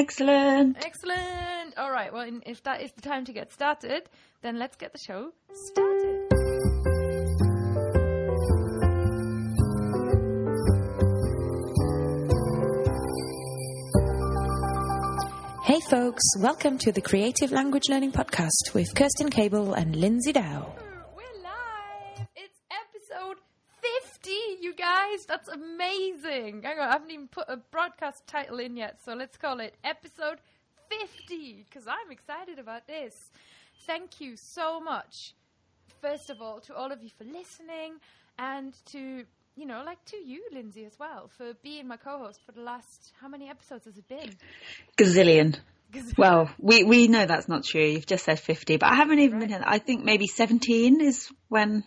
[0.00, 0.78] Excellent.
[0.82, 1.76] Excellent.
[1.76, 2.10] All right.
[2.10, 4.08] Well, if that is the time to get started,
[4.40, 6.26] then let's get the show started.
[15.64, 20.74] Hey folks, welcome to the Creative Language Learning Podcast with Kirsten Cable and Lindsay Dow.
[24.80, 25.26] Guys.
[25.26, 26.62] That's amazing.
[26.62, 29.74] Hang on, I haven't even put a broadcast title in yet, so let's call it
[29.84, 30.38] episode
[30.88, 33.14] 50 because I'm excited about this.
[33.86, 35.34] Thank you so much,
[36.00, 37.94] first of all, to all of you for listening
[38.38, 39.24] and to,
[39.54, 42.62] you know, like to you, Lindsay, as well, for being my co host for the
[42.62, 44.34] last, how many episodes has it been?
[44.96, 45.58] Gazillion.
[46.16, 47.84] Well, we, we know that's not true.
[47.84, 49.62] You've just said 50, but I haven't even been here.
[49.62, 51.84] I think maybe 17 is when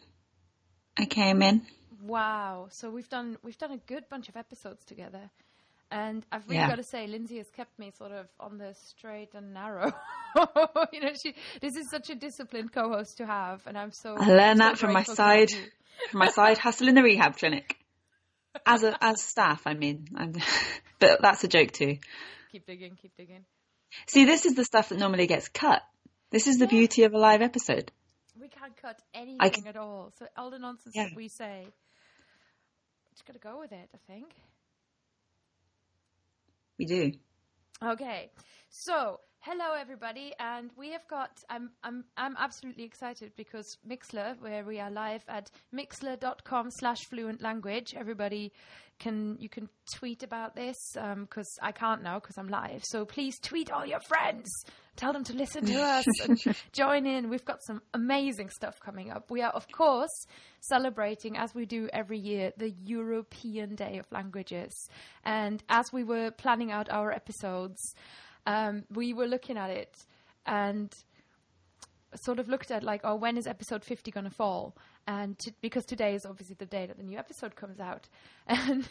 [0.98, 1.66] I came in.
[2.06, 2.68] Wow.
[2.72, 5.30] So we've done we've done a good bunch of episodes together.
[5.92, 6.70] And I've really Yeah.
[6.70, 9.92] got to say, Lindsay has kept me sort of on the straight and narrow.
[10.92, 14.16] you know, she this is such a disciplined co-host to have, and I'm so.
[14.18, 15.70] I learned so that from my grateful to have side,
[16.10, 17.78] from my side hustle in the rehab clinic.
[18.68, 20.34] As a, as staff, I mean, I'm,
[21.00, 21.98] but that's a joke too.
[22.52, 23.46] Keep digging, keep digging.
[24.08, 25.82] See, this is the stuff that normally gets cut.
[26.32, 27.92] This is the beauty of a live episode.
[28.40, 30.12] We can't cut anything I c- at all.
[30.18, 31.06] So all the nonsense Yeah.
[31.06, 31.66] that we say,
[33.14, 33.90] just got to go with it.
[33.94, 34.34] I think.
[36.78, 37.12] We do.
[37.84, 38.32] Okay,
[38.70, 41.30] so hello everybody, and we have got.
[41.50, 47.94] I'm I'm I'm absolutely excited because Mixlr, where we are live at mixlr.com/slash fluent language.
[47.96, 48.54] Everybody
[49.00, 52.84] can you can tweet about this um, because I can't now because I'm live.
[52.86, 54.50] So please tweet all your friends.
[54.96, 56.40] Tell them to listen to us and
[56.72, 57.30] join in.
[57.30, 59.30] We've got some amazing stuff coming up.
[59.30, 60.28] We are, of course,
[60.62, 64.72] celebrating, as we do every year, the European Day of Languages.
[65.26, 67.96] And as we were planning out our episodes,
[68.46, 69.96] um, we were looking at it
[70.46, 70.94] and
[72.16, 74.76] sort of looked at like, oh, when is episode 50 going to fall?
[75.08, 78.08] And t- because today is obviously the day that the new episode comes out.
[78.48, 78.88] And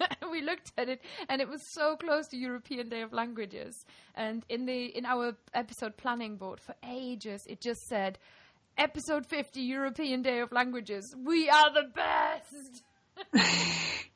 [0.32, 3.84] we looked at it and it was so close to European Day of Languages.
[4.14, 8.18] And in the in our episode planning board for ages it just said
[8.78, 11.14] episode 50 European Day of Languages.
[11.24, 12.82] We are the best.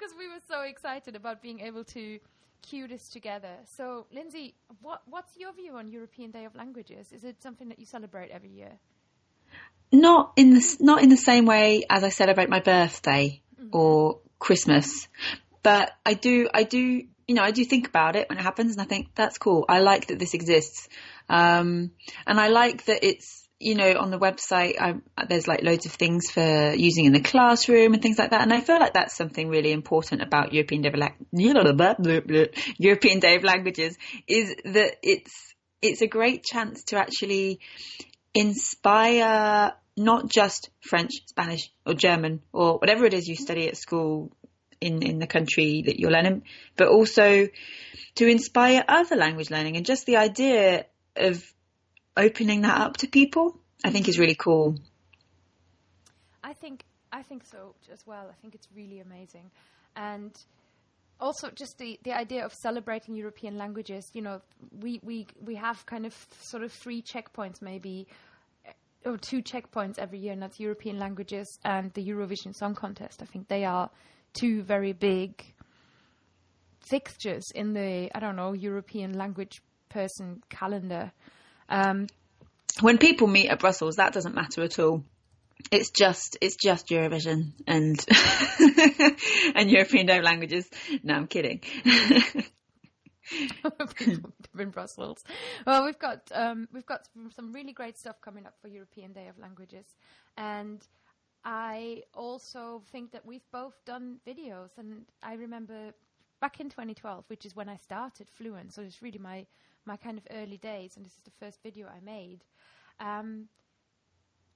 [0.00, 2.18] Because we were so excited about being able to
[2.62, 3.56] cue this together.
[3.76, 7.12] So, Lindsay, what what's your view on European Day of Languages?
[7.12, 8.72] Is it something that you celebrate every year?
[9.92, 15.08] Not in the not in the same way as I celebrate my birthday or Christmas,
[15.62, 18.72] but I do I do you know I do think about it when it happens,
[18.72, 19.64] and I think that's cool.
[19.68, 20.88] I like that this exists,
[21.28, 21.90] um,
[22.26, 24.94] and I like that it's you know on the website I,
[25.28, 28.52] there's like loads of things for using in the classroom and things like that, and
[28.52, 31.94] I feel like that's something really important about European Day of La-
[32.78, 37.60] European Day of Languages is that it's it's a great chance to actually
[38.34, 44.32] inspire not just French, Spanish, or German, or whatever it is you study at school
[44.80, 46.42] in, in the country that you're learning,
[46.76, 47.48] but also
[48.14, 49.76] to inspire other language learning.
[49.76, 51.44] And just the idea of
[52.20, 54.76] opening that up to people, I think is really cool.
[56.44, 58.26] I think I think so as well.
[58.30, 59.50] I think it's really amazing,
[59.96, 60.32] and
[61.18, 64.04] also just the, the idea of celebrating European languages.
[64.14, 64.40] You know,
[64.80, 68.06] we, we we have kind of sort of three checkpoints maybe.
[68.66, 68.72] eh,
[69.10, 73.22] Or two checkpoints every year, and that's European languages and the Eurovision Song Contest.
[73.22, 73.88] I think they are
[74.40, 75.30] two very big
[76.90, 81.12] fixtures in the I don't know European language person calendar.
[81.70, 82.08] Um,
[82.80, 85.04] When people meet at Brussels, that doesn't matter at all.
[85.70, 88.04] It's just it's just Eurovision and
[89.54, 90.68] and European Day of Languages.
[91.02, 91.60] No, I'm kidding.
[94.58, 95.22] in Brussels.
[95.66, 99.28] Well, we've got um, we've got some really great stuff coming up for European Day
[99.28, 99.86] of Languages,
[100.36, 100.80] and
[101.44, 104.70] I also think that we've both done videos.
[104.78, 105.92] And I remember
[106.40, 109.46] back in 2012, which is when I started Fluent, so it's really my
[109.84, 112.44] my kind of early days, and this is the first video I made.
[112.98, 113.48] Um,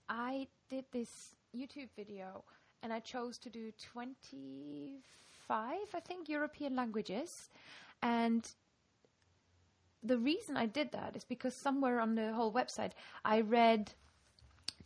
[0.08, 2.44] I did this YouTube video,
[2.82, 7.50] and I chose to do 25, I think, European languages,
[8.02, 8.46] and
[10.02, 12.92] the reason I did that is because somewhere on the whole website
[13.24, 13.92] I read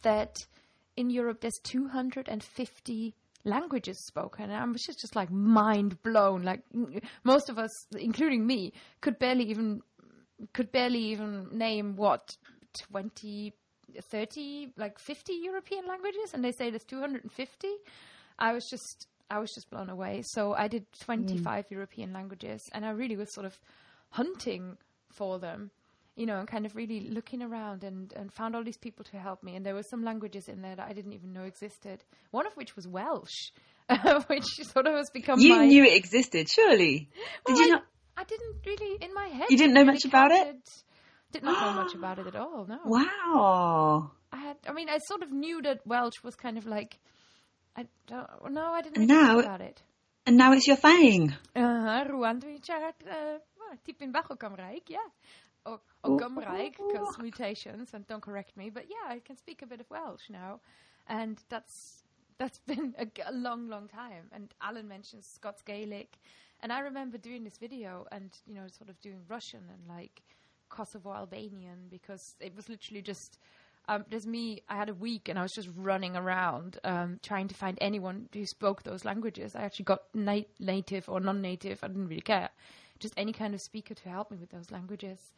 [0.03, 0.47] that
[0.97, 3.15] in Europe there's 250
[3.45, 6.43] languages spoken, and I was just, just like mind blown.
[6.43, 6.63] Like
[7.25, 9.81] most of us, including me, could barely even
[10.53, 12.37] could barely even name what
[12.91, 13.53] 20
[14.11, 17.69] 30 like 50 european languages and they say there's 250
[18.39, 20.23] i was just I was just blown away.
[20.25, 21.71] So I did 25 mm.
[21.71, 23.59] European languages, and I really was sort of
[24.11, 24.79] hunting
[25.11, 25.71] for them,
[26.17, 29.19] you know, and kind of really looking around and, and found all these people to
[29.19, 29.55] help me.
[29.55, 32.05] And there were some languages in there that I didn't even know existed.
[32.31, 33.51] One of which was Welsh,
[34.29, 35.67] which sort of has become You my.
[35.67, 37.11] knew it existed, surely.
[37.47, 37.85] Did you I, not?
[38.19, 39.47] I didn't really in my head.
[39.49, 40.57] You didn't know really much about it?
[41.31, 42.67] Did not know much about it at all.
[42.67, 42.81] No.
[42.85, 44.11] Wow.
[44.33, 44.57] I had.
[44.69, 46.99] I mean, I sort of knew that Welsh was kind of like.
[47.77, 48.53] I don't.
[48.53, 49.83] No, I didn't really now- about it.
[50.27, 51.35] And now it's your thing.
[51.57, 55.09] Uh, siarad uh, well, tipyn bach o Gymraeg, yeah.
[55.65, 56.19] O, o Ooh.
[56.19, 60.29] Because mutations, and don't correct me, but yeah, I can speak a bit of Welsh
[60.29, 60.61] now.
[61.07, 62.03] And that's
[62.39, 64.25] that's been a long, long time.
[64.33, 66.19] And Alan mentions Scots Gaelic.
[66.61, 70.23] And I remember doing this video and, you know, sort of doing Russian and like
[70.69, 73.39] Kosovo Albanian because it was literally just
[73.89, 74.63] um, there's me.
[74.69, 78.29] I had a week and I was just running around um, trying to find anyone
[78.35, 79.57] who spoke those languages.
[79.57, 81.83] I actually got na- native or non-native.
[81.83, 82.51] I didn't really care,
[82.99, 85.33] just any kind of speaker to help me with those languages.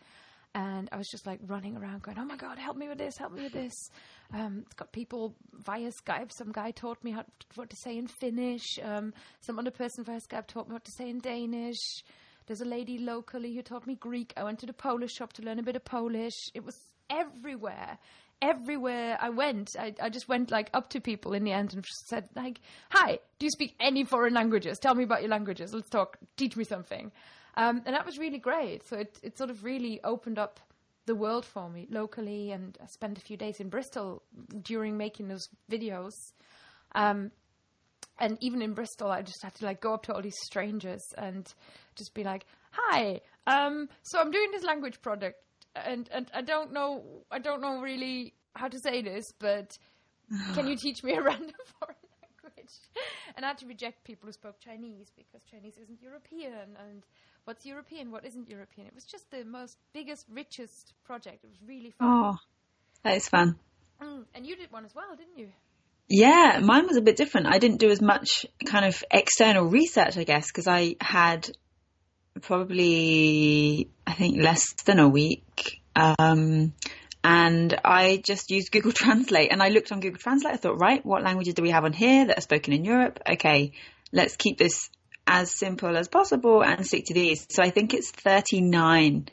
[0.54, 3.16] And I was just like running around, going, "Oh my god, help me with this!
[3.16, 3.90] Help me with this!"
[4.32, 6.32] Um, it's got people via Skype.
[6.32, 7.24] Some guy taught me how
[7.54, 8.78] what to say in Finnish.
[8.82, 12.02] Um, some other person via Skype taught me what to say in Danish.
[12.46, 14.32] There's a lady locally who taught me Greek.
[14.36, 16.34] I went to the Polish shop to learn a bit of Polish.
[16.52, 16.76] It was
[17.08, 17.98] everywhere.
[18.42, 21.84] Everywhere I went, I, I just went like up to people in the end and
[22.08, 22.60] said like,
[22.90, 24.80] "Hi, do you speak any foreign languages?
[24.80, 25.72] Tell me about your languages.
[25.72, 26.16] Let's talk.
[26.36, 27.12] Teach me something."
[27.56, 28.86] Um, and that was really great.
[28.86, 30.60] So it it sort of really opened up
[31.06, 34.22] the world for me locally, and I spent a few days in Bristol
[34.62, 36.12] during making those videos.
[36.94, 37.30] Um,
[38.18, 41.02] and even in Bristol, I just had to like go up to all these strangers
[41.16, 41.52] and
[41.96, 45.42] just be like, "Hi, um, so I'm doing this language project,
[45.74, 49.70] and and I don't know, I don't know really how to say this, but
[50.54, 52.74] can you teach me a random foreign language?"
[53.36, 57.06] And I had to reject people who spoke Chinese because Chinese isn't European, and
[57.44, 58.86] what's European, what isn't European.
[58.86, 61.44] It was just the most biggest, richest project.
[61.44, 62.08] It was really fun.
[62.08, 62.36] Oh,
[63.02, 63.56] that is fun.
[64.02, 65.48] Mm, and you did one as well, didn't you?
[66.08, 67.46] Yeah, mine was a bit different.
[67.46, 71.48] I didn't do as much kind of external research, I guess, because I had
[72.42, 75.80] probably, I think, less than a week.
[75.94, 76.72] Um,
[77.22, 80.54] and I just used Google Translate and I looked on Google Translate.
[80.54, 83.20] I thought, right, what languages do we have on here that are spoken in Europe?
[83.30, 83.72] Okay,
[84.12, 84.90] let's keep this
[85.30, 87.46] as simple as possible and stick to these.
[87.50, 89.28] So I think it's 39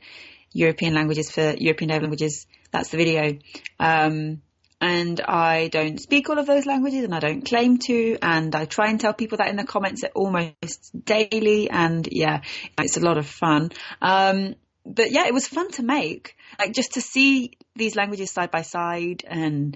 [0.53, 2.45] European languages for European languages.
[2.71, 3.39] That's the video.
[3.79, 4.43] Um,
[4.79, 8.65] and I don't speak all of those languages and I don't claim to and I
[8.65, 12.41] try and tell people that in the comments almost daily and yeah,
[12.77, 13.71] it's a lot of fun.
[13.99, 14.53] Um,
[14.85, 18.61] but yeah, it was fun to make, like just to see these languages side by
[18.61, 19.75] side and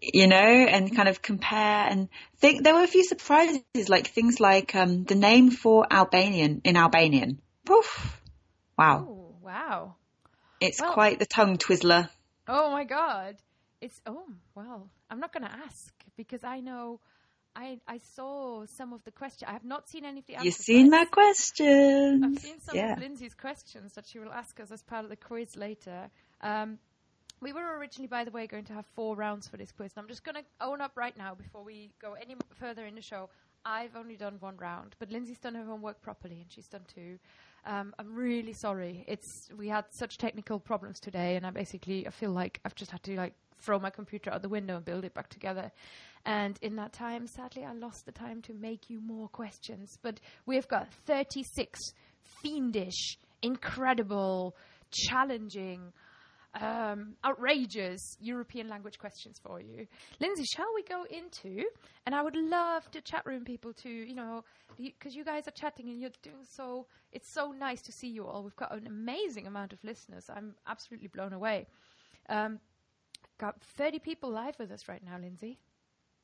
[0.00, 2.08] you know, and kind of compare and
[2.38, 6.76] think there were a few surprises, like things like um, the name for Albanian in
[6.76, 7.40] Albanian.
[7.64, 8.20] Poof.
[8.76, 9.06] Wow.
[9.08, 9.94] Oh, wow.
[10.60, 12.08] It's Well- quite the tongue twizzler.
[12.46, 13.36] Oh my god.
[13.80, 14.24] It's oh
[14.54, 14.88] well.
[15.10, 17.00] I'm not gonna ask because I know
[17.54, 19.48] I I saw some of the questions.
[19.48, 20.44] I have not seen any of the answers.
[20.46, 22.24] You've seen my questions.
[22.24, 22.92] I've seen some Yeah.
[22.94, 26.10] of Lindsay's questions that she will ask us as part of the quiz later.
[26.40, 26.78] Um,
[27.40, 29.92] we were originally, by the way, going to have four rounds for this quiz.
[29.96, 32.84] And I'm just going to own up right now before we go any m- further
[32.86, 33.28] in the show.
[33.64, 37.18] I've only done one round, but Lindsay's done her homework properly, and she's done two.
[37.66, 39.04] Um, I'm really sorry.
[39.06, 42.90] It's we had such technical problems today, and I basically I feel like I've just
[42.90, 45.70] had to like throw my computer out the window and build it back together.
[46.24, 49.98] And in that time, sadly, I lost the time to make you more questions.
[50.02, 51.78] But we've got 36
[52.42, 54.54] fiendish, incredible,
[54.90, 55.92] challenging,
[56.60, 59.86] um, outrageous European language questions for you.
[60.20, 61.64] Lindsay, shall we go into?
[62.06, 64.44] And I would love to chat room people to, you know,
[64.76, 66.86] because you guys are chatting and you're doing so.
[67.12, 68.42] It's so nice to see you all.
[68.42, 70.26] We've got an amazing amount of listeners.
[70.28, 71.66] I'm absolutely blown away.
[72.28, 72.60] Um,
[73.38, 75.58] got 30 people live with us right now, Lindsay.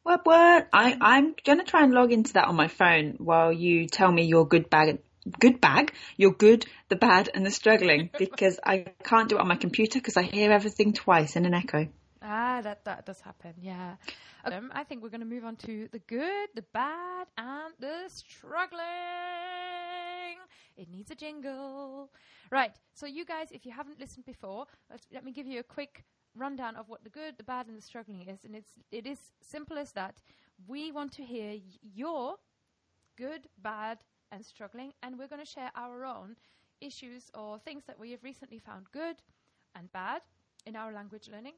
[0.03, 0.21] What?
[0.25, 0.69] What?
[0.71, 4.25] I I'm gonna try and log into that on my phone while you tell me
[4.25, 4.99] your good bag.
[5.41, 9.49] Good bag, your good, the bad, and the struggling because I can't do it on
[9.49, 11.89] my computer because I hear everything twice in an echo.
[12.23, 13.55] Ah, that that does happen.
[13.61, 13.97] Yeah.
[14.45, 18.09] Um, I think we're going to move on to the good, the bad, and the
[18.09, 18.85] struggling.
[20.77, 22.11] It needs a jingle.
[22.51, 22.73] Right.
[22.95, 26.05] So you guys, if you haven't listened before, let's, let me give you a quick
[26.37, 28.45] rundown of what the good, the bad, and the struggling is.
[28.45, 30.15] And it's it is simple as that.
[30.67, 31.61] We want to hear y-
[31.95, 32.37] your
[33.17, 33.99] good, bad,
[34.33, 36.37] and struggling, and we're going to share our own
[36.81, 39.17] issues or things that we have recently found good
[39.75, 40.21] and bad
[40.67, 41.55] in our language learning.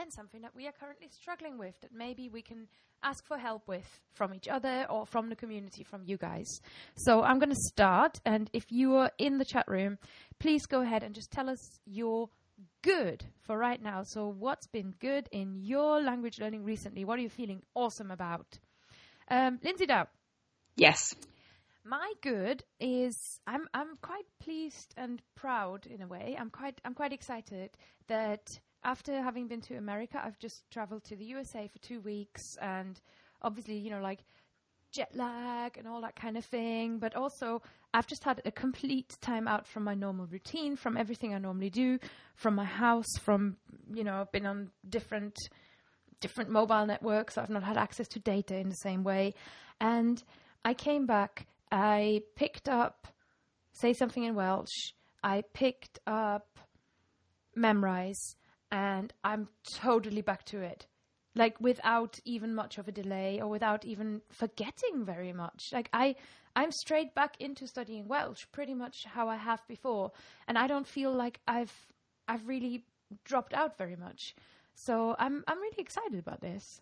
[0.00, 2.68] and something that we are currently struggling with that maybe we can
[3.02, 6.60] ask for help with from each other or from the community, from you guys.
[6.96, 9.98] So I'm going to start, and if you are in the chat room,
[10.38, 12.28] please go ahead and just tell us your
[12.82, 14.02] good for right now.
[14.04, 17.04] So, what's been good in your language learning recently?
[17.04, 18.46] What are you feeling awesome about?
[19.28, 20.06] Um, Lindsay Dow.
[20.76, 21.14] Yes.
[21.88, 26.36] My good is I'm I'm quite pleased and proud in a way.
[26.38, 27.70] I'm quite I'm quite excited
[28.08, 28.46] that
[28.84, 33.00] after having been to America, I've just traveled to the USA for two weeks, and
[33.40, 34.20] obviously, you know, like
[34.92, 36.98] jet lag and all that kind of thing.
[36.98, 37.62] But also,
[37.94, 41.70] I've just had a complete time out from my normal routine, from everything I normally
[41.70, 41.98] do,
[42.34, 43.56] from my house, from
[43.90, 45.38] you know, I've been on different
[46.20, 47.38] different mobile networks.
[47.38, 49.32] I've not had access to data in the same way,
[49.80, 50.22] and
[50.66, 51.46] I came back.
[51.70, 53.06] I picked up
[53.78, 54.92] say something in Welsh.
[55.22, 56.58] I picked up
[57.56, 58.36] memrise
[58.70, 60.86] and I'm totally back to it.
[61.34, 65.68] Like without even much of a delay or without even forgetting very much.
[65.72, 66.16] Like I
[66.56, 70.10] I'm straight back into studying Welsh pretty much how I have before
[70.48, 71.72] and I don't feel like I've
[72.26, 72.84] I've really
[73.24, 74.34] dropped out very much.
[74.74, 76.80] So I'm I'm really excited about this.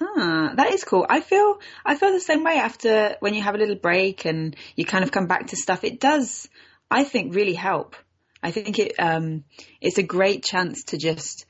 [0.00, 1.06] Ah, that is cool.
[1.08, 4.56] I feel I feel the same way after when you have a little break and
[4.76, 5.84] you kind of come back to stuff.
[5.84, 6.48] It does,
[6.90, 7.96] I think, really help.
[8.42, 9.44] I think it um,
[9.80, 11.46] it's a great chance to just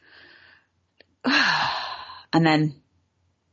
[1.24, 2.74] and then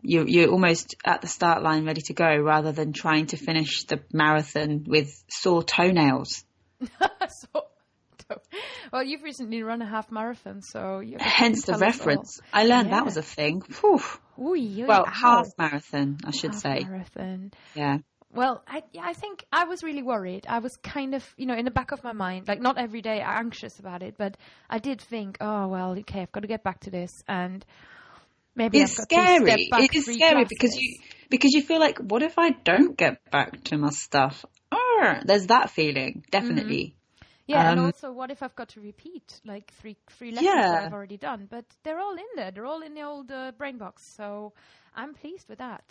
[0.01, 3.85] you you're almost at the start line ready to go rather than trying to finish
[3.85, 6.43] the marathon with sore toenails.
[7.29, 7.65] so,
[8.93, 12.39] well, you've recently run a half marathon, so hence the reference.
[12.53, 12.95] I learned yeah.
[12.95, 13.61] that was a thing.
[13.81, 14.01] Whew.
[14.39, 16.85] Ooh, well, half marathon, I should half say.
[16.87, 17.51] Marathon.
[17.75, 17.97] Yeah.
[18.33, 20.45] Well, I, I think I was really worried.
[20.47, 23.01] I was kind of, you know, in the back of my mind, like not every
[23.01, 24.37] day anxious about it, but
[24.69, 27.65] I did think, oh well, okay, I've got to get back to this, and
[28.55, 29.51] maybe it's scary.
[29.51, 30.47] it is scary classes.
[30.49, 34.45] because you because you feel like, what if I don't get back to my stuff?
[34.71, 36.29] Oh, there's that feeling, mm-hmm.
[36.29, 36.95] definitely.
[37.47, 40.71] Yeah, Um, and also, what if I've got to repeat like three three lessons Yeah.
[40.71, 41.47] that I've already done?
[41.49, 42.51] But they're all in there.
[42.51, 44.03] They're all in the old uh, brain box.
[44.15, 44.53] So
[44.95, 45.83] I'm pleased with that.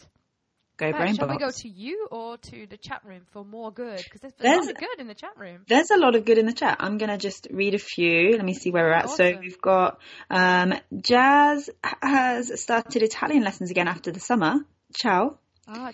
[0.78, 3.70] Go Right, brain shall we go to you or to the chat room for more
[3.70, 4.02] good?
[4.04, 5.64] Because there's, There's- a lot of good in the chat room.
[5.68, 6.78] There's a lot of good in the chat.
[6.80, 8.32] I'm going to just read a few.
[8.32, 9.10] Let me see where we're at.
[9.10, 11.68] So we've got um, Jazz
[12.02, 14.54] has started Italian lessons again after the summer.
[14.94, 15.36] Ciao.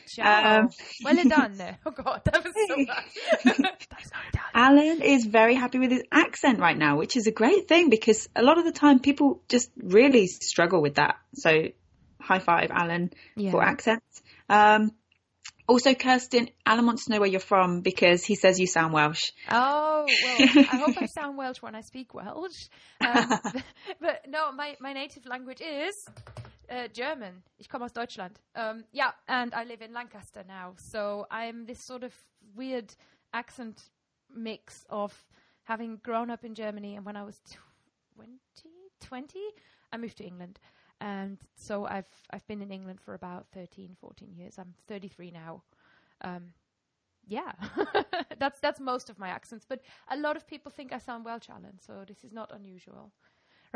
[0.09, 0.61] Ciao.
[0.61, 0.68] Um,
[1.04, 1.76] well done.
[1.87, 3.71] Oh God, that was so bad.
[4.54, 8.28] Alan is very happy with his accent right now, which is a great thing because
[8.35, 11.16] a lot of the time people just really struggle with that.
[11.35, 11.68] So
[12.21, 13.50] high five, Alan, Yeah.
[13.50, 14.23] for accents.
[14.49, 14.92] Um,
[15.68, 19.33] also, Kirsten, Alan wants to know where you're from because he says you sound Welsh.
[19.50, 20.38] Oh, well,
[20.71, 22.68] I hope I sound Welsh when I speak Welsh.
[23.00, 23.40] Um,
[24.00, 25.95] but no, my, my native language is
[26.70, 27.42] uh, German.
[27.58, 28.40] Ich komme aus Deutschland.
[28.54, 30.75] Um, yeah, and I live in Lancaster now.
[30.76, 32.14] So I'm this sort of
[32.54, 32.94] weird
[33.32, 33.90] accent
[34.35, 35.12] mix of
[35.64, 37.40] having grown up in Germany and when I was
[38.16, 38.32] 20,
[39.00, 39.38] 20
[39.92, 40.58] I moved to England.
[41.00, 44.58] And so I've I've been in England for about 13, 14 years.
[44.58, 45.62] I'm 33 now.
[46.23, 46.54] Um,
[47.26, 47.52] yeah,
[48.38, 49.66] that's that's most of my accents.
[49.68, 51.78] But a lot of people think I sound Welsh, Alan.
[51.80, 53.12] So this is not unusual.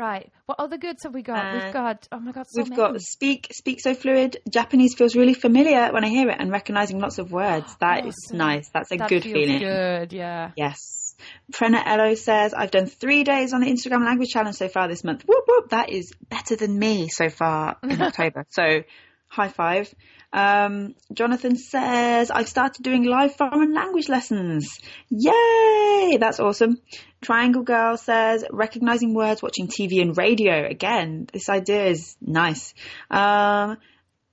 [0.01, 0.31] Right.
[0.47, 1.45] What other goods have we got?
[1.45, 2.81] Uh, We've got oh my god, so We've many.
[2.81, 4.37] got speak speak so fluid.
[4.49, 7.75] Japanese feels really familiar when I hear it and recognizing lots of words.
[7.79, 8.37] That is Awesome.
[8.39, 8.69] nice.
[8.73, 9.59] That's a that good feels feeling.
[9.59, 10.51] Good, yeah.
[10.57, 11.13] Yes.
[11.51, 15.03] Prena Ello says, I've done three days on the Instagram language challenge so far this
[15.03, 15.21] month.
[15.27, 15.69] Whoop whoop.
[15.69, 18.47] That is better than me so far in October.
[18.49, 18.81] So
[19.27, 19.93] high five.
[20.33, 24.79] Um, Jonathan says, I've started doing live foreign language lessons.
[25.09, 26.17] Yay!
[26.19, 26.77] That's awesome.
[27.21, 30.65] Triangle Girl says, recognizing words, watching TV and radio.
[30.67, 32.73] Again, this idea is nice.
[33.09, 33.77] Um,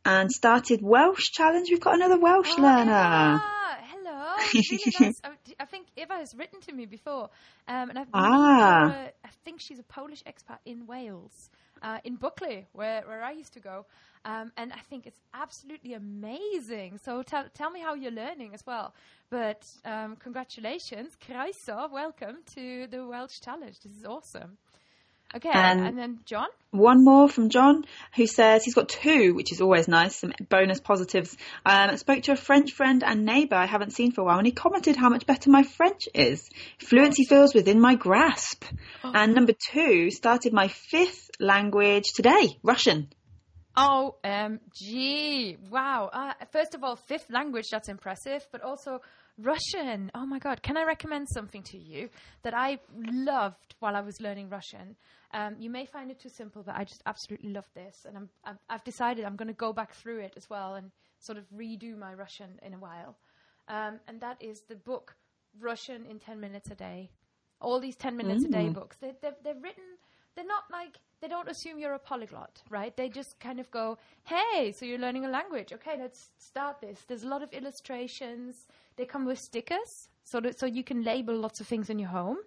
[0.05, 1.69] and started Welsh challenge.
[1.71, 3.35] We've got another Welsh Oh, learner.
[3.35, 3.43] Eva!
[3.91, 4.35] Hello.
[4.55, 5.21] Really nice.
[5.25, 7.29] I, I think Eva has written to me before,
[7.67, 8.89] um, and I've Ah.
[8.89, 11.51] her- I think she's a Polish expat in Wales,
[11.83, 13.87] uh, in Buckley, where where I used to go,
[14.25, 16.99] um, and I think it's absolutely amazing.
[17.05, 18.95] So tell tell me how you're learning as well.
[19.31, 23.79] But um, congratulations, Kraiso, welcome to the Welsh Challenge.
[23.81, 24.59] This is awesome.
[25.37, 26.49] Okay, And- and then John.
[26.71, 27.85] One more from John,
[28.17, 31.37] who says he's got two, which is always nice, some bonus positives.
[31.67, 34.47] Um, spoke to a French friend and neighbour I haven't seen for a while, and
[34.47, 36.49] he commented how much better my French is.
[36.79, 38.65] Fluency feels within my grasp.
[39.03, 43.09] And number two, started my fifth language today, Russian.
[43.77, 45.57] OMG.
[45.71, 46.11] Wow.
[46.13, 48.47] Uh, first of all, fifth language, that's impressive.
[48.51, 49.01] But also,
[49.39, 50.11] Russian.
[50.15, 50.63] Oh my God.
[50.63, 52.09] Can I recommend something to you
[52.43, 54.97] that I loved while I was learning Russian?
[55.33, 58.05] Um, you may find it too simple, but I just absolutely love this.
[58.05, 60.91] And I'm, I've, I've decided I'm going to go back through it as well and
[61.21, 63.17] sort of redo my Russian in a while.
[63.69, 65.15] Um, and that is the book
[65.61, 67.11] Russian in 10 Minutes a Day.
[67.61, 68.75] All these 10 Minutes a Day Mm.
[68.75, 68.97] books.
[69.01, 69.85] They, they're, they're written,
[70.35, 72.97] they're not like, they don't assume you're a polyglot, right?
[72.97, 75.73] They just kind of go, hey, so you're learning a language.
[75.73, 77.01] Okay, let's start this.
[77.07, 78.67] There's a lot of illustrations.
[78.97, 82.11] They come with stickers, so that so you can label lots of things in your
[82.11, 82.39] home,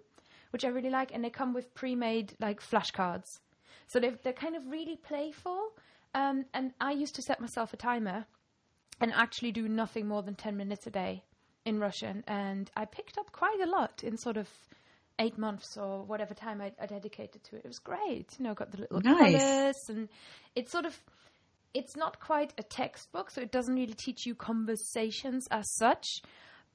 [0.50, 1.12] which I really like.
[1.14, 3.40] And they come with pre-made like flashcards,
[3.86, 5.72] so they're they're kind of really playful.
[6.14, 8.26] Um, and I used to set myself a timer,
[9.00, 11.24] and actually do nothing more than ten minutes a day
[11.64, 14.48] in Russian, and I picked up quite a lot in sort of
[15.22, 17.62] eight months or whatever time I, I dedicated to it.
[17.64, 18.28] It was great.
[18.38, 19.42] You know, got the little Nice.
[19.42, 20.08] colours and
[20.54, 21.00] it's sort of
[21.74, 26.06] it's not quite a textbook, so it doesn't really teach you conversations as such,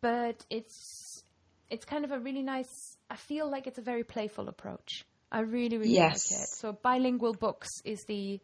[0.02, 1.24] but it's
[1.70, 2.98] it's kind of a really nice.
[3.10, 5.06] I feel like it's a very playful approach.
[5.32, 6.32] I really really Yes.
[6.32, 6.48] like it.
[6.48, 8.40] So bilingual books is the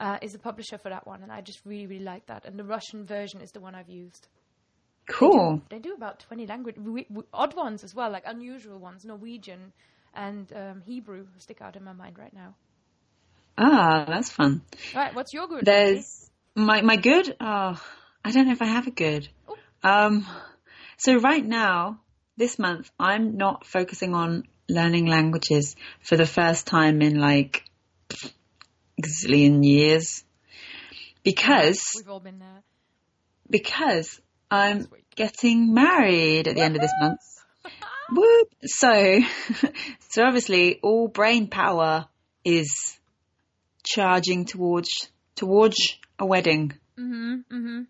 [0.00, 2.44] uh, is the publisher for that one, and I just really really like that.
[2.44, 4.28] And the Russian version is the one I've used.
[5.06, 5.62] Cool.
[5.68, 6.76] They do about 20 language,
[7.32, 9.04] odd ones as well, like unusual ones.
[9.04, 9.72] Norwegian
[10.14, 12.54] and um, Hebrew stick out in my mind right now.
[13.58, 14.62] Ah, that's fun.
[14.94, 15.66] All right, what's your good?
[15.66, 15.94] Nancy?
[15.94, 17.36] There's my my good.
[17.40, 17.80] Oh,
[18.24, 19.28] I don't know if I have a good.
[19.82, 20.26] Um,
[20.96, 22.00] so right now,
[22.36, 27.64] this month, I'm not focusing on learning languages for the first time in like
[28.98, 30.24] a zillion years
[31.22, 32.62] because We've all been there.
[33.50, 34.20] because
[34.54, 37.20] I'm getting married at the end of this month.
[38.10, 38.48] Whoop.
[38.64, 39.20] So,
[40.10, 42.06] so obviously, all brain power
[42.44, 42.98] is
[43.82, 45.76] charging towards towards
[46.18, 46.72] a wedding.
[46.98, 47.82] Mm-hmm, mm-hmm.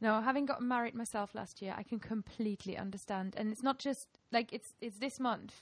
[0.00, 3.34] No, having gotten married myself last year, I can completely understand.
[3.36, 5.52] And it's not just like it's it's this month,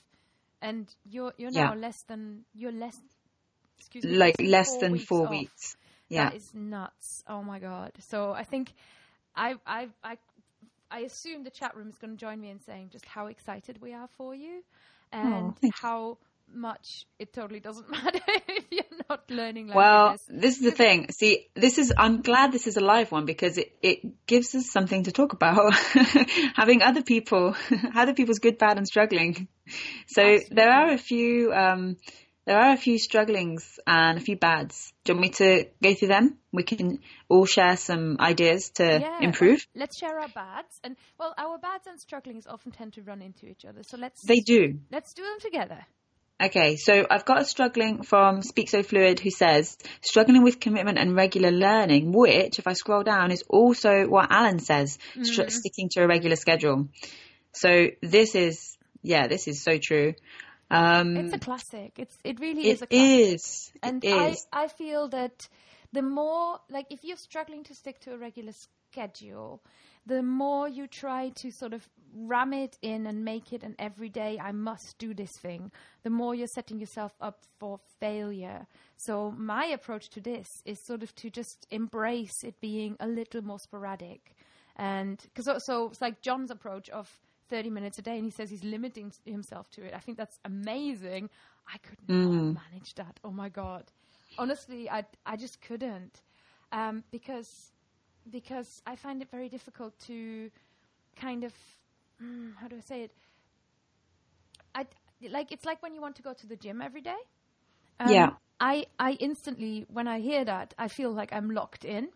[0.61, 1.79] and you're you're now Yeah.
[1.79, 2.99] less than you're less.
[3.79, 5.31] Excuse me, like less than weeks four off.
[5.31, 5.75] weeks.
[6.09, 6.29] Yeah.
[6.29, 7.23] That is nuts.
[7.27, 7.93] Oh my god.
[7.99, 8.73] So I think
[9.35, 10.17] I I I
[10.89, 13.81] I assume the chat room is going to join me in saying just how excited
[13.81, 14.63] we are for you
[15.11, 15.69] and you.
[15.73, 16.17] how
[16.53, 21.11] much it totally doesn't matter if you're not learning Well, this is the thing.
[21.11, 24.69] See, this is, I'm glad this is a live one because it, it gives us
[24.69, 25.73] something to talk about.
[26.55, 27.55] Having other people,
[27.95, 29.47] other people's good, bad and struggling.
[30.07, 31.97] So there are a few, um,
[32.51, 34.91] there are a few strugglings and a few bads.
[35.05, 36.37] Do you want me to go through them?
[36.51, 39.65] We can all share some ideas to Yeah, improve.
[39.73, 43.45] let's share our bads and well, our bads and strugglings often tend to run into
[43.47, 43.83] each other.
[43.83, 44.79] So let's They do.
[44.91, 45.79] let's do them together.
[46.43, 50.97] Okay, so I've got a struggling from Speak So Fluid who says struggling with commitment
[50.97, 55.49] and regular learning, which, if I scroll down, is also what Alan says, str- mm-hmm.
[55.49, 56.89] sticking to a regular schedule.
[57.53, 60.15] So this is, yeah, this is so true.
[60.71, 61.93] Um, It's a classic.
[61.97, 63.33] It's it really is a classic.
[63.33, 63.71] is.
[63.83, 64.63] And it I.
[64.63, 65.47] I feel that
[65.93, 68.53] the more, like, if you're struggling to stick to a regular
[68.91, 69.61] schedule,
[70.05, 74.39] the more you try to sort of ram it in and make it an everyday,
[74.39, 75.71] I must do this thing,
[76.03, 78.65] the more you're setting yourself up for failure.
[78.97, 83.41] So, my approach to this is sort of to just embrace it being a little
[83.41, 84.35] more sporadic.
[84.77, 87.09] And because so, so it's like John's approach of
[87.51, 89.93] 30 minutes a day, and he says he's limiting himself to it.
[89.95, 91.29] I think that's amazing.
[91.73, 93.19] I could not manage that.
[93.23, 93.85] Oh my god!
[94.39, 96.21] Honestly, I I just couldn't
[96.71, 97.73] um, because
[98.31, 100.51] because I find it very difficult to
[101.15, 101.53] kind of
[102.23, 103.11] mm, how do I say it?
[104.75, 104.85] I
[105.29, 107.21] like it's like when you want to go to the gym every day.
[107.99, 108.35] Um, Yeah.
[108.59, 112.09] I I instantly when I hear that I feel like I'm locked in.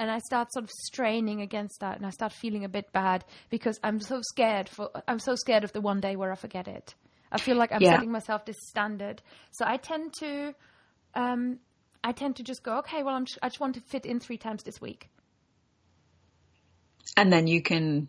[0.00, 3.22] And I start sort of straining against that, and I start feeling a bit bad
[3.50, 6.66] because I'm so scared for I'm so scared of the one day where I forget
[6.66, 6.94] it.
[7.30, 7.96] I feel like I'm Yeah.
[7.96, 10.54] setting myself this standard, so I tend to,
[11.14, 11.58] um,
[12.02, 14.38] I tend to just go, okay, well, I'm I just want to fit in three
[14.38, 15.10] times this week.
[17.16, 18.08] and then you can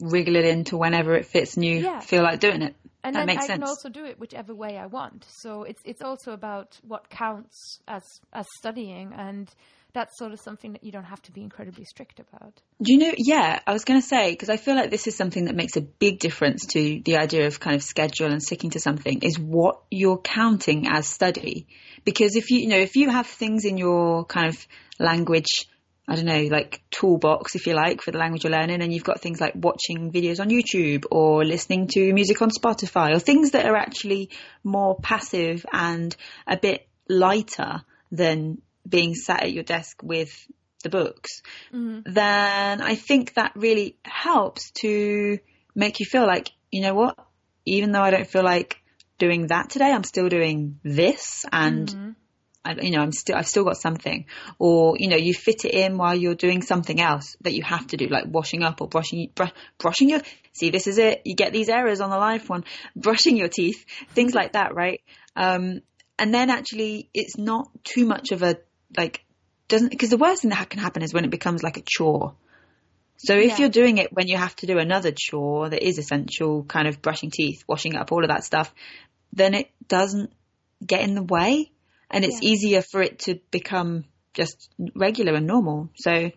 [0.00, 2.00] wriggle it into whenever it fits and you Yeah.
[2.00, 2.74] feel like doing it.
[3.04, 3.60] and that then makes I sense.
[3.60, 5.24] can also do it whichever way I want.
[5.28, 9.48] So it's it's also about what counts as as studying, and
[9.94, 12.60] that's sort of something that you don't have to be incredibly strict about.
[12.82, 13.12] Do you know?
[13.16, 15.76] Yeah, I was going to say because I feel like this is something that makes
[15.76, 19.38] a big difference to the idea of kind of schedule and sticking to something is
[19.38, 21.66] what you're counting as study.
[22.04, 24.66] Because if you, you know, if you have things in your kind of
[24.98, 25.68] language,
[26.08, 29.04] I don't know, like toolbox, if you like, for the language you're learning, and you've
[29.04, 33.52] got things like watching videos on YouTube or listening to music on Spotify or things
[33.52, 34.30] that are actually
[34.64, 40.32] more passive and a bit lighter than being sat at your desk with
[40.82, 41.42] the books,
[42.04, 45.38] then I think that really helps to
[45.74, 47.16] make you feel like, you know what,
[47.64, 48.78] even though I don't feel like
[49.18, 51.88] doing that today, I'm still doing this and
[52.64, 54.26] I, you know, I'm still, I've still got something.
[54.58, 57.86] Or, you know, you fit it in while you're doing something else that you have
[57.88, 59.44] to do, like washing up or brushing, br-
[59.78, 60.20] brushing your,
[60.52, 61.22] see, this is it.
[61.24, 62.64] You get these errors on the live one,
[62.94, 65.00] brushing your teeth, things like that, right?
[65.34, 65.80] Um,
[66.18, 68.56] and then actually it's not too much of a,
[68.96, 69.24] like,
[69.68, 72.34] doesn't, because the worst thing that can happen is when it becomes like a chore.
[73.16, 73.58] So if Yeah.
[73.60, 77.00] you're doing it when you have to do another chore that is essential, kind of
[77.00, 78.74] brushing teeth, washing up, all of that stuff,
[79.32, 80.32] then it doesn't
[80.84, 81.70] get in the way
[82.10, 82.48] and it's Yeah.
[82.50, 85.90] easier for it to become just regular and normal.
[85.96, 86.32] So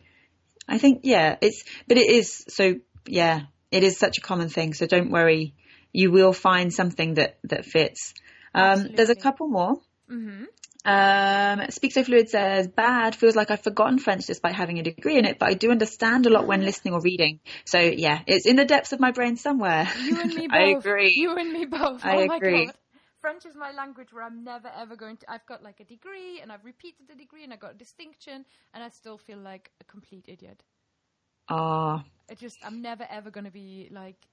[0.68, 2.76] I think, yeah, it's, but it is, so
[3.08, 3.42] yeah,
[3.72, 4.74] it is such a common thing.
[4.74, 5.54] So don't worry.
[5.92, 8.14] You will find something that, that fits.
[8.54, 9.76] Um, there's a couple more.
[10.10, 10.44] Mm-hmm.
[10.86, 15.18] Um, Speak So Fluid says, bad feels like I've forgotten French despite having a degree
[15.18, 17.40] in it, but I do understand a lot when listening or reading.
[17.66, 19.90] So yeah, it's in the depths of my brain somewhere.
[19.94, 20.54] You and me both.
[20.54, 21.16] I agree.
[21.16, 22.06] You and me both.
[22.06, 22.66] I oh my agree.
[22.68, 22.76] god.
[23.22, 25.32] French is my language where I'm never ever going to.
[25.32, 28.46] I've got like a degree and I've repeated the degree and I got a distinction
[28.74, 30.64] and I still feel like a complete idiot.
[31.48, 34.28] Ah, It just I'm never ever going to be like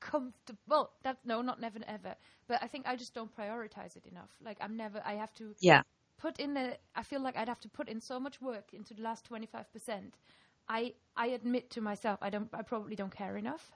[0.00, 0.60] comfortable.
[0.68, 2.14] Well, that no, not never ever.
[2.48, 4.30] But I think I just don't prioritize it enough.
[4.44, 5.02] Like I'm never.
[5.04, 5.82] I have to yeah,
[6.18, 6.76] put in the.
[6.94, 9.46] I feel like I'd have to put in so much work into the last twenty
[9.46, 10.14] five percent.
[10.68, 12.48] I I admit to myself I don't.
[12.52, 13.72] I probably don't care enough.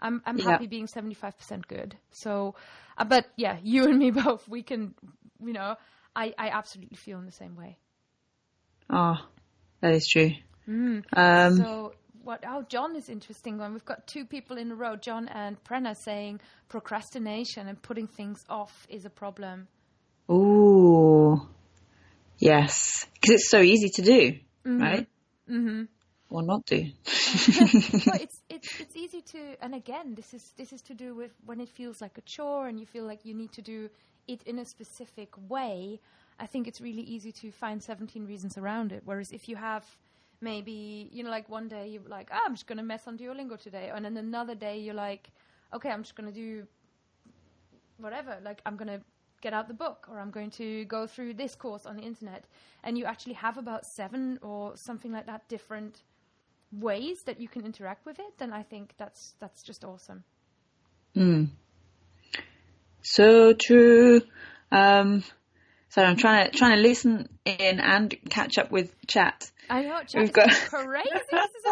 [0.00, 0.40] I'm I'm Yeah.
[0.40, 1.96] happy being seventy five percent good.
[2.12, 2.54] So,
[2.98, 4.48] uh, but yeah, you and me both.
[4.48, 4.94] We can,
[5.44, 5.76] you know,
[6.16, 7.78] I I absolutely feel in the same way.
[8.90, 9.28] ah,
[9.80, 10.32] that is true.
[10.68, 11.04] Um, Mm.
[11.48, 12.44] So what?
[12.46, 13.72] Oh, John is interesting one.
[13.72, 18.44] We've got two people in a row, John and Prena, saying procrastination and putting things
[18.48, 19.68] off is a problem.
[20.30, 21.40] ooh,
[22.38, 24.32] yes, because it's so easy to do,
[24.64, 25.06] right?
[25.50, 25.82] Mm-hmm.
[26.30, 26.76] Or not do.
[28.06, 31.32] well, it's it's it's easy to, and again, this is this is to do with
[31.44, 33.88] when it feels like a chore and you feel like you need to do
[34.26, 36.00] it in a specific way.
[36.40, 39.02] I think it's really easy to find 17 reasons around it.
[39.04, 39.84] Whereas if you have
[40.44, 43.18] maybe, you know, like one day you're like, oh, I'm just going to mess on
[43.18, 45.30] Duolingo today, and then another day you're like,
[45.74, 46.66] okay, I'm just going to do
[47.98, 48.38] whatever.
[48.44, 49.00] Like I'm going to
[49.40, 52.44] get out the book, or I'm going to go through this course on the internet,
[52.84, 56.02] and you actually have about seven or something like that different
[56.80, 60.24] ways that you can interact with it, then I think that's that's just awesome.
[63.02, 64.22] So true.
[64.72, 65.22] Um,
[65.90, 69.50] so I'm trying to trying to listen in and catch up with chat.
[69.70, 71.08] I know, chat We've is got- crazy.
[71.30, 71.64] this is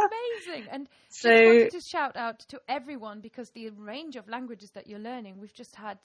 [0.46, 0.68] amazing.
[0.70, 4.86] And So- just wanted to shout out to everyone because the range of languages that
[4.86, 5.38] you're learning.
[5.38, 5.98] We've just had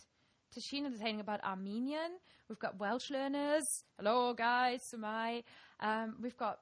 [0.55, 2.11] Tashina saying about Armenian.
[2.49, 3.63] We've got Welsh learners.
[3.97, 4.81] Hello, guys.
[4.93, 5.43] Sumai.
[5.79, 6.59] Um, we've got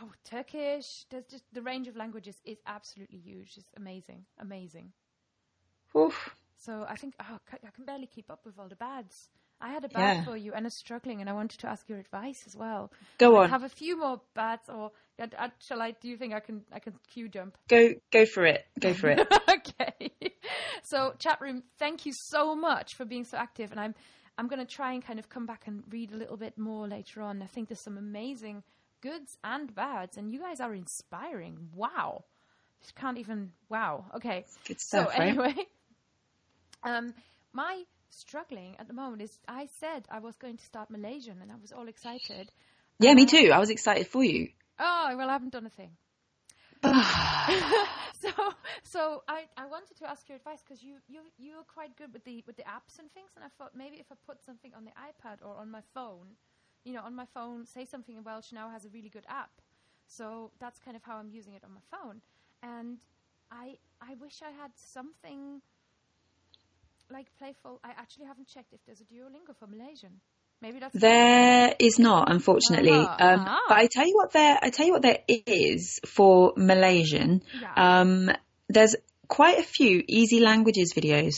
[0.00, 1.04] oh Turkish.
[1.10, 3.52] There's just the range of languages is absolutely huge.
[3.56, 4.92] It's amazing, amazing.
[5.96, 6.34] Oof.
[6.58, 9.28] So I think oh, I can barely keep up with all the bads.
[9.64, 10.24] I had a bad Yeah.
[10.24, 12.92] for you and a struggling, and I wanted to ask your advice as well.
[13.16, 13.48] Go I on.
[13.48, 15.92] have a few more bads, or uh, shall I?
[15.92, 16.62] Do you think I can?
[16.70, 17.56] I can queue jump?
[17.68, 18.66] Go go for it.
[18.78, 19.26] Go for it.
[19.48, 20.10] okay.
[20.82, 23.94] So chat room, thank you so much for being so active, and I'm
[24.36, 26.86] I'm going to try and kind of come back and read a little bit more
[26.86, 27.40] later on.
[27.40, 28.62] I think there's some amazing
[29.00, 31.70] goods and bads, and you guys are inspiring.
[31.74, 32.24] Wow.
[32.82, 33.52] Just can't even.
[33.70, 34.04] Wow.
[34.16, 34.44] Okay.
[34.68, 35.28] Good So stuff, right?
[35.28, 35.54] anyway,
[36.84, 37.14] um,
[37.54, 41.50] my struggling at the moment is I said I was going to start Malaysian, and
[41.50, 42.50] I was all excited.
[42.98, 43.50] Yeah, me too.
[43.52, 44.48] I was excited for you.
[44.78, 45.90] Oh well, I haven't done a thing.
[48.20, 48.30] so
[48.82, 52.12] so I, I wanted to ask your advice because you, you you are quite good
[52.12, 54.72] with the with the apps and things, and I thought maybe if I put something
[54.74, 56.36] on the iPad or on my phone,
[56.84, 59.50] you know, on my phone, say something in Welsh now has a really good app.
[60.06, 62.20] So that's kind of how I'm using it on my phone,
[62.62, 62.98] and
[63.50, 65.60] I I wish I had something
[67.10, 67.80] like playful.
[67.84, 70.20] I actually haven't checked if there's a Duolingo for Malaysian.
[70.60, 72.92] Maybe that's There is not, unfortunately.
[72.92, 73.44] Ah, um.
[73.68, 74.58] But I tell you what, there.
[74.62, 77.42] I tell you what, there is for Malaysian.
[77.60, 77.72] Yeah.
[78.00, 78.30] Um,
[78.68, 78.96] there's
[79.28, 81.34] quite a few easy languages videos.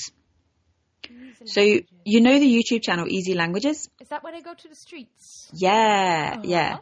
[1.08, 1.88] Easy So languages.
[2.04, 3.88] you know the YouTube channel Easy Languages?
[4.00, 5.50] Is that where they go to the streets?
[5.52, 6.78] Yeah, yeah.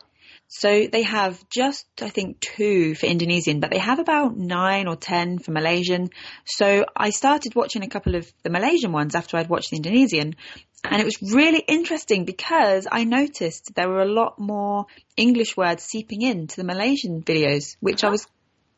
[0.54, 0.84] Uh-huh.
[0.84, 4.96] So they have just, I think, two for Indonesian, but they have about nine or
[4.96, 6.10] ten for Malaysian.
[6.44, 10.36] So I started watching a couple of the Malaysian ones after I'd watched the Indonesian.
[10.84, 14.86] And it was really interesting because I noticed there were a lot more
[15.16, 18.26] English words seeping into the Malaysian videos, which I was,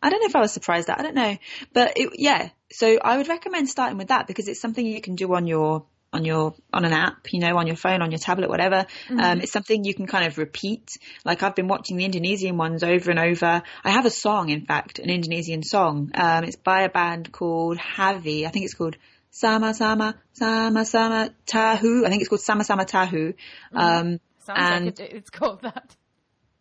[0.01, 1.37] I don't know if I was surprised at, I don't know.
[1.73, 5.17] But it, yeah, so I would recommend starting with that because it's something you can
[5.17, 8.19] do on your on your on an app, you know, on your phone, on your
[8.19, 8.87] tablet, whatever.
[9.11, 10.97] Um, it's something you can kind of repeat.
[11.25, 13.62] Like I've been watching the Indonesian ones over and over.
[13.85, 16.11] I have a song, in fact, an Indonesian song.
[16.14, 18.47] Um, it's by a band called Havi.
[18.47, 18.97] I think it's called
[19.31, 22.07] Sama Sama Sama Sama Tahu.
[22.07, 23.35] I think it's called Sama Sama Tahu.
[23.73, 25.95] Um, Sounds and like it, it's called that.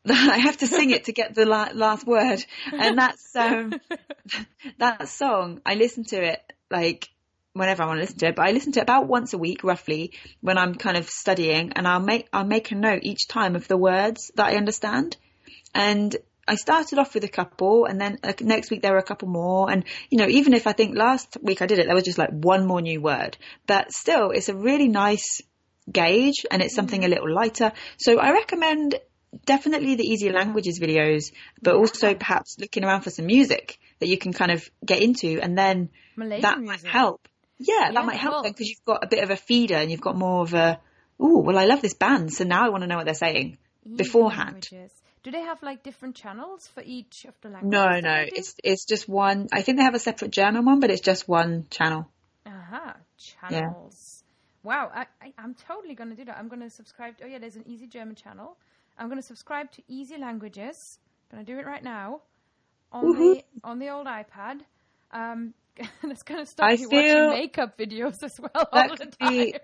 [0.07, 3.73] I have to sing it to get the la- last word, and that's um,
[4.77, 5.61] that song.
[5.65, 7.09] I listen to it like
[7.55, 9.37] whenever I want to listen to it, but I listen to it about once a
[9.37, 13.27] week, roughly, when I'm kind of studying, and I'll make I'll make a note each
[13.27, 15.15] time of the words that I understand,
[15.73, 16.15] and
[16.47, 19.71] I started off with a couple, and then next week there were a couple more,
[19.71, 22.17] and you know, even if I think last week I did it, there was just
[22.17, 25.41] like one more new word, but still, it's a really nice
[25.89, 27.11] gauge, and it's something a mm.
[27.11, 27.71] little lighter.
[27.97, 28.95] So I recommend
[29.45, 34.17] definitely the easy languages videos, but also perhaps looking around for some music that you
[34.17, 36.89] can kind of get into, and then that might music.
[36.89, 37.29] help.
[37.57, 39.89] Yeah, Yeah, that might help well- because you've got a bit of a feeder and
[39.91, 40.79] you've got more of a,
[41.19, 43.57] oh, well, I love this band, so now I want to know what they're saying
[43.85, 44.67] Easy beforehand.
[44.71, 44.91] languages.
[45.23, 47.71] Do they have like different channels for each of the languages?
[47.71, 49.47] No, no, it's it's just one.
[49.51, 52.07] I think they have a separate German one, but it's just one channel.
[52.45, 54.23] Aha, channels.
[54.61, 56.37] Wow, I, I, I'm totally going to do that.
[56.37, 57.17] I'm going to subscribe.
[57.17, 58.55] To, oh, yeah, there's an easy German channel.
[58.99, 60.99] I'm going to subscribe to Easy Languages.
[61.31, 62.21] going to do it right now
[62.91, 63.35] on Woohoo.
[63.35, 64.61] the on the old iPad.
[65.11, 65.53] Um,
[66.03, 69.19] that's going to stop I feel- watching makeup videos as well all That the could
[69.19, 69.29] time.
[69.31, 69.55] be-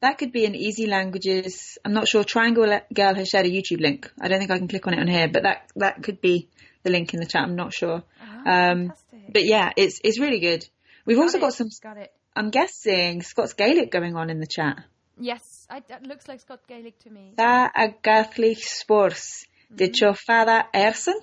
[0.00, 1.78] That could be an easy languages.
[1.84, 2.24] I'm not sure.
[2.24, 4.10] Triangle Girl has shared a YouTube link.
[4.20, 6.48] I don't think I can click on it on here, but that that could be
[6.82, 7.42] the link in the chat.
[7.44, 8.02] I'm not sure.
[8.20, 8.92] Ah, Um,
[9.32, 10.66] but yeah, it's it's really good.
[11.06, 11.40] We've also it.
[11.40, 11.68] got some.
[11.80, 12.10] Got it.
[12.34, 14.82] I'm guessing Scots Gaelic going on in the chat.
[15.20, 17.34] Yes, I, that looks like Scott Gaelic to me.
[17.36, 19.46] Tha a Gathlich Spors.
[19.72, 21.14] Did your father Erson?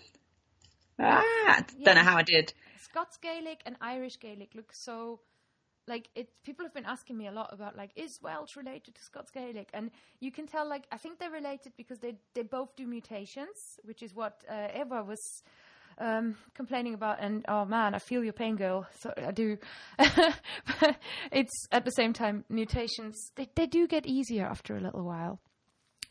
[1.00, 2.54] Ah, don't know how I did.
[3.00, 5.22] Scots Gaelic and Irish Gaelic look so
[5.88, 9.02] like it people have been asking me a lot about like is Welsh related to
[9.02, 9.70] Scots Gaelic?
[9.74, 13.80] And you can tell like I think they're related because they they both do mutations
[13.86, 15.44] which is what uh, Eva was
[15.98, 17.22] um, complaining about.
[17.22, 18.86] And oh man I feel your pain girl.
[19.00, 19.58] So I do.
[21.32, 23.32] It's at the same time mutations.
[23.38, 25.40] They, they do get easier after a little while.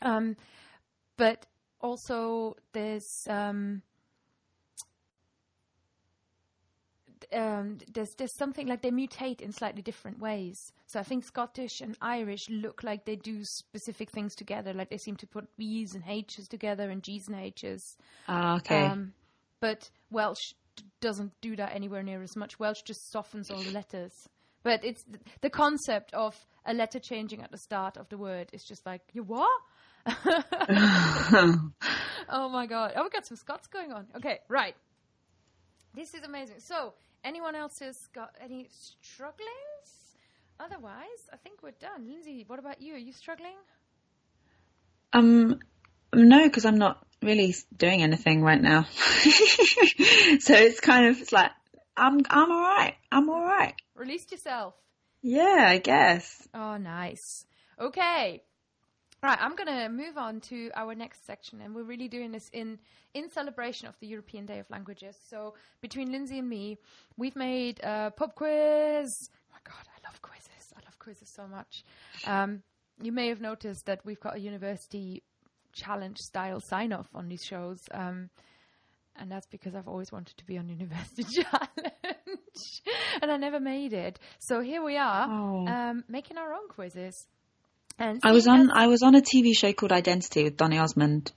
[0.01, 0.37] Um,
[1.17, 1.45] but
[1.81, 3.83] also there's um,
[7.33, 10.71] um, there's there's something like they mutate in slightly different ways.
[10.87, 14.73] So I think Scottish and Irish look like they do specific things together.
[14.73, 17.97] Like they seem to put B's and H's together and G's and H's.
[18.27, 18.85] Ah, okay.
[18.85, 19.13] Um,
[19.59, 22.59] but Welsh d- doesn't do that anywhere near as much.
[22.59, 24.13] Welsh just softens all the letters.
[24.63, 28.49] But it's th- the concept of a letter changing at the start of the word
[28.53, 29.49] is just like you what?
[32.29, 32.93] oh my god!
[32.95, 34.07] Oh, we got some Scots going on.
[34.15, 34.75] Okay, right.
[35.93, 36.59] This is amazing.
[36.59, 40.17] So, anyone else has got any strugglings?
[40.59, 42.07] Otherwise, I think we're done.
[42.07, 42.95] Lindsay, what about you?
[42.95, 43.55] Are you struggling?
[45.13, 45.59] um,
[46.13, 48.83] no, because I'm not really doing anything right now.
[48.93, 51.51] so it's kind of it's like
[51.95, 52.95] I'm I'm all right.
[53.11, 53.73] I'm all right.
[53.95, 54.73] Release yourself.
[55.21, 56.47] Yeah, I guess.
[56.53, 57.45] Oh, nice.
[57.79, 58.43] Okay.
[59.21, 62.49] Right, I'm going to move on to our next section, and we're really doing this
[62.53, 62.79] in
[63.13, 65.17] in celebration of the European Day of Languages.
[65.29, 66.77] So between Lindsay and me,
[67.17, 68.49] we've made a pub quiz.
[68.49, 70.73] Oh my God, I love quizzes.
[70.73, 71.83] I love quizzes so much.
[72.25, 72.63] Um,
[73.01, 75.21] you may have noticed that we've got a university
[75.73, 77.79] challenge style sign off on these shows.
[77.91, 78.29] Um,
[79.17, 82.81] and that's because I've always wanted to be on University Challenge,
[83.21, 84.17] and I never made it.
[84.39, 85.67] So here we are, Oh.
[85.67, 87.27] um, making our own quizzes.
[87.99, 91.31] And I was on I was on a TV show called Identity with Donny Osmond.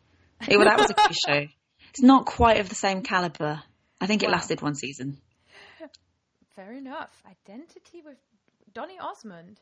[0.49, 1.47] It, well, that was a quiz show.
[1.91, 3.63] It's not quite of the same caliber.
[4.01, 4.33] I think it Wow.
[4.33, 5.19] lasted one season.
[6.57, 7.11] Fair enough.
[7.27, 8.17] Identity with
[8.75, 9.59] Donny Osmond.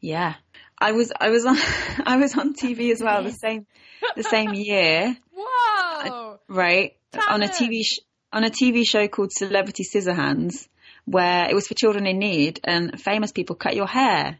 [0.00, 0.34] Yeah,
[0.78, 1.56] I was I was on
[2.06, 3.66] I was on TV as well the same
[4.16, 6.38] the same year, Wow!
[6.48, 6.92] right?
[7.30, 8.00] On a TV sh-
[8.32, 10.68] on a TV show called Celebrity Scissorhands,
[11.04, 14.38] where it was for children in need and famous people cut your hair.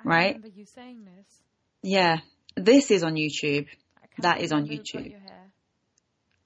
[0.00, 0.26] I right.
[0.36, 1.26] remember you saying this.
[1.82, 2.18] Yeah,
[2.56, 3.66] this is on YouTube.
[4.18, 5.20] That is on remember who cut YouTube.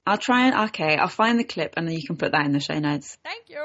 [0.07, 2.53] I'll try and okay, I'll find the clip and then you can put that in
[2.53, 3.17] the show notes.
[3.25, 3.59] Thank you.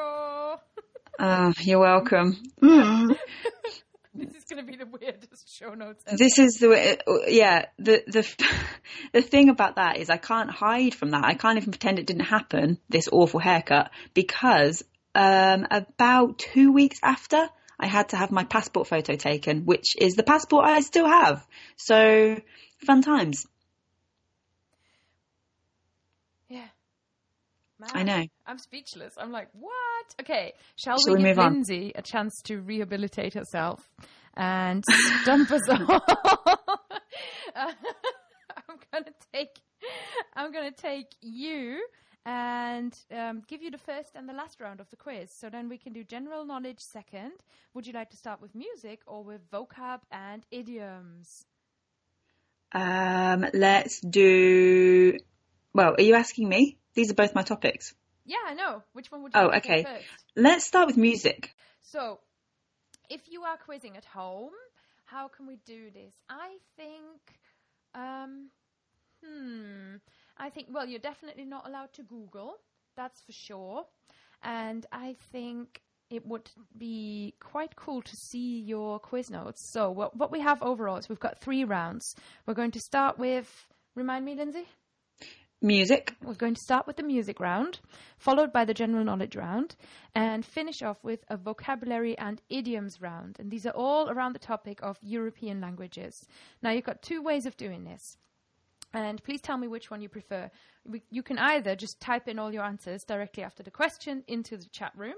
[1.20, 2.38] Oh, you're welcome.
[2.62, 6.18] this is going to be the weirdest show notes ever.
[6.18, 6.98] This is the way,
[7.28, 7.66] yeah.
[7.80, 8.46] The the
[9.14, 11.26] the thing about that is I can't hide from that.
[11.26, 12.78] I can't even pretend it didn't happen.
[12.88, 14.84] This awful haircut because
[15.16, 20.16] um, about two weeks after I had to have my passport photo taken, which is
[20.16, 21.46] the passport I still have.
[21.76, 22.40] So
[22.86, 23.46] fun times.
[26.50, 26.66] Yeah.
[27.80, 28.26] Man, I know.
[28.48, 29.14] I'm speechless.
[29.18, 30.16] I'm like, what?
[30.22, 31.54] Okay, shall, Shall we we give move on?
[31.54, 33.88] Lindsay a chance to rehabilitate herself
[34.36, 34.84] and
[35.26, 36.02] dump us all.
[37.56, 37.72] Uh,
[38.70, 39.60] I'm gonna take
[40.36, 41.82] I'm gonna take you
[42.28, 45.32] and um, give you the first and the last round of the quiz.
[45.32, 47.32] So then we can do general knowledge second.
[47.74, 51.46] Would you like to start with music or with vocab and idioms?
[52.74, 55.18] Um, let's do.
[55.74, 56.78] Well, are you asking me?
[56.96, 57.94] These are both my topics.
[58.26, 58.84] Yeah, I know.
[58.92, 59.84] Which one would you Oh, like okay.
[59.84, 60.26] first?
[60.36, 61.56] Let's start with music.
[61.82, 62.20] So,
[63.10, 64.52] if you are quizzing at home,
[65.06, 66.14] how can we do this?
[66.30, 67.22] I think,
[67.96, 68.50] um,
[69.24, 69.96] hmm,
[70.40, 72.56] I think, well, you're definitely not allowed to Google,
[72.96, 73.86] that's for sure.
[74.44, 79.72] And I think it would be quite cool to see your quiz notes.
[79.72, 82.16] So, what, what we have overall is we've got three rounds.
[82.46, 83.50] We're going to start with,
[83.96, 84.66] remind me, Lindsay?
[85.62, 86.14] Music.
[86.24, 87.80] We're going to start with the music round,
[88.20, 89.76] followed by the general knowledge round,
[90.14, 93.38] and finish off with a vocabulary and idioms round.
[93.40, 96.24] And these are all around the topic of European languages.
[96.62, 98.18] Now, you've got two ways of doing this.
[98.94, 100.50] And please tell me which one you prefer.
[100.86, 104.58] We, you can either just type in all your answers directly after the question into
[104.58, 105.16] the chat room,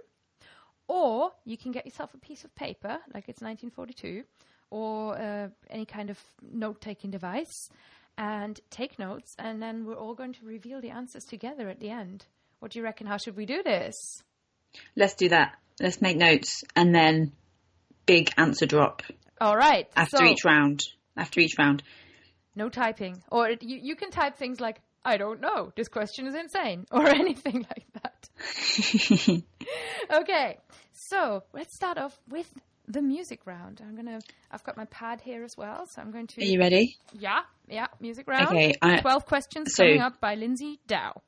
[0.87, 4.23] or you can get yourself a piece of paper, like it's 1942,
[4.71, 7.69] or uh, any kind of note taking device,
[8.17, 11.89] and take notes, and then we're all going to reveal the answers together at the
[11.89, 12.25] end.
[12.59, 13.07] What do you reckon?
[13.07, 13.95] How should we do this?
[14.95, 15.57] Let's do that.
[15.79, 17.31] Let's make notes and then
[18.05, 19.03] big answer drop
[19.39, 19.87] All right.
[19.95, 20.83] after so, each round.
[21.15, 21.83] After each round.
[22.55, 26.27] No typing, or it, you you can type things like "I don't know," "This question
[26.27, 28.29] is insane," or anything like that.
[30.11, 30.57] Okay,
[30.91, 32.51] so let's start off with
[32.87, 33.81] the music round.
[33.85, 34.19] I'm gonna.
[34.51, 36.41] I've got my pad here as well, so I'm going to.
[36.41, 36.97] Are you ready?
[37.13, 38.47] Yeah, yeah, music round.
[38.47, 41.21] Okay, I- Twelve questions so- coming up by Lindsay Dow.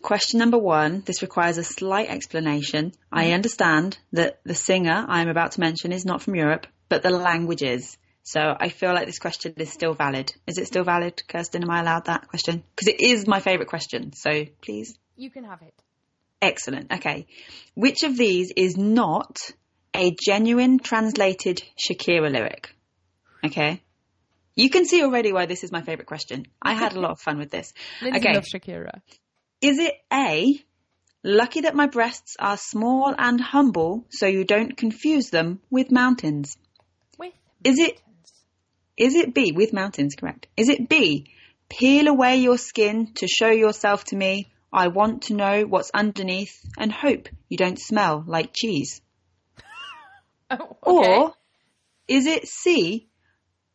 [0.00, 1.02] Question number one.
[1.04, 2.92] This requires a slight explanation.
[3.10, 3.34] I mm-hmm.
[3.34, 7.10] understand that the singer I am about to mention is not from Europe, but the
[7.10, 7.96] language is.
[8.30, 10.34] So I feel like this question is still valid.
[10.46, 11.62] Is it still valid, Kirsten?
[11.62, 12.62] Am I allowed that question?
[12.76, 14.12] Because it is my favourite question.
[14.12, 14.98] So please.
[15.16, 15.72] You can have it.
[16.42, 16.92] Excellent.
[16.92, 17.26] Okay.
[17.74, 19.38] Which of these is not
[19.96, 22.68] a genuine translated Shakira lyric?
[23.46, 23.82] Okay.
[24.54, 26.44] You can see already why this is my favourite question.
[26.60, 27.72] I had a lot of fun with this.
[28.02, 28.34] Lindsay Okay.
[28.34, 29.00] loves Shakira.
[29.62, 30.62] Is it A,
[31.24, 36.58] lucky that my breasts are small and humble so you don't confuse them with mountains?
[37.18, 37.32] With
[37.64, 38.04] Is it- mountains.
[38.98, 40.48] Is it B, with mountains, correct?
[40.56, 41.32] Is it B,
[41.70, 44.48] peel away your skin to show yourself to me?
[44.72, 49.00] I want to know what's underneath and hope you don't smell like cheese.
[50.50, 51.18] Oh, okay.
[51.18, 51.34] Or
[52.08, 53.06] is it C,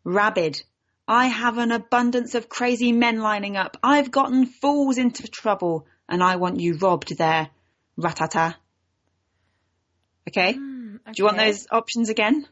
[0.04, 0.60] rabid?
[1.08, 3.78] I have an abundance of crazy men lining up.
[3.84, 7.50] I've gotten fools into trouble and I want you robbed there.
[7.96, 8.56] Ratata.
[10.28, 10.54] Okay?
[10.54, 12.48] Hmm, Do you want those options again?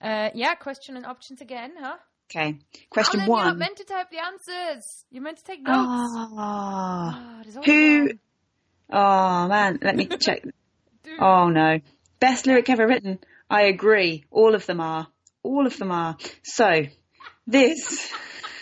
[0.00, 1.96] Uh, yeah, question and options again, huh?
[2.30, 2.58] Okay.
[2.90, 5.04] Question Alan, You're not meant to type the answers.
[5.10, 5.76] You're meant to take notes.
[5.78, 6.34] Ah.
[6.36, 8.00] Ah, Who?
[8.02, 8.18] one.
[8.90, 10.44] Oh man, let me check.
[11.18, 11.80] Oh no.
[12.20, 13.18] Best lyric ever written.
[13.48, 14.24] I agree.
[14.30, 15.08] All of them are.
[15.42, 16.16] All of them are.
[16.42, 16.82] So,
[17.46, 18.12] this.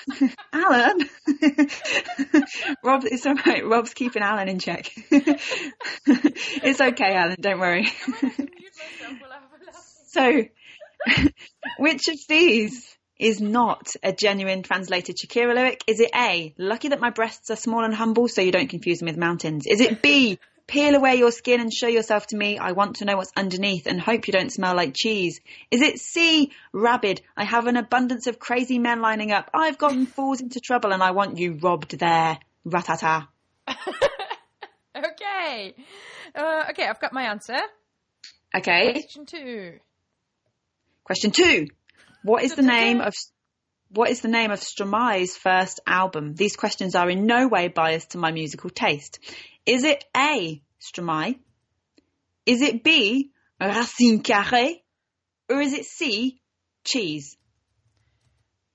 [0.53, 1.01] Alan.
[2.85, 3.67] Rob, it's alright.
[3.67, 4.89] Rob's keeping Alan in check.
[5.11, 7.37] it's okay, Alan.
[7.41, 7.83] Don't worry.
[7.83, 9.93] Mute myself while I have a laugh.
[10.07, 10.45] So,
[11.79, 15.83] which of these is not a genuine translated Shakira lyric?
[15.87, 18.99] Is it A, lucky that my breasts are small and humble so you don't confuse
[18.99, 19.67] them with mountains?
[19.67, 22.59] Is it B, peel away your skin and show yourself to me?
[22.59, 25.41] I want to know what's underneath and hope you don't smell like cheese.
[25.71, 27.23] Is it C, rabid?
[27.37, 29.51] I have an abundance of crazy men lining up.
[29.55, 32.39] I've gotten fools into trouble and I want you robbed there.
[32.67, 33.29] Ratata.
[34.97, 35.75] okay.
[36.35, 37.59] Uh, okay, I've got my answer.
[38.55, 38.93] Okay.
[38.93, 39.79] Question two.
[41.07, 41.69] Question two.
[42.25, 43.15] What is the name of
[43.91, 46.35] what is the name of Stromae's first album?
[46.35, 49.21] These questions are in no way biased to my musical taste.
[49.65, 50.61] Is it A.
[50.81, 51.39] Stromae?
[52.45, 53.31] Is it B.
[53.61, 54.81] Racine Carré?
[55.49, 56.41] Or is it C.
[56.85, 57.37] Cheese?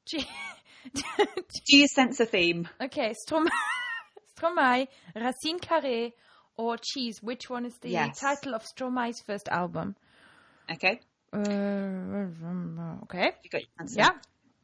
[0.06, 0.26] G-
[0.96, 2.70] Do you sense a theme?
[2.82, 3.50] okay, Strom-
[4.40, 6.14] Stromae, Racine Carré,
[6.56, 7.22] or Cheese.
[7.22, 8.20] Which one is the Yes.
[8.20, 9.96] title of Stromae's first album?
[10.72, 11.02] Okay.
[11.34, 13.32] Uh, okay.
[13.44, 14.00] You got your answer.
[14.00, 14.12] Yeah.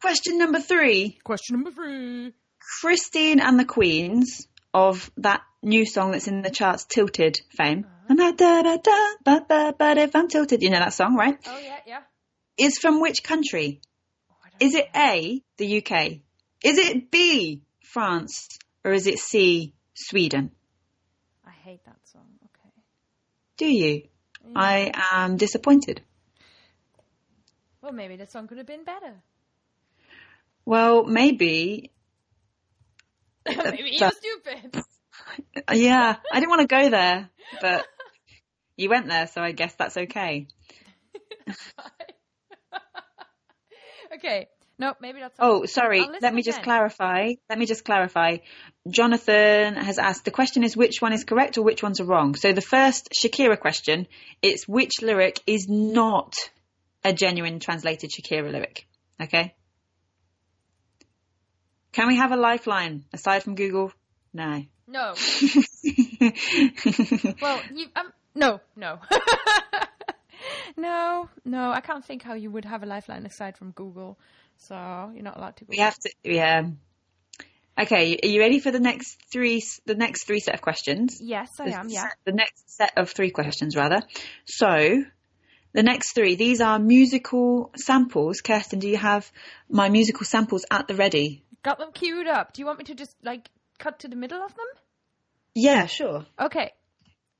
[0.02, 1.18] Question number three.
[1.24, 2.34] Question number three.
[2.82, 7.86] Christine and the Queens of that new song that's in the charts, Tilted fame.
[8.10, 8.32] Uh-huh.
[8.32, 11.38] Da, da, da, ba, ba, but if I'm tilted, you know that song, right?
[11.46, 12.00] Oh yeah, yeah.
[12.58, 13.82] Is from which country?
[14.32, 16.20] Oh, Is it A, the UK?
[16.64, 18.60] Is it B, France?
[18.86, 20.52] Or is it C, Sweden?
[21.46, 22.28] I hate that song.
[22.46, 22.70] Okay.
[23.58, 24.04] Do you?
[24.56, 26.02] I am disappointed.
[27.88, 29.14] Well, maybe the song could have been better.
[30.66, 31.90] Well, maybe.
[33.48, 34.84] maybe you're stupid.
[35.74, 37.30] Yeah, I didn't want to go there,
[37.62, 37.86] but
[38.78, 40.48] you went there, so I guess that's okay.
[44.16, 44.48] okay.
[44.78, 45.38] No, maybe that's.
[45.40, 46.06] Oh, sorry.
[46.22, 47.34] Let me just clarify.
[47.50, 48.38] Let me just clarify.
[48.90, 52.36] Jonathan has asked the question is which one is correct or which ones are wrong.
[52.36, 54.08] So the first Shakira question,
[54.42, 56.36] it's which lyric is not
[57.04, 58.88] a genuine translated Shakira lyric.
[59.22, 59.56] Okay?
[61.92, 63.92] Can we have a lifeline aside from Google?
[64.34, 64.64] No.
[64.88, 65.14] No.
[67.42, 69.00] Well, you um no, no.
[70.78, 74.20] no, no, I can't think how you would have a lifeline aside from Google.
[74.58, 74.76] So
[75.14, 76.70] you're not allowed to we have to yeah.
[77.80, 81.20] Okay, are you ready for the next three the next three set of questions?
[81.22, 82.10] Yes, I am, yeah.
[82.26, 84.02] The next set of three questions, rather.
[84.46, 85.04] So,
[85.74, 88.42] the next three, these are musical samples.
[88.42, 89.32] Kirsten, do you have
[89.70, 91.44] my musical samples at the ready?
[91.64, 92.54] Got them queued up.
[92.54, 94.66] Do you want me to just like cut to the middle of them?
[95.54, 96.26] Yeah, sure.
[96.40, 96.72] Okay.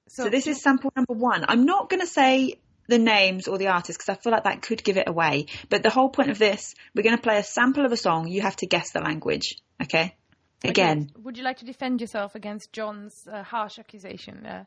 [0.10, 1.46] So, this is sample number one.
[1.48, 4.62] I'm not going to say the names or the artists because I feel like that
[4.62, 5.48] could give it away.
[5.70, 8.28] But the whole point of this, we're going to play a sample of a song.
[8.28, 9.58] You have to guess the language.
[9.82, 10.16] Okay?
[10.64, 14.46] Again, Okay, Would you like to defend yourself against John's uh, harsh accusation?
[14.46, 14.66] Uh,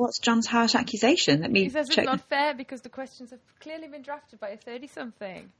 [0.00, 1.42] what's John's harsh accusation?
[1.42, 1.98] Let me he says check.
[1.98, 5.50] it's not fair because the questions have clearly been drafted by a thirty-something.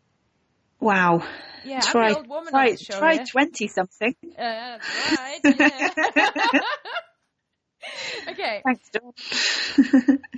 [0.81, 1.23] Wow.
[1.65, 2.99] Yeah, try I'm the old woman try, on the show.
[2.99, 4.15] try 20 something.
[4.39, 4.79] Uh,
[5.13, 5.41] right.
[5.45, 5.91] Yeah.
[8.31, 8.63] okay.
[8.65, 10.19] Thanks, John.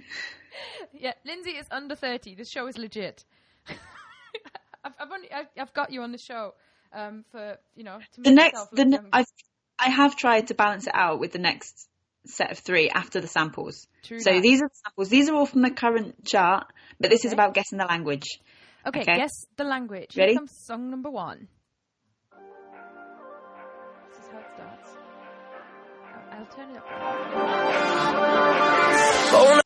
[0.93, 2.35] Yeah, Lindsay is under 30.
[2.37, 3.25] This show is legit.
[4.85, 6.55] I've, I've, only, I've, I've got you on the show
[6.93, 9.27] um, for, you know, to make the next the ne- I've
[9.79, 11.89] I have tried to balance it out with the next
[12.27, 13.87] set of three after the samples.
[14.03, 14.43] True so that.
[14.43, 15.09] these are the samples.
[15.09, 16.67] These are all from the current chart,
[17.01, 18.39] but this is about guessing the language.
[18.87, 19.17] Okay, okay.
[19.17, 20.17] guess the language.
[20.17, 20.33] Ready?
[20.33, 21.49] Here comes song number one.
[24.09, 24.91] This is how it starts.
[26.33, 26.77] I'll, I'll turn it
[29.57, 29.62] up.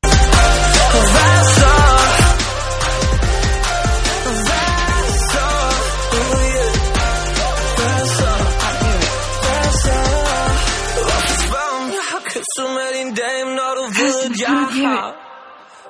[14.29, 15.09] Du vill, I can't hear ja.
[15.09, 15.15] it.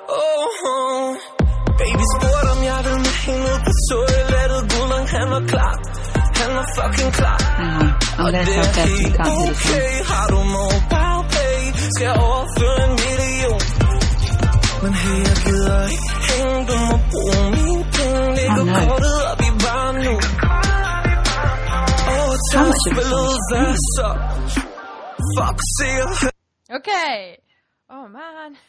[0.09, 1.15] Oh.
[1.79, 4.61] Baby, spurgte om jeg vil med hende ud på toilettet.
[4.71, 5.73] Gulden, han var klar.
[6.39, 7.39] Han var fucking klar.
[7.59, 7.89] Hang on.
[7.89, 9.49] I'm Og going to det tell er helt the song.
[9.51, 9.91] okay.
[10.11, 11.59] Har du mobile pay?
[11.93, 13.59] Skal jeg overføre en million?
[14.83, 16.59] Men hey, jeg gider ikke hænge.
[16.69, 18.35] Du må bruge mine penge.
[18.37, 18.73] Lægger Oh, no.
[18.87, 20.13] kortet op i bare nu.
[22.11, 23.81] Åh, How tag much of the song spillet, is hvad this?
[23.97, 24.09] så?
[25.35, 26.11] Fuck, se og.
[26.77, 27.17] Okay.
[27.89, 28.57] Oh, man.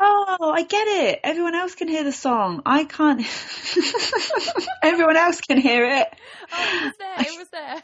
[0.00, 1.20] Oh, I get it.
[1.22, 2.62] Everyone else can hear the song.
[2.66, 3.20] I can't.
[4.82, 6.08] Everyone else can hear it.
[6.52, 7.26] Oh, it was there.
[7.26, 7.82] It was there.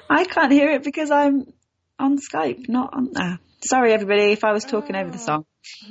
[0.08, 1.52] I can't hear it because I'm
[1.98, 3.16] on Skype, not on.
[3.16, 5.46] Uh, sorry, everybody, if I was talking over the song.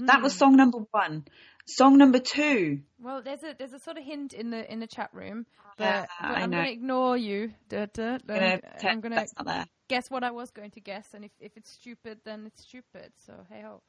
[0.05, 1.25] That was song number one.
[1.67, 2.79] Song number two.
[2.99, 5.45] Well, there's a there's a sort of hint in the in the chat room,
[5.77, 7.51] but, Yeah, but I I'm going to ignore you.
[7.67, 8.59] Da, da, I'm da.
[8.83, 9.65] I'm going to there.
[9.87, 13.11] Guess what I was going to guess, and if, if it's stupid, then it's stupid.
[13.25, 13.81] So hey ho,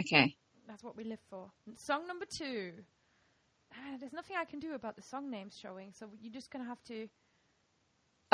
[0.00, 0.34] Okay.
[0.66, 1.50] that's what we live for.
[1.76, 2.72] Song number two.
[3.74, 6.64] Ah, there's nothing I can do about the song names showing, so you're just gonna
[6.66, 7.08] have to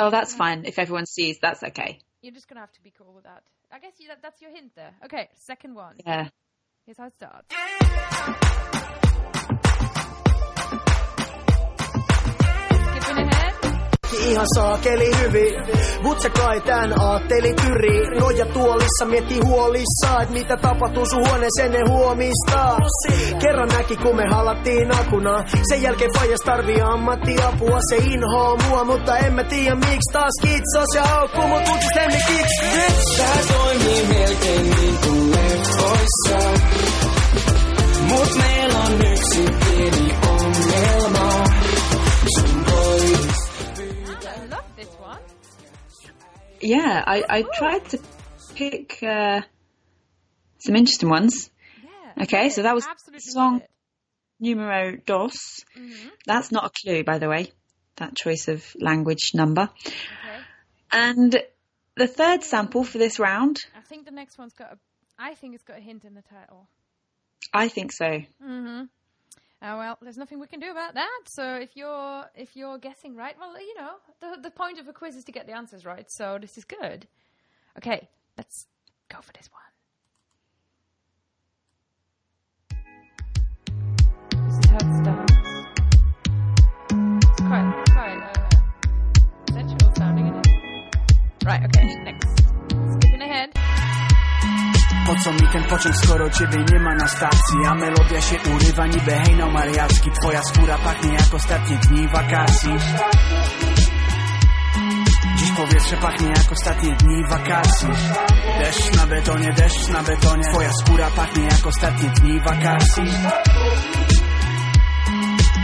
[0.01, 0.63] Oh, that's fine.
[0.65, 1.99] If everyone sees, that's okay.
[2.21, 3.43] you're just gonna have to be cool with that.
[3.71, 4.93] I guess you, that, that's your hint there.
[5.05, 5.95] Okay, second one.
[6.05, 6.29] Yeah.
[6.85, 8.78] Here's how it starts.
[14.17, 15.53] Ihan saakeli hyvin,
[16.01, 18.19] mut sä kai tän aatteli tyri.
[18.19, 22.77] Noja tuolissa mietti huolissaan, et mitä tapahtuu sun huoneeseen ne huomistaa.
[23.39, 27.79] Kerran näki kun me halattiin akuna, sen jälkeen faijas tarvii ammattiapua.
[27.89, 32.65] Se inhoo mua, mutta en mä tiedä miksi taas kitsos ja haukkuu mut uutis lemmikiksi.
[32.75, 35.19] Nyt tää toimii melkein niin kuin.
[38.07, 40.28] Mut meillä on yksi pieni
[46.61, 47.99] Yeah, I, I tried to
[48.55, 49.41] pick uh,
[50.59, 51.49] some interesting ones.
[51.83, 52.23] Yeah.
[52.23, 52.85] Okay, so that was
[53.19, 53.61] song
[54.39, 55.63] numero dos.
[56.25, 57.51] That's not a clue, by the way,
[57.97, 59.69] that choice of language number.
[59.85, 60.39] Okay.
[60.91, 61.37] And
[61.95, 64.77] the third sample for this round, I think the next one's got a.
[65.17, 66.67] I think it's got a hint in the title.
[67.53, 68.05] I think so.
[68.05, 68.83] Mm-hmm.
[69.61, 71.19] Uh, well, there's nothing we can do about that.
[71.25, 74.93] So if you're if you're guessing right, well, you know, the the point of a
[74.93, 76.09] quiz is to get the answers right.
[76.09, 77.07] So this is good.
[77.77, 78.07] Okay,
[78.37, 78.67] let's
[79.09, 79.63] go for this one.
[84.71, 85.25] Uh,
[91.45, 91.63] right.
[91.65, 91.95] Okay.
[92.03, 92.37] Next.
[92.93, 93.58] Skipping ahead.
[95.15, 97.65] Co mi ten pociąg, skoro ciebie nie ma na stacji?
[97.67, 100.11] A melodia się urywa niby hejno mariacki.
[100.21, 102.71] Twoja skóra pachnie jak ostatnie dni wakacji.
[105.37, 107.89] Dziś powietrze pachnie jak ostatnie dni wakacji.
[108.59, 110.43] Deszcz na betonie, deszcz na betonie.
[110.51, 113.03] Twoja skóra pachnie jak ostatnie dni wakacji.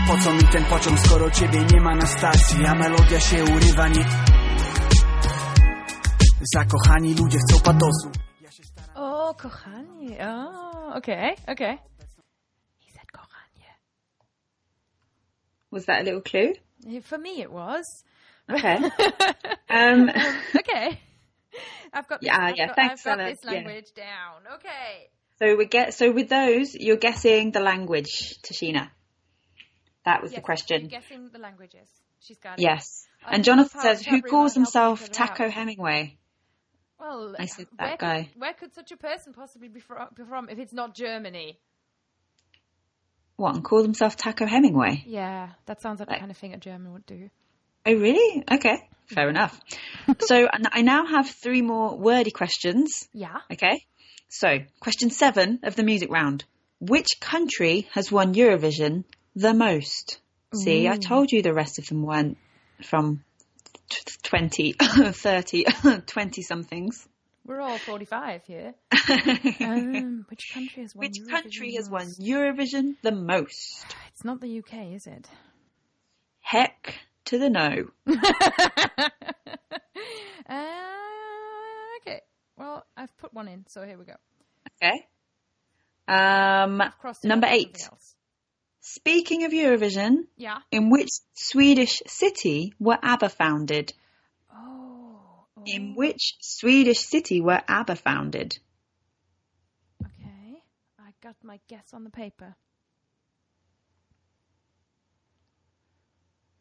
[0.08, 2.66] Po co mi ten pociąg, skoro ciebie nie ma na stacji?
[2.66, 4.04] A melodia się urywa nie...
[6.54, 8.10] Zakochani ludzie chcą patosu
[9.26, 10.16] O, kochanie.
[10.20, 11.80] O, okay, okay.
[12.78, 13.66] He said kochanie.
[15.72, 16.54] Was that a little clue?
[17.02, 17.84] For me, it was.
[18.48, 18.76] Okay.
[19.68, 20.10] um,
[20.56, 21.00] okay.
[21.92, 23.30] I've got this, Yeah, I've yeah, got, thanks, I've got Ella.
[23.30, 23.50] this Yeah.
[23.50, 24.42] language down.
[24.54, 25.10] Okay.
[25.40, 28.90] so we get so with those, you're guessing the language, Tashina.
[30.04, 30.82] That was Yes, the question.
[30.82, 31.88] I'm guessing the languages.
[32.20, 32.62] She's got it.
[32.62, 33.08] Yes.
[33.26, 35.30] I And Jonathan says, who calls himself each out.
[35.30, 36.16] Taco Hemingway?
[36.98, 38.30] Well, I said where that could- guy.
[38.36, 41.58] where could such a person possibly be fro- be from if it's not Germany?
[43.36, 45.04] What, and called himself Taco Hemingway?
[45.06, 47.28] Yeah, that sounds like the kind of thing a German would do.
[47.84, 48.42] Oh, really?
[48.50, 48.88] Okay.
[49.08, 49.60] Fair enough.
[50.20, 53.08] so I now have three more wordy questions.
[53.12, 53.36] Yeah.
[53.52, 53.84] Okay.
[54.28, 56.44] So, question seven of the music round.
[56.80, 59.04] Which country has won Eurovision
[59.36, 60.18] the most?
[60.54, 62.38] See, I told you the rest of them weren't
[62.82, 63.22] from
[64.22, 64.72] 20,
[65.12, 65.64] 30,
[66.06, 67.08] 20 somethings.
[67.46, 68.74] We're all 45 here.
[69.60, 72.06] um, which country has won Which Eurovision country has won?
[72.06, 73.86] Eurovision the most?
[74.12, 75.28] It's not the UK, is it?
[76.40, 76.94] Heck
[77.26, 77.86] to the no.
[78.08, 78.14] uh,
[82.00, 82.22] okay.
[82.56, 84.14] Well, I've put one in, so here we go.
[84.82, 85.06] Okay.
[86.08, 87.78] Um, I've crossed it number eight.
[87.90, 88.15] else.
[88.88, 90.58] Speaking of Eurovision, Yeah.
[90.70, 93.92] in which Swedish city were ABBA founded?
[94.48, 95.18] Oh.
[95.56, 98.58] oh, In which Swedish city were ABBA founded?
[100.00, 100.62] Okay.
[101.00, 102.54] I got my guess on the paper.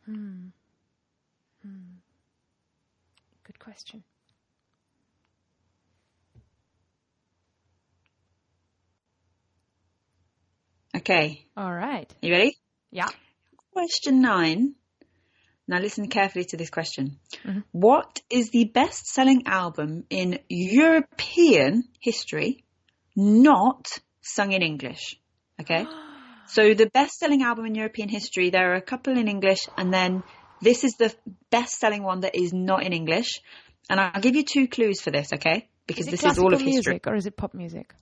[0.05, 0.47] Hmm.
[1.61, 1.97] Hmm.
[3.43, 4.03] Good question.
[10.95, 12.11] Okay, All right.
[12.21, 12.57] you ready?
[12.91, 13.09] Yeah.
[13.73, 14.75] Question nine.
[15.67, 17.19] Now listen carefully to this question.
[17.43, 17.63] Mhm.
[17.71, 22.63] What is the best selling album in European history
[23.15, 23.87] not
[24.21, 25.19] sung in English?
[25.59, 25.85] Okay.
[26.47, 29.91] So the best selling album in European history, there are a couple in English and
[29.91, 30.21] then
[30.61, 31.11] this is the
[31.49, 33.41] best selling one that is not in English.
[33.89, 35.67] And I'll give you two clues for this, okay?
[35.87, 36.93] Because Is this is all of history.
[36.93, 37.95] music or is it pop music?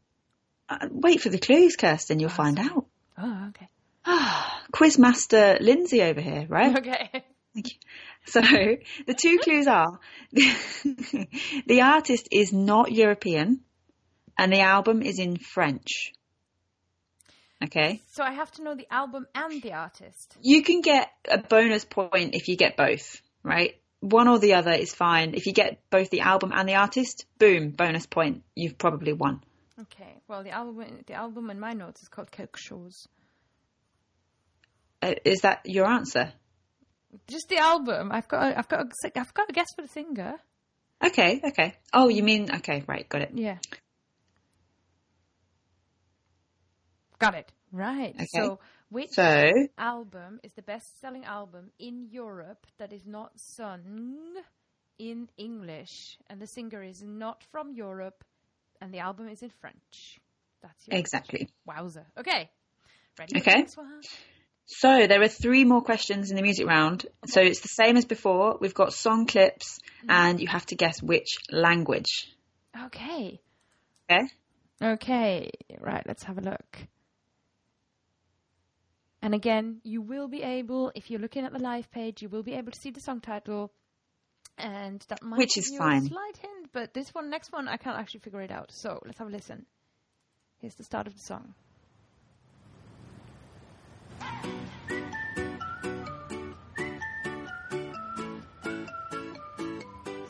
[0.81, 2.85] Uh, wait for the clues, Kirsten, you'll find out.
[3.17, 3.67] Oh, okay.
[4.73, 6.77] Quizmaster Lindsay over here, right?
[6.77, 7.23] Okay.
[7.53, 7.79] Thank you.
[8.25, 8.41] So
[9.07, 9.99] the two clues are
[10.31, 13.61] the artist is not European
[14.37, 16.13] and the album is in French.
[17.63, 18.01] Okay.
[18.11, 20.35] So I have to know the album and the artist.
[20.41, 23.75] You can get a bonus point if you get both, right?
[23.99, 25.33] One or the other is fine.
[25.33, 28.43] If you get both the album and the artist, boom, bonus point.
[28.53, 29.41] You've probably won.
[29.81, 30.21] Okay.
[30.27, 33.07] Well, the album, the album in my notes is called Quelque chose.
[35.01, 36.31] Uh, is that your answer?
[37.27, 38.11] Just the album.
[38.11, 38.51] I've got.
[38.51, 38.81] A, I've got.
[38.81, 40.35] A, I've got a guess for the singer.
[41.03, 41.75] Okay, okay.
[41.91, 43.31] Oh, you mean okay, right, got it.
[43.33, 43.57] Yeah.
[47.19, 47.51] Got it.
[47.71, 48.15] Right.
[48.15, 48.25] Okay.
[48.27, 48.59] So,
[48.89, 54.35] which So, album is the best-selling album in Europe that is not sung
[54.99, 58.23] in English, and the singer is not from Europe,
[58.83, 60.19] and the album is in French?
[60.61, 61.49] That's your exactly.
[61.65, 62.05] Wowzer.
[62.17, 62.49] Okay.
[63.17, 63.39] Ready?
[63.39, 63.65] Okay.
[64.65, 67.05] So there are three more questions in the music round.
[67.27, 68.57] So it's the same as before.
[68.59, 70.11] We've got song clips mm-hmm.
[70.11, 72.27] and you have to guess which language.
[72.85, 73.39] Okay.
[74.09, 74.27] Okay?
[74.81, 76.77] Okay, right, let's have a look.
[79.21, 82.43] And again, you will be able, if you're looking at the live page, you will
[82.43, 83.71] be able to see the song title.
[84.57, 86.05] And that might Which give is fine.
[86.05, 88.71] a slight hint, but this one, next one, I can't actually figure it out.
[88.71, 89.65] So let's have a listen.
[90.59, 91.53] Here's the start of the song.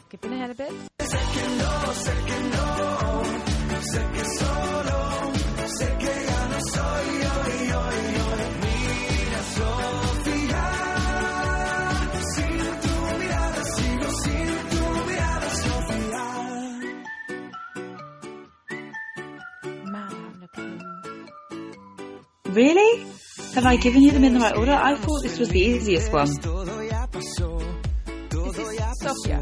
[0.07, 0.73] Skipping ahead a bit.
[22.53, 23.05] Really?
[23.55, 24.73] Have I given you them in the right order?
[24.73, 26.27] I thought this was the easiest one.
[29.01, 29.41] Sofia.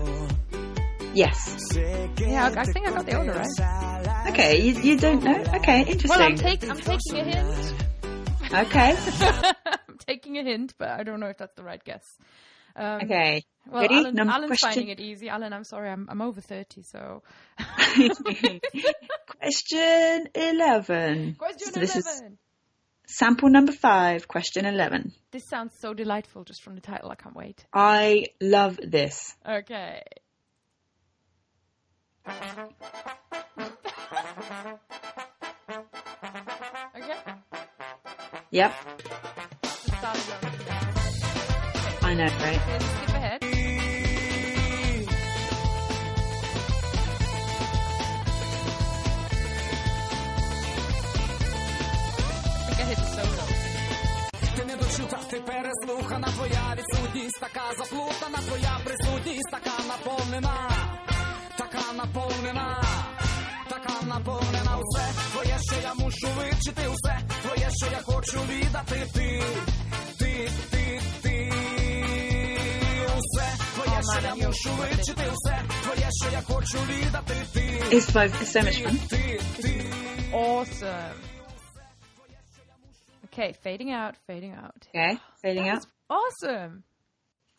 [1.13, 1.57] Yes.
[1.75, 4.29] Yeah, I, I think I got the order right.
[4.29, 5.43] Okay, you, you don't know?
[5.55, 6.09] Okay, interesting.
[6.09, 7.73] Well, I'm, take, I'm taking a hint.
[8.53, 8.95] okay,
[9.89, 12.05] I'm taking a hint, but I don't know if that's the right guess.
[12.77, 13.43] Um, okay.
[13.69, 13.95] Well, Ready?
[13.95, 14.69] Alan, Number Alan's question.
[14.69, 15.27] finding it easy.
[15.27, 17.23] Alan, I'm sorry, I'm, I'm over 30, so.
[19.39, 21.35] question 11.
[21.39, 21.97] Question So this 11.
[21.97, 22.21] is
[23.11, 25.13] sample number five, question 11.
[25.31, 27.11] This sounds so delightful just from the title.
[27.11, 27.65] I can't wait.
[27.73, 29.35] I love this.
[29.47, 30.01] Okay.
[36.95, 37.17] okay.
[38.51, 38.73] Yep,
[39.61, 40.27] The start of
[42.01, 43.10] your- I know, right?
[54.81, 60.55] Дочута, ти переслухана, твоя відсутність така заплутана, твоя присутність така наповнена,
[61.57, 62.83] така наповнена,
[63.69, 64.77] така наповнена.
[64.83, 69.43] Усе твоє, що я мушу вивчити, усе твоє, що я хочу віддати, ти,
[70.19, 71.51] ти, ти, ти,
[73.17, 77.61] усе твоє, що я мушу вивчити, усе твоє, що я хочу віддати, ти,
[78.13, 79.07] fun.
[79.09, 79.85] ти, ти.
[80.33, 81.30] Awesome.
[83.33, 84.87] Okay, fading out, fading out.
[84.89, 85.85] Okay, fading out.
[86.09, 86.83] Awesome.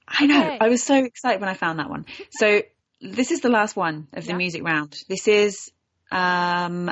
[0.06, 0.40] I know.
[0.40, 0.58] Okay.
[0.60, 2.04] I was so excited when I found that one.
[2.30, 2.62] So
[3.00, 4.36] this is the last one of the Yeah.
[4.36, 4.94] music round.
[5.08, 5.70] This is
[6.10, 6.90] um,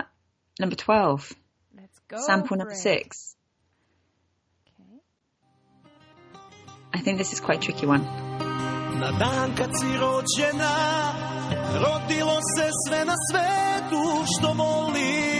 [0.59, 1.33] number 12,
[1.77, 2.17] Let's go.
[2.27, 2.79] sample number it.
[2.79, 3.37] six.
[4.81, 5.01] Okay.
[6.95, 8.03] I think this is quite a tricky one.
[9.01, 10.75] Na dan kad si rođena
[11.75, 15.40] Rodilo se sve na svetu što volim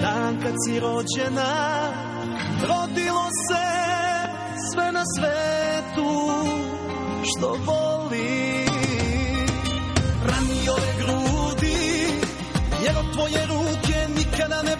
[0.00, 1.52] dan kad si rođena
[2.68, 3.66] Rodilo se
[4.72, 6.10] sve na svetu
[7.24, 8.68] što volim
[10.26, 11.80] Rani ove grudi
[12.84, 14.76] Jer od tvoje ruke nikada ne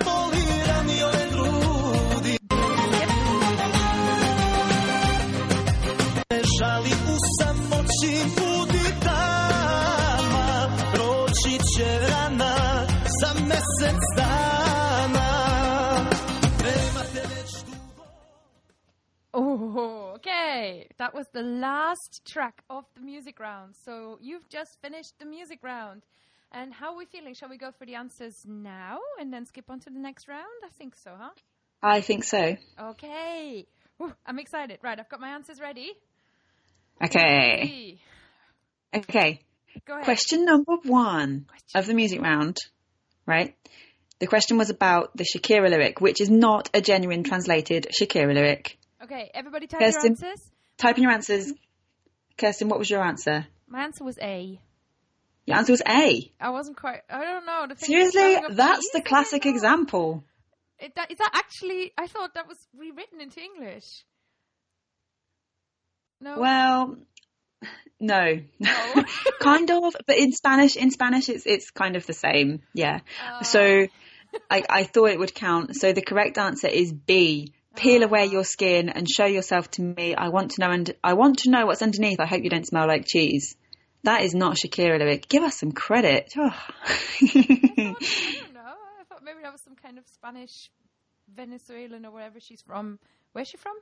[20.50, 20.88] okay.
[20.98, 23.74] That was the last track of the music round.
[23.84, 26.02] So you've just finished the music round.
[26.52, 27.34] And how are we feeling?
[27.34, 30.46] Shall we go for the answers now and then skip on to the next round?
[30.64, 31.30] I think so, huh?
[31.82, 32.56] I think so.
[32.78, 33.66] Okay.
[33.98, 34.78] Whew, I'm excited.
[34.82, 35.92] Right, I've got my answers ready.
[37.02, 38.00] Okay.
[38.94, 39.40] Okay.
[39.86, 40.04] Go ahead.
[40.04, 42.58] Question number one of the music round,
[43.26, 43.54] right?
[44.18, 48.79] The question was about the Shakira lyric, which is not a genuine translated Shakira lyric.
[49.02, 50.16] Okay, everybody type Kirsten.
[50.18, 50.50] your answers.
[50.76, 51.52] Type in your answers.
[52.36, 53.46] Kirsten, what was your answer?
[53.68, 54.60] My answer was A.
[55.46, 56.30] Your answer was A.
[56.40, 57.00] I wasn't quite.
[57.08, 57.66] I don't know.
[57.68, 58.36] The thing Seriously?
[58.50, 60.24] That's the classic example.
[60.78, 61.92] It, that, is that actually?
[61.98, 64.04] I thought that was rewritten into English.
[66.20, 66.38] No.
[66.38, 66.96] Well,
[67.98, 68.40] no.
[68.58, 69.04] No.
[69.40, 72.60] kind of, but in Spanish, in Spanish, it's it's kind of the same.
[72.74, 73.00] Yeah.
[73.26, 73.86] Uh, So,
[74.50, 75.76] I I thought it would count.
[75.76, 77.52] So the correct answer is B.
[77.76, 78.32] Peel away ah.
[78.32, 80.14] your skin and show yourself to me.
[80.14, 82.20] I want to know and I want to know what's underneath.
[82.20, 83.56] I hope you don't smell like cheese.
[84.02, 85.28] That is not Shakira lyric.
[85.28, 86.32] Give us some credit.
[86.36, 86.42] Oh.
[87.20, 88.60] I don't know.
[88.60, 90.70] I thought maybe that was some kind of Spanish,
[91.34, 92.98] Venezuelan or wherever she's from.
[93.32, 93.76] Where's she from?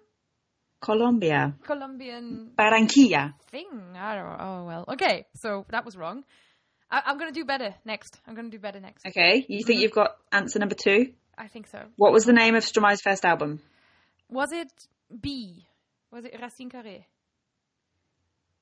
[0.80, 3.34] Colombia, Colombian Barranquilla.
[3.50, 3.66] thing.
[3.96, 4.36] I don't know.
[4.38, 4.84] Oh well.
[4.92, 6.24] Okay, so that was wrong.
[6.90, 8.20] I, I'm gonna do better next.
[8.26, 9.04] I'm gonna do better next.
[9.06, 9.82] Okay, you think mm-hmm.
[9.82, 11.12] you've got answer number two?
[11.36, 11.80] I think so.
[11.96, 13.60] What was the name of Stromae's first album?
[14.30, 14.70] Was it
[15.20, 15.66] B?
[16.10, 17.04] Was it Racine Carré?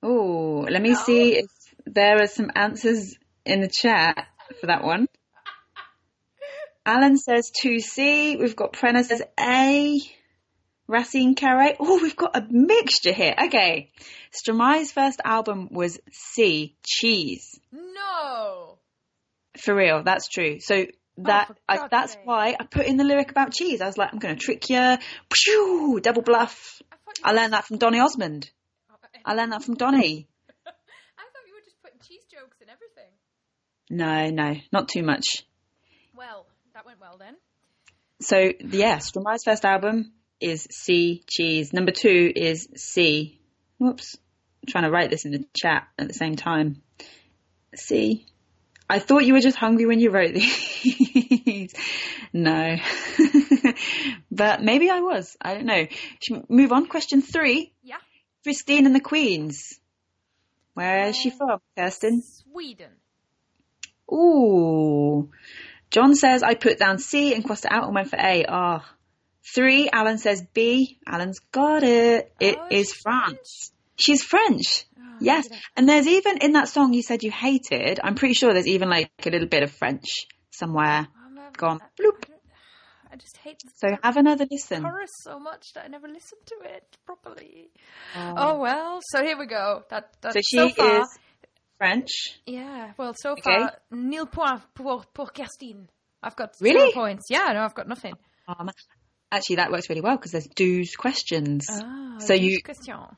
[0.02, 1.38] Oh, let me see oh.
[1.40, 4.26] if there are some answers in the chat
[4.60, 5.08] for that one.
[6.86, 8.38] Alan says 2C.
[8.38, 10.00] We've got Prena says A.
[10.86, 11.74] Racine Carré.
[11.80, 13.34] Oh, we've got a mixture here.
[13.46, 13.90] Okay.
[14.32, 16.76] Stromae's first album was C.
[16.84, 17.58] Cheese.
[17.72, 18.78] No.
[19.58, 20.04] For real.
[20.04, 20.60] That's true.
[20.60, 20.86] So
[21.18, 22.22] Oh, that, Oh, I, that's sake.
[22.24, 23.80] why I put in the lyric about cheese.
[23.80, 24.98] I was like, I'm going to trick you.
[25.30, 26.82] Pshoo, double bluff.
[27.24, 28.50] I I learned that from Donny Osmond.
[28.90, 28.94] Oh,
[29.24, 30.28] I learned that from Donny.
[30.66, 33.10] I thought you were just putting cheese jokes and everything.
[33.88, 35.24] No, no, not too much.
[36.14, 37.36] Well, that went well then.
[38.20, 41.72] So yeah, Stromae's first album is C cheese.
[41.72, 43.40] Number two is C.
[43.78, 44.16] Whoops,
[44.62, 46.82] I'm trying to write this in the chat at the same time.
[47.74, 48.26] C.
[48.88, 51.74] I thought you were just hungry when you wrote these.
[52.32, 52.76] no,
[54.30, 55.36] but maybe I was.
[55.40, 55.86] I don't know.
[56.22, 56.86] Should move on?
[56.86, 57.72] Question three.
[57.82, 57.96] Yeah.
[58.44, 59.80] Christine and the Queens.
[60.74, 62.22] Where is she from, Kirsten?
[62.22, 62.90] Sweden.
[64.12, 65.30] Ooh.
[65.90, 68.44] John says I put down C and crossed it out and went for A.
[68.48, 68.88] Ah.
[69.54, 69.88] Three.
[69.92, 70.98] Alan says B.
[71.06, 72.32] Alan's got it.
[72.40, 73.72] It Oh, is France.
[73.98, 74.84] She's French.
[74.98, 75.44] Oh, yes.
[75.44, 75.62] look at that.
[75.76, 78.88] And there's even in that song you said you hated, I'm pretty sure there's even
[78.90, 80.04] like a little bit of French
[80.50, 81.08] somewhere.
[81.56, 81.80] Gone.
[81.82, 82.24] I- Bloop.
[83.10, 84.82] I, just hate the So have another listen.
[84.82, 87.70] chorus so much that I never listened to it properly.
[88.14, 89.84] Oh, well, so here we go.
[89.88, 91.18] That, that So she so far, is
[91.78, 92.10] French.
[92.44, 92.92] yeah.
[92.98, 93.42] Well, so Okay.
[93.58, 95.88] far, nil point pour pour Kirsten.
[96.22, 96.90] I've got Really?
[96.90, 97.24] zero points.
[97.30, 98.14] Yeah, no, I've got nothing.
[98.48, 98.68] Um,
[99.32, 101.66] actually, that works really well because there's douze questions.
[101.70, 102.58] Ah, So you-.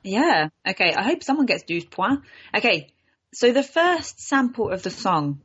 [0.02, 0.48] Yeah.
[0.68, 0.94] Okay.
[0.94, 2.26] I hope someone gets douze points.
[2.54, 2.92] Okay.
[3.34, 5.42] So the first sample of the song,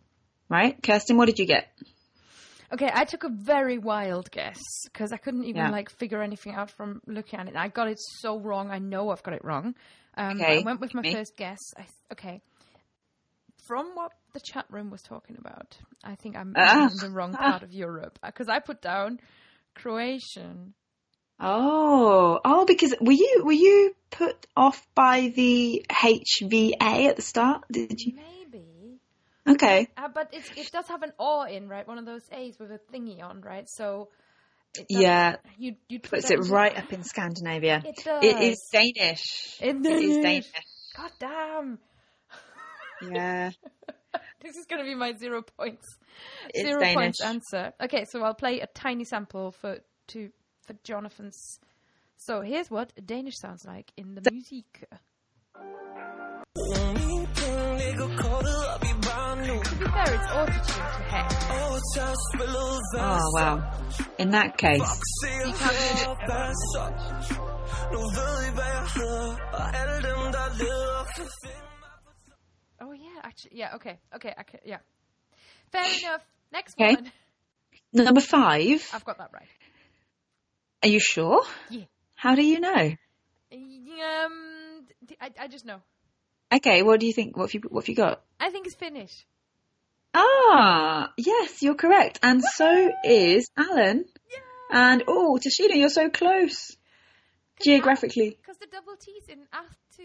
[0.49, 0.81] right?
[0.81, 1.67] Kirsten, what did you get?
[2.71, 5.69] Okay, I took a very wild guess because I couldn't even Yeah.
[5.69, 7.55] like figure anything out from looking at it.
[7.55, 8.71] I got it so wrong.
[8.71, 9.75] I know I've got it wrong.
[10.17, 11.13] Um, Okay, I went with my me.
[11.13, 11.59] first guess.
[11.77, 12.41] I, okay,
[13.67, 16.89] from what the chat room was talking about, I think I'm Ah.
[16.89, 19.19] in the wrong part of Europe because I put down
[19.75, 20.73] Croatian.
[21.39, 26.75] Oh, oh, because were you were you put off by the HVA
[27.09, 27.63] at the start?
[27.71, 28.13] Did you?
[28.15, 28.99] Maybe,
[29.47, 29.87] Okay.
[29.97, 32.71] uh, but it it does have an O in right, one of those A's with
[32.71, 33.67] a thingy on, right?
[33.67, 34.09] So
[34.73, 37.81] does- Yeah, you you puts it right up in Scandinavia.
[37.85, 38.23] It does.
[38.23, 39.57] It is Danish.
[39.61, 40.17] It It is.
[40.23, 40.51] Danish.
[40.95, 41.79] God damn.
[43.01, 43.51] Yeah,
[44.43, 45.87] This is going to be my zero points.
[46.49, 46.95] it's zero Danish.
[46.95, 47.71] points answer.
[47.81, 49.77] Okay, so I'll play a tiny sample for
[50.07, 50.29] to
[50.67, 51.59] for Jonathan's.
[52.17, 54.85] So here's what Danish sounds like in the music.
[56.75, 61.29] Ingenting ligger kortet op i bare nu To be fair, it's autotune to heck.
[61.61, 63.55] Overtager spillet, hvad Oh wow.
[64.19, 64.99] In that case,
[65.45, 66.23] You can't do
[72.83, 73.75] Oh yeah, actually, yeah.
[73.75, 74.79] Okay, okay, okay, yeah.
[75.71, 76.21] Fair enough.
[76.51, 76.95] Next Okay.
[76.95, 77.11] one.
[77.93, 78.85] number five.
[78.93, 79.47] I've got that right.
[80.83, 81.43] Are you sure?
[81.69, 81.85] Yeah.
[82.15, 82.91] How do you know?
[83.53, 84.85] Um,
[85.21, 85.81] I, I just know.
[86.53, 87.37] Okay, what do you think?
[87.37, 88.21] What have you what have you got?
[88.39, 89.25] I think it's Finnish.
[90.13, 92.19] Ah, yes, you're correct.
[92.21, 94.05] And so is Alan.
[94.29, 94.39] Yeah.
[94.71, 96.75] And oh, Tashina, you're so close.
[97.61, 98.37] Geographically.
[98.41, 100.03] Because the double T's in after,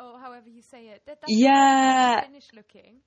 [0.00, 2.20] or however you say it, that, that's Yeah.
[2.22, 3.00] Finnish looking.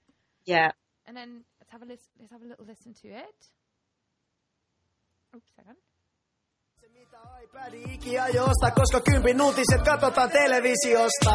[0.46, 0.72] Yeah.
[1.06, 2.12] And then let's have a listen.
[2.20, 3.40] Let's have a little listen to it.
[5.36, 5.52] Oops,
[7.44, 11.34] iPadi ikiajosta, koska kympin uutiset katsotaan televisiosta.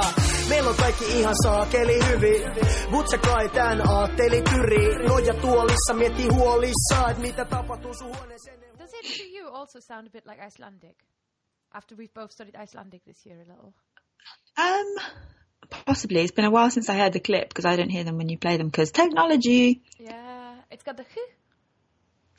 [0.48, 2.42] Meillä on kaikki ihan saakeli hyvin,
[2.90, 5.08] mut sä kai tän aatteli tyri.
[5.08, 8.60] Noja tuolissa miettii huolissaan, et mitä tapahtuu sun huoneeseen.
[8.78, 10.96] Does it to you also sound a bit like Icelandic?
[11.74, 13.74] After we've both studied Icelandic this year a little.
[14.56, 14.94] Um,
[15.68, 16.20] possibly.
[16.20, 18.28] It's been a while since I heard the clip because I don't hear them when
[18.28, 19.82] you play them because technology.
[19.98, 21.04] Yeah, it's got the.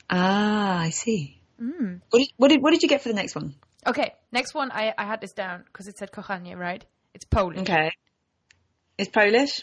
[0.08, 1.40] Ah, I see.
[1.60, 2.00] Mm.
[2.10, 3.54] What did, what did what did you get for the next one?
[3.86, 4.70] Okay, next one.
[4.72, 6.84] I, I had this down because it said kochanie, right?
[7.12, 7.60] It's Polish.
[7.60, 7.90] Okay.
[8.98, 9.60] It's Polish?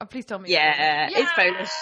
[0.00, 0.50] Oh, please tell me.
[0.50, 1.18] Yeah, Polish.
[1.18, 1.70] it's Polish.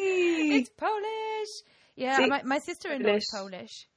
[0.00, 1.48] It's Polish.
[1.96, 2.26] Yeah, See?
[2.26, 3.88] my, my sister-in-law is Polish.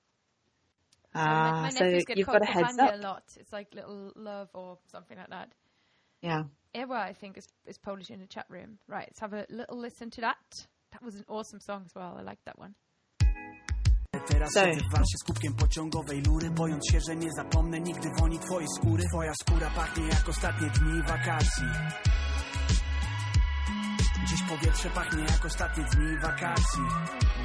[1.13, 1.27] Polish.
[1.27, 2.93] So Ah, my, my so get you've called got a heads up.
[2.93, 3.23] a lot.
[3.39, 5.49] It's like little love or something like that.
[6.21, 6.43] Yeah.
[6.73, 8.77] Ewa, I think, is, is Polish in the chat room.
[8.87, 10.67] Right, let's have a little listen to that.
[10.91, 12.15] That was an awesome song as well.
[12.19, 12.73] I like that one.
[14.27, 18.09] Teraz So- siedzę w Warszawie z kubkiem pociągowej lury Bojąc się, że nie zapomnę nigdy
[18.19, 22.30] woni twojej skóry Twoja skóra pachnie jak ostatnie dni wakacji Dziś
[24.57, 26.81] powietrze pachnie jak ostatnie dni wakacji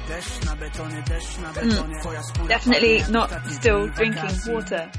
[0.07, 2.47] Deszcz na betonie, deszcz na betonie Twoja skóra Mm.
[2.47, 4.53] Definitely not still drinking wakacji.
[4.53, 4.91] water.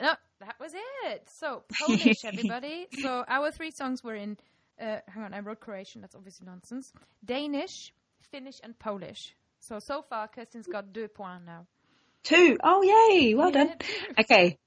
[0.00, 1.30] No, that was it.
[1.30, 2.86] So Polish, everybody.
[3.02, 4.36] so our three songs were in.
[4.80, 6.00] Uh, hang on, I wrote Croatian.
[6.00, 6.92] That's obviously nonsense.
[7.24, 7.92] Danish,
[8.30, 9.34] Finnish, and Polish.
[9.60, 11.66] So so far, Kirsten's got deux points now.
[12.24, 12.56] Two.
[12.62, 13.34] Oh, yay.
[13.34, 13.64] Well Yeah.
[13.64, 13.76] done.
[14.20, 14.58] Okay.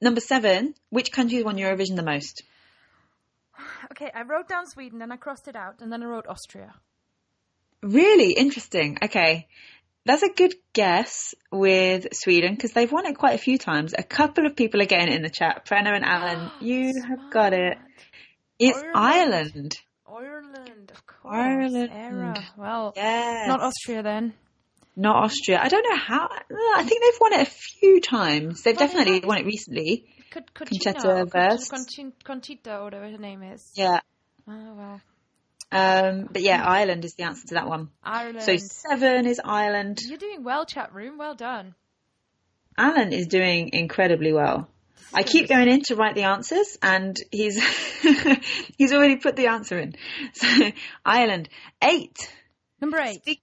[0.00, 0.74] Number seven.
[0.90, 2.42] Which country won Eurovision the most?
[3.92, 6.74] Okay, I wrote down Sweden, then I crossed it out, and then I wrote Austria.
[7.82, 8.98] Really interesting.
[9.02, 9.46] Okay.
[10.06, 13.94] That's a good guess with Sweden because they've won it quite a few times.
[13.96, 15.64] A couple of people are getting it in the chat.
[15.66, 17.78] Preno and Alan, ah, you have got it.
[18.58, 18.94] It's Ireland.
[18.94, 19.78] Ireland.
[20.06, 21.34] Ireland, of course.
[21.34, 21.90] Ireland.
[21.90, 22.44] Éire.
[22.58, 23.48] Well, Yes.
[23.48, 24.34] not Austria then.
[24.94, 25.58] Not Austria.
[25.62, 26.28] I don't know how.
[26.30, 28.62] I think they've won it a few times.
[28.62, 29.24] They've Well, definitely have.
[29.24, 30.13] won it recently.
[30.54, 31.72] Conchita, Wurst.
[32.24, 33.70] Conchita, or whatever her name is.
[33.74, 34.00] Yeah.
[34.48, 35.00] Oh well,
[35.72, 37.88] Um, but yeah, Ireland is the answer to that one.
[38.02, 38.42] Ireland.
[38.42, 40.00] So seven is Ireland.
[40.06, 41.18] You're doing well, chat room.
[41.18, 41.74] Well done.
[42.76, 44.68] Alan is doing incredibly well.
[45.12, 47.56] I keep going in to write the answers, and he's
[48.78, 49.94] he's already put the answer in.
[50.34, 50.48] So
[51.04, 51.48] Ireland
[51.82, 52.16] eight.
[52.80, 53.22] Number eight.
[53.22, 53.42] Speak-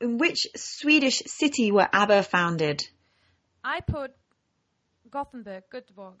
[0.00, 2.84] in which Swedish city were ABBA founded?
[3.64, 4.12] I put
[5.10, 6.20] Gothenburg, Göteborg.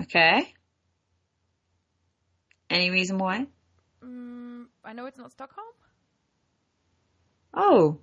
[0.00, 0.52] Okay.
[2.70, 3.46] Any reason why?
[4.04, 5.66] Mm, I know it's not Stockholm.
[7.52, 8.00] Oh,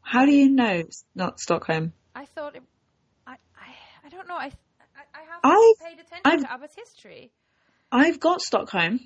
[0.00, 1.92] how do you know it's not Stockholm?
[2.14, 2.62] I thought it.
[3.26, 3.36] I I,
[4.06, 4.34] I don't know.
[4.34, 4.50] I I,
[5.14, 7.30] I haven't I've- paid attention I've- to ABBA's history.
[7.92, 9.00] I've got Stockholm.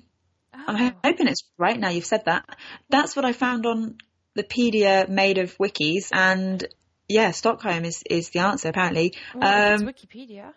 [0.53, 0.97] I'm Oh.
[1.03, 2.45] hoping it's right now you've said that.
[2.89, 3.97] That's what I found on
[4.35, 6.63] the Pedia made of wikis, and
[7.07, 9.13] yeah, Stockholm is, is the answer apparently.
[9.33, 10.53] Well, Um, Wikipedia.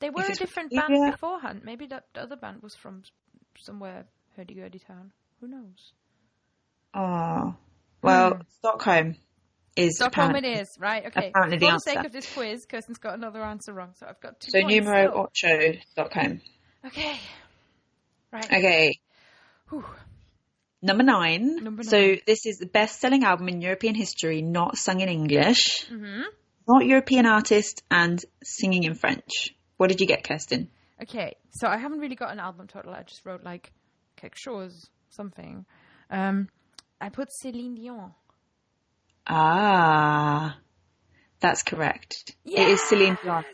[0.00, 1.62] They were a different band beforehand.
[1.64, 3.02] Maybe that other band was from
[3.58, 4.04] somewhere
[4.36, 5.12] hurdy-gurdy town.
[5.40, 5.92] Who knows?
[6.94, 7.54] oh,
[8.02, 9.16] well, Stockholm
[9.76, 11.06] is Stockholm it is, right?
[11.06, 11.28] Okay.
[11.28, 14.40] apparently For the sake of this quiz, Kirsten's got another answer wrong, so I've got
[14.40, 15.20] two So numero still.
[15.20, 16.40] ocho, Stockholm.
[16.86, 17.18] Okay.
[18.32, 18.44] Right.
[18.44, 18.98] Okay,
[19.70, 19.84] Whew.
[20.82, 21.56] number nine.
[21.56, 21.90] Number nine.
[21.90, 26.22] So this is the best-selling album in European history, not sung in English, hmm
[26.68, 29.48] not European artist, and singing in French.
[29.78, 30.68] What did you get, Kirsten?
[31.02, 32.92] Okay, so I haven't really got an album total.
[32.92, 33.72] I just wrote like
[34.16, 35.64] quelque chose, something.
[36.10, 36.48] Um,
[37.00, 38.12] I put Céline Dion.
[39.26, 40.58] Ah,
[41.40, 42.34] that's correct.
[42.44, 43.44] It is Celine Dion.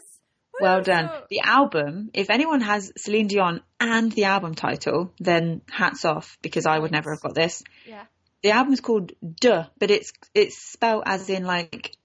[0.60, 1.10] Well done.
[1.30, 6.64] The album, if anyone has Celine Dion and the album title, then hats off because
[6.64, 7.62] I would never have got this.
[7.86, 8.04] yeah.
[8.42, 11.96] The album's called D'eux, but it's it's spelled as in like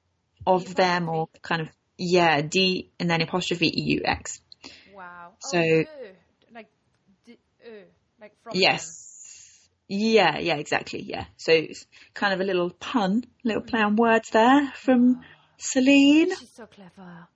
[0.47, 1.67] of them or kind of
[2.00, 4.41] yeah, D and then apostrophe E U X.
[4.95, 5.34] Wow.
[5.39, 5.86] So- oh,
[6.54, 6.68] like,
[7.26, 7.70] d- uh,
[8.20, 9.06] like from Yes.
[9.88, 11.02] Yeah, yeah, exactly.
[11.02, 11.26] Yeah.
[11.38, 15.24] So it's kind of a little pun, little play on words there from
[15.58, 16.36] Celine.
[16.36, 17.28] She's so clever.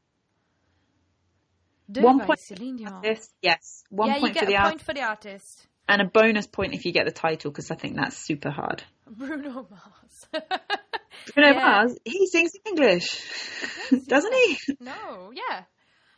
[1.91, 3.01] Do One point Celine Dion.
[3.01, 5.68] This, yes, one yeah, point you for the a artist point for the artist.
[5.89, 8.84] and a bonus point if you get the title because I think that's super hard.
[9.07, 10.43] Bruno Mars.
[11.34, 11.59] Bruno Yeah.
[11.59, 13.22] Mars, he sings in English,
[14.07, 14.57] doesn't he?
[14.80, 15.64] no, yeah.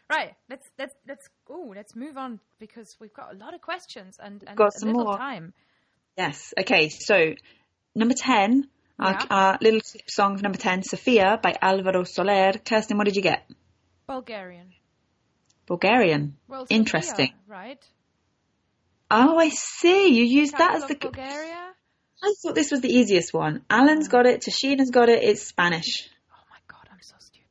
[0.09, 0.33] Right.
[0.49, 4.43] Let's let's let's oh let's move on because we've got a lot of questions and,
[4.45, 5.17] and got some more.
[5.17, 5.53] time.
[6.15, 6.53] Yes.
[6.59, 6.89] Okay.
[6.89, 7.33] So
[7.95, 8.67] number ten,
[8.99, 9.25] our, Yeah.
[9.31, 12.53] our little song number ten, Sofia by Alvaro Soler.
[12.63, 13.49] Kirsten, what did you get?
[14.07, 14.73] Bulgarian.
[15.65, 16.37] Bulgarian.
[16.47, 17.33] Well, Interesting.
[17.33, 17.83] Sofia, right?
[19.09, 20.09] Oh, I see.
[20.15, 20.95] You used that as the.
[20.95, 21.73] Bulgaria.
[22.23, 23.63] I thought this was the easiest one.
[23.69, 24.41] Alan's got it.
[24.41, 25.23] Tashina's got it.
[25.23, 26.09] It's Spanish.
[26.31, 27.43] Oh my god, I'm so stupid.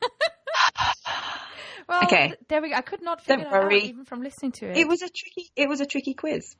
[1.88, 2.34] well, Okay.
[2.48, 2.76] there we go.
[2.76, 3.82] I could not Don't figure that worry.
[3.82, 4.76] out even from listening to it.
[4.76, 5.50] It was a tricky.
[5.56, 6.56] It was a tricky quiz.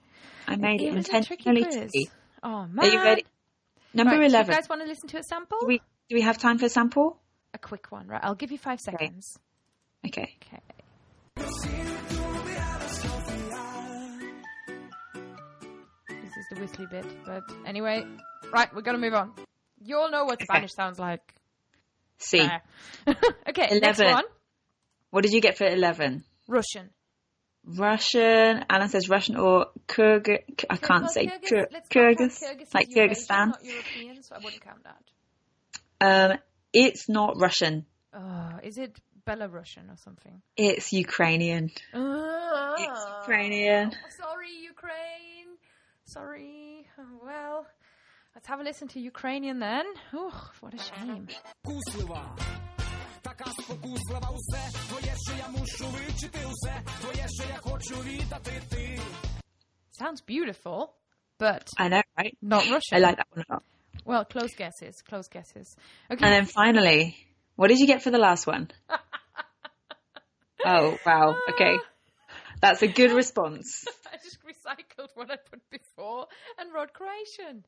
[0.47, 1.91] I made it, It was a tricky intentionally quiz.
[1.93, 2.11] tricky.
[2.43, 2.85] Oh man.
[2.85, 3.25] Are you ready?
[3.95, 4.53] Number Right, do eleven.
[4.55, 5.59] You guys want to listen to a sample?
[5.61, 7.19] do we do we have time for a sample?
[7.55, 8.21] A quick one, right?
[8.23, 9.39] I'll give you five seconds.
[10.07, 10.37] Okay.
[10.43, 10.61] Okay.
[11.37, 11.67] This
[16.55, 18.05] the whistly bit, but anyway,
[18.53, 19.33] right, we're gonna move on.
[19.85, 20.45] You all know what Okay.
[20.45, 21.23] Spanish sounds like.
[22.19, 22.39] See.
[22.39, 22.63] There.
[23.49, 24.13] okay, next 11.
[24.15, 24.25] one.
[25.11, 26.25] What did you get for eleven?
[26.49, 26.91] Russian.
[27.65, 28.65] Russian.
[28.69, 30.65] Alan says Russian or Kyrgyz.
[30.69, 33.53] I can't say Kyrgyz- Kyr- let's not count Kyrgyz, like Kyrgyzstan.
[33.63, 36.31] European, so I wouldn't count that.
[36.33, 36.39] Um,
[36.73, 37.87] it's not Russian.
[38.15, 40.43] Oh, is it Belarusian or something?
[40.57, 41.71] It's Ukrainian.
[41.95, 43.93] Uh, It's Ukrainian.
[44.19, 45.12] Sorry, Ukraine.
[46.12, 46.88] Sorry.
[46.98, 47.66] Oh, Well,
[48.36, 49.86] let's have a listen to Ukrainian then.
[50.14, 51.28] Oh, what a shame.
[51.30, 52.38] спокуслива,
[53.22, 59.00] така спокуслива усе, твоє, що я мушу вивчити усе, твоє, що я хочу віддати ти.
[60.02, 60.90] Sounds beautiful,
[61.40, 62.36] but I know, right?
[62.42, 62.94] not Russian.
[62.94, 63.64] I like that one a lot.
[64.06, 65.02] Well, close guesses.
[65.10, 65.76] Close guesses.
[66.12, 66.24] Okay.
[66.26, 67.02] And then finally,
[67.56, 68.70] what did you get for the last one?
[70.66, 71.36] oh, wow.
[71.50, 71.76] Okay.
[72.62, 73.86] That's a good response.
[74.67, 76.27] Recycled what I put before
[76.59, 77.65] and Rod Croatian.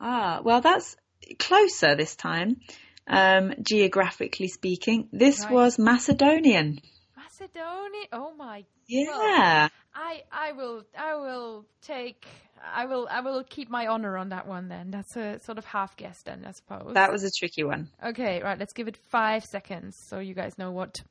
[0.00, 0.96] Ah, well, that's
[1.38, 2.60] closer this time,
[3.06, 5.08] um, geographically speaking.
[5.12, 5.52] This Right.
[5.52, 6.80] was Macedonian.
[7.16, 8.06] Macedonia.
[8.12, 8.64] Oh my.
[8.86, 9.68] Yeah.
[9.94, 12.26] I I will I will take
[12.62, 14.90] I will I will keep my honor on that one then.
[14.90, 16.94] That's a sort of half guess then, I suppose.
[16.94, 17.88] That was a tricky one.
[18.04, 21.02] Okay, right, let's give it 5 seconds so you guys know what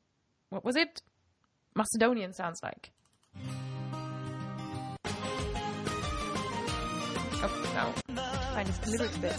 [0.50, 1.00] what was it?
[1.74, 2.90] Macedonian sounds like.
[7.46, 8.14] Oh, no.
[8.54, 9.36] Find this lyrics bit.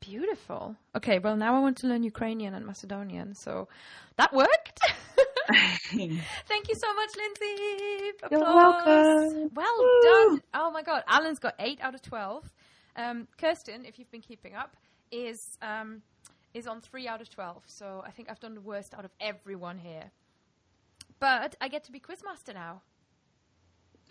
[0.00, 0.74] Beautiful.
[0.96, 3.68] Okay, well now I want to learn Ukrainian and Macedonian, so
[4.16, 4.80] that worked.
[5.90, 8.12] Thank you so much, Lindsay.
[8.32, 9.50] You're welcome.
[9.54, 10.00] Well Woo.
[10.02, 10.42] done.
[10.52, 12.44] Oh my God, Alan's got eight out of twelve.
[12.96, 14.76] Um, Kirsten, if you've been keeping up,
[15.12, 16.02] is um,
[16.54, 17.62] is on three out of twelve.
[17.66, 20.10] So I think I've done the worst out of everyone here.
[21.18, 22.82] But I get to be quizmaster now.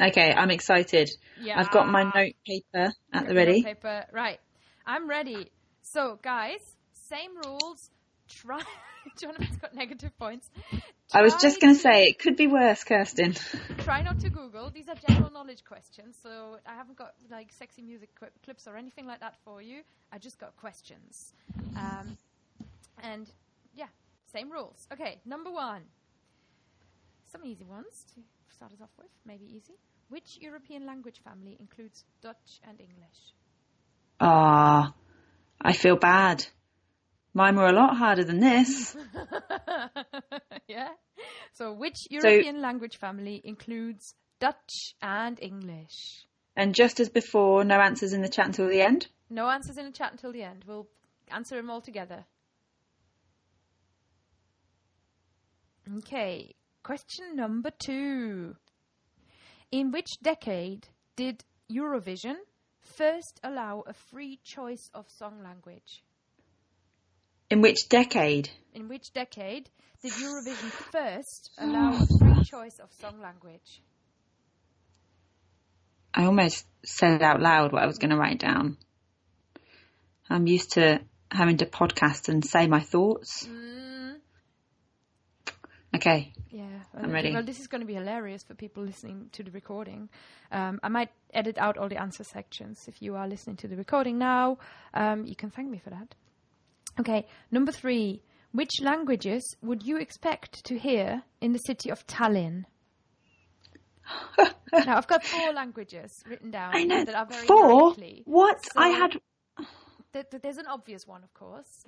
[0.01, 1.09] Okay, I'm excited.
[1.41, 1.59] Yeah.
[1.59, 3.63] I've got my note paper at the ready.
[3.63, 4.05] Paper.
[4.11, 4.39] Right.
[4.85, 5.51] I'm ready.
[5.81, 6.59] So, guys,
[6.91, 7.89] same rules.
[8.27, 8.61] Try.
[9.19, 10.49] Jonathan's got negative points.
[11.13, 13.35] I was just going to- say it could be worse, Kirsten.
[13.79, 14.69] Try not to Google.
[14.69, 18.75] These are general knowledge questions, so I haven't got like sexy music cli clips or
[18.75, 19.81] anything like that for you.
[20.11, 21.33] I just got questions.
[21.77, 22.17] Um,
[23.03, 23.29] and
[23.75, 23.87] yeah,
[24.33, 24.87] same rules.
[24.91, 25.83] Okay, number one.
[27.35, 28.21] Some easy ones to
[28.55, 29.73] start us off with, maybe easy.
[30.07, 33.33] Which European language family includes Dutch and English?
[34.21, 34.93] Ah,
[35.59, 36.45] I feel bad.
[37.33, 38.95] Mine were a lot harder than this.
[40.69, 40.87] yeah.
[41.51, 46.25] So, which European language family includes Dutch and English?
[46.55, 49.07] And just as before, no answers in the chat until the end.
[49.29, 50.63] No answers in the chat until the end.
[50.65, 50.87] We'll
[51.27, 52.23] answer them all together.
[55.97, 56.55] Okay.
[56.85, 58.55] Question number two.
[59.71, 62.35] In which decade did Eurovision
[62.79, 66.03] first allow a free choice of song language?
[67.49, 68.51] In which decade?
[68.75, 69.67] In which decade
[70.03, 73.81] did Eurovision first allow a free choice of song language?
[76.13, 78.77] I almost said out loud what I was going to write down.
[80.29, 83.47] I'm used to having to podcast and say my thoughts.
[83.47, 83.84] Mm,
[85.95, 86.33] Okay.
[86.49, 87.31] yeah, I'm ready.
[87.33, 90.09] Well, this is going to be hilarious for people listening to the recording.
[90.51, 92.85] Um, I might edit out all the answer sections.
[92.87, 94.57] If you are listening to the recording now,
[94.93, 96.15] um, you can thank me for that.
[96.99, 98.21] Okay, number three.
[98.51, 102.63] Which languages would you expect to hear in the city of Tallinn?
[104.37, 107.03] now, I've got four languages written down I know.
[107.03, 107.89] that are very Four?
[107.89, 108.21] likely.
[108.25, 108.63] What?
[108.77, 109.11] I had.
[110.13, 111.85] Th- th- there's an obvious one, of course.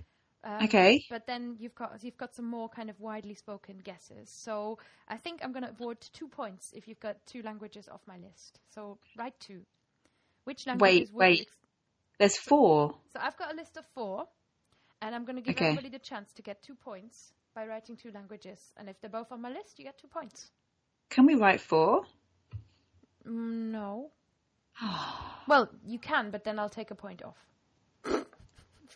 [0.47, 1.03] Um, Okay.
[1.09, 4.29] But then you've got you've got some more kind of widely spoken guesses.
[4.29, 4.77] So
[5.07, 8.17] I think I'm going to award two points if you've got two languages off my
[8.17, 8.59] list.
[8.73, 9.61] So write two.
[10.45, 11.09] Which languages?
[11.09, 11.41] Wait, wait.
[11.41, 11.51] ex-
[12.19, 12.95] There's four.
[13.13, 14.27] so I've got a list of four,
[15.01, 15.65] and I'm going to give Okay.
[15.67, 18.59] everybody the chance to get two points by writing two languages.
[18.77, 20.51] And if they're both on my list, you get two points.
[21.09, 22.03] Can we write four?
[23.27, 24.11] Mm, no.
[25.47, 27.37] well, you can, but then I'll take a point off.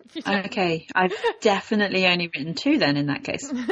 [0.05, 0.87] If you don't- Okay.
[0.95, 3.51] I've definitely only written two then in that case.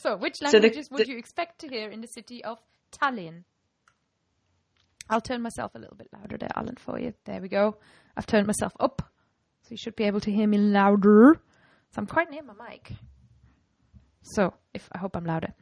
[0.00, 2.58] So, which So the- languages would you expect to hear in the city of
[2.92, 3.42] Tallinn?
[5.10, 7.14] I'll turn myself a little bit louder there, Alan, for you.
[7.24, 7.78] There we go.
[8.16, 9.02] I've turned myself up,
[9.62, 11.40] so you should be able to hear me louder.
[11.90, 12.92] So I'm quite near my mic.
[14.22, 15.52] So, if I hope I'm louder.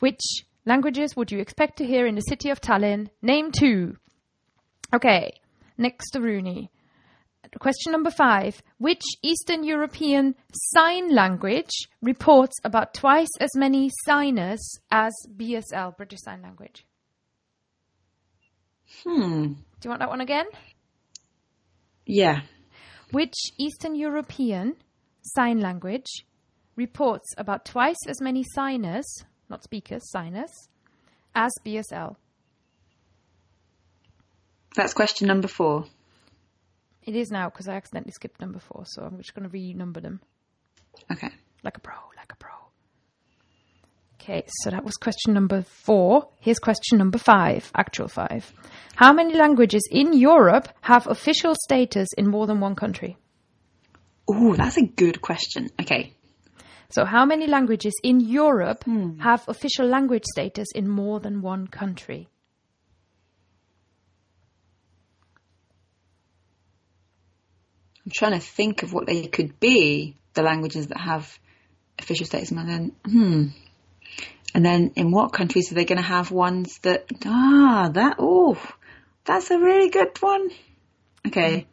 [0.00, 0.20] Which
[0.66, 3.10] languages would you expect to hear in the city of Tallinn?
[3.22, 3.96] Name two.
[4.92, 5.34] Okay,
[5.78, 6.70] next to Rooney.
[7.58, 8.62] Question number five.
[8.78, 11.70] Which Eastern European sign language
[12.02, 16.86] reports about twice as many signers as BSL, British Sign Language?
[19.02, 19.52] Hmm.
[19.52, 20.46] Do you want that one again?
[22.06, 22.42] Yeah.
[23.10, 24.76] Which Eastern European
[25.22, 26.24] sign language
[26.76, 29.04] reports about twice as many signers,
[29.48, 30.68] not speakers, signers,
[31.34, 32.16] as BSL?
[34.74, 35.86] That's question number four.
[37.04, 40.00] It is now because I accidentally skipped number four, so I'm just going to renumber
[40.00, 40.20] them.
[41.12, 41.28] Okay.
[41.62, 42.50] Like a pro, like a pro.
[44.14, 46.28] Okay, so that was question number four.
[46.40, 48.50] Here's question number five, actual five.
[48.96, 53.18] How many languages in Europe have official status in more than one country?
[54.30, 55.68] Ooh, that's a good question.
[55.78, 56.14] Okay.
[56.88, 59.18] So, how many languages in Europe hmm.
[59.18, 62.28] have official language status in more than one country?
[68.04, 71.38] I'm trying to think of what they could be, the languages that have
[71.98, 73.46] official status, and then, hmm.
[74.54, 78.56] And then in what countries are they going to have ones that, ah, that, oh,
[79.24, 80.48] that's a really good one.
[81.26, 81.66] Okay.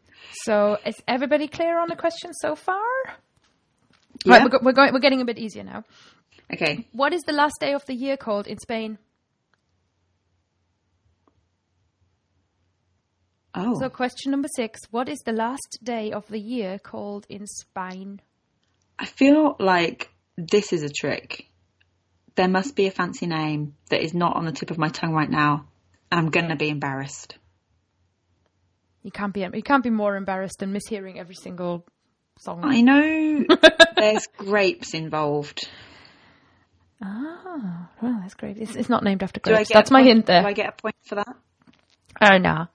[0.43, 2.81] So, is everybody clear on the question so far?
[4.25, 4.33] Yeah.
[4.33, 5.83] Right, we're, go- we're, going, we're getting a bit easier now.
[6.51, 6.87] Okay.
[6.91, 8.97] What is the last day of the year called in Spain?
[13.53, 17.45] Oh, So, question number six What is the last day of the year called in
[17.47, 18.21] Spain?
[18.97, 21.47] I feel like this is a trick.
[22.35, 25.13] There must be a fancy name that is not on the tip of my tongue
[25.13, 25.65] right now.
[26.11, 27.37] I'm going to be embarrassed.
[29.03, 31.85] You can't be you can't be more embarrassed than mishearing every single
[32.39, 32.61] song.
[32.63, 33.43] I know
[33.95, 35.67] there's grapes involved.
[37.03, 38.57] Ah, well, that's great.
[38.57, 39.69] It's, it's not named after grapes.
[39.73, 40.41] That's my point- hint there.
[40.43, 41.35] Do I get a point for that?
[42.21, 42.67] Oh, no.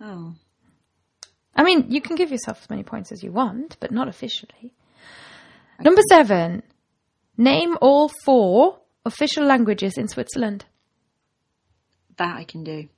[0.00, 0.34] Oh.
[1.54, 4.72] I mean, you can give yourself as many points as you want, but not officially.
[5.80, 6.62] Number seven.
[7.36, 10.64] Name all four official languages in Switzerland.
[12.16, 12.88] That I can do.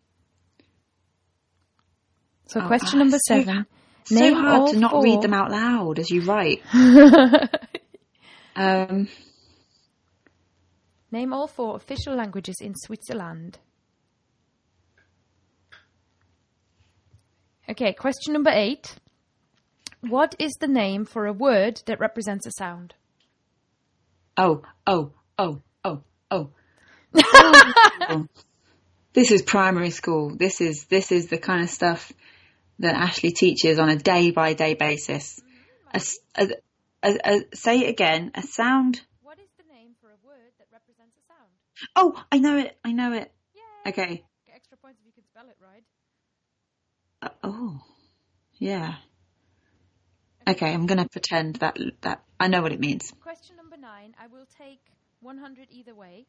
[2.48, 3.66] So, Oh, question ah, number so seven.
[4.04, 6.62] So Name hard all to not four- read them out loud as you write.
[8.56, 9.08] um,
[11.12, 13.58] Name all four official languages in Switzerland.
[17.70, 18.96] Okay, question number eight.
[20.00, 22.94] What is the name for a word that represents a sound?
[24.36, 26.50] oh, oh, oh, oh, oh.
[28.08, 28.26] Oh.
[29.12, 30.34] this is primary school.
[30.36, 32.12] This is this is the kind of stuff
[32.80, 35.40] that Ashley teaches on a day by day basis.
[35.94, 36.00] A
[37.02, 38.32] a- a- say it again.
[38.34, 39.00] A sound.
[39.22, 41.52] What is the name for a word that represents a sound?
[41.94, 42.76] Oh, I know it.
[42.84, 43.30] I know it.
[43.54, 43.90] Yay!
[43.90, 44.24] Okay.
[44.46, 45.84] Get extra points if you can spell it right.
[45.84, 47.09] Uh,
[47.42, 47.80] oh,
[48.58, 48.94] yeah.
[50.48, 53.12] Okay, I'm gonna pretend that that I know what it means.
[53.22, 54.14] Question number nine.
[54.20, 54.80] I will take
[55.20, 56.26] 100 either way.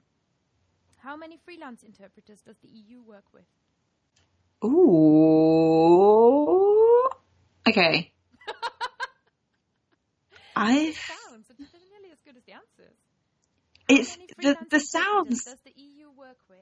[0.97, 3.45] How many freelance interpreters does the EU work with?
[4.63, 5.89] Ooh.
[7.67, 8.11] Okay.
[10.55, 10.95] I've.
[10.95, 11.49] Sounds.
[11.49, 12.95] It's nearly as good as the answers.
[13.89, 15.45] It's How many the the sounds.
[15.45, 16.59] Does the EU work with?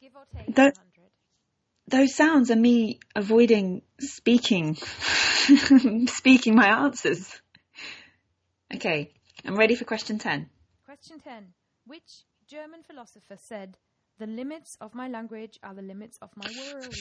[0.00, 0.74] Give or take 100.
[1.90, 4.76] Those sounds are me avoiding speaking,
[6.06, 7.40] speaking my answers.
[8.72, 9.10] Okay,
[9.44, 10.48] I'm ready for question ten.
[10.84, 11.46] Question 10.
[11.86, 13.76] Which German philosopher said,
[14.18, 16.94] The limits of my language are the limits of my world?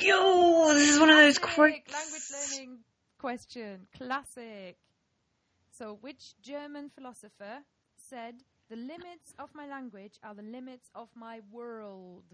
[0.00, 1.86] Yo, this is one of those quick.
[1.92, 2.78] language learning
[3.18, 3.86] question.
[3.98, 4.76] Classic.
[5.72, 7.58] So, which German philosopher
[7.96, 8.36] said,
[8.70, 12.24] The limits of my language are the limits of my world?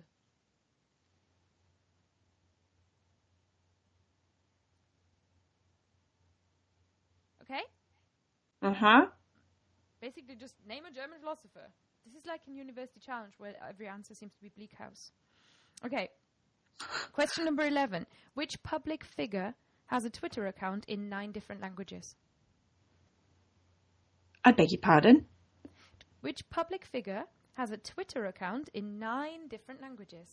[7.43, 7.62] Okay?
[8.63, 9.07] Uh huh.
[10.01, 11.69] Basically, just name a German philosopher.
[12.05, 15.11] This is like a university challenge where every answer seems to be bleak house.
[15.85, 16.09] Okay.
[17.13, 18.07] Question number 11.
[18.35, 19.55] Which public figure
[19.87, 22.15] has a Twitter account in nine different languages?
[24.45, 25.27] I beg your pardon.
[26.21, 30.29] Which public figure has a Twitter account in nine different languages?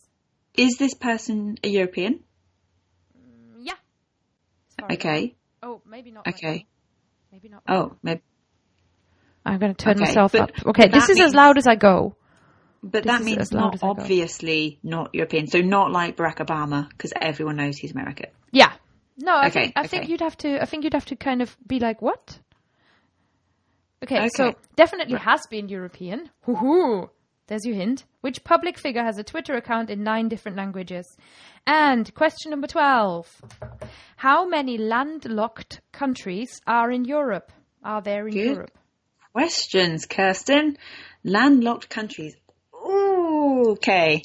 [0.54, 2.20] Is this person a European?
[3.16, 3.72] Mm, yeah.
[3.72, 5.10] As far as I know.
[5.10, 5.36] Okay.
[5.62, 6.26] Oh, maybe not.
[6.26, 6.66] Okay.
[7.32, 7.62] Maybe not.
[7.68, 8.22] Oh, maybe.
[9.44, 10.50] I'm going to turn Okay, myself up.
[10.66, 12.14] Okay, this is as loud as I go.
[12.82, 13.90] But This that means not as I go.
[13.92, 15.46] obviously not European.
[15.46, 18.30] So not like Barack Obama, because everyone knows he's American.
[18.52, 18.72] Yeah.
[19.18, 21.42] No, I Okay, think I think you'd have to I think you'd have to kind
[21.42, 22.38] of be like, what?
[24.02, 24.56] Okay, so Okay.
[24.76, 26.30] definitely has been European.
[26.44, 27.10] Hoo-hoo.
[27.50, 28.04] There's your hint.
[28.20, 31.04] Which public figure has a Twitter account in nine different languages?
[31.66, 33.26] And question number 12.
[34.14, 37.50] How many landlocked countries are in Europe?
[37.82, 38.46] Are there in Good.
[38.54, 38.78] Europe?
[39.32, 40.78] Questions, Kirsten.
[41.24, 42.36] Landlocked countries.
[42.72, 44.22] Ooh, okay.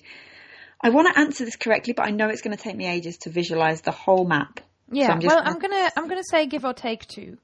[0.80, 3.17] I want to answer this correctly, but I know it's going to take me ages
[3.23, 4.59] to visualize the whole map.
[4.91, 5.11] Yeah.
[5.11, 7.39] I'm just well, gonna- I'm going to I'm going to say give or take 2.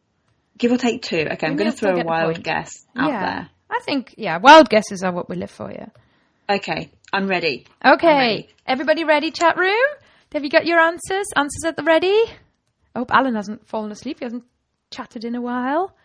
[0.60, 1.26] Give or take two.
[1.32, 2.44] Okay, I'm gonna throw a wild point.
[2.44, 3.46] guess out yeah.
[3.72, 5.88] I think yeah, wild guesses are what we live for, yeah.
[6.50, 7.66] Okay, I'm ready.
[7.82, 8.50] I'm Okay, ready.
[8.68, 9.74] everybody ready, chat room?
[10.34, 11.26] Have you got your answers?
[11.36, 12.24] Answers at the ready?
[12.94, 14.20] I hope Alan hasn't fallen asleep.
[14.20, 14.44] He hasn't
[14.92, 15.96] chatted in a while.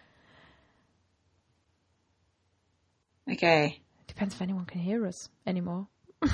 [3.31, 3.81] Okay.
[4.07, 5.89] Depends if anyone can hear us anymore.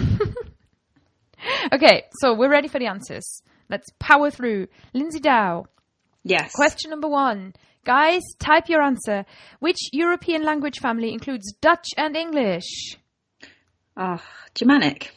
[1.73, 3.43] okay, so we're ready for the answers.
[3.69, 4.69] Let's power through.
[4.93, 5.67] Lindsay Dow,
[6.25, 6.53] Yes.
[6.53, 7.55] question number one.
[7.85, 9.25] Guys, type your answer.
[9.59, 12.97] Which European language family includes Dutch and English?
[13.97, 14.23] Ah,
[14.55, 15.13] Germanic.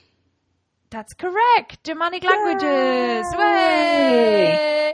[0.89, 1.83] That's correct.
[1.83, 3.25] Germanic languages.
[3.37, 4.93] Way!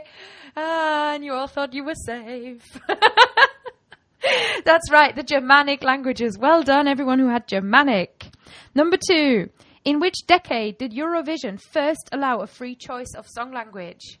[0.54, 2.78] And you all thought you were safe.
[4.64, 6.38] That's right, the Germanic languages.
[6.38, 8.26] Well done, everyone who had Germanic.
[8.74, 9.48] Number two.
[9.84, 14.20] In which decade did Eurovision first allow a free choice of song language?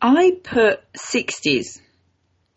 [0.00, 1.80] I put 60s.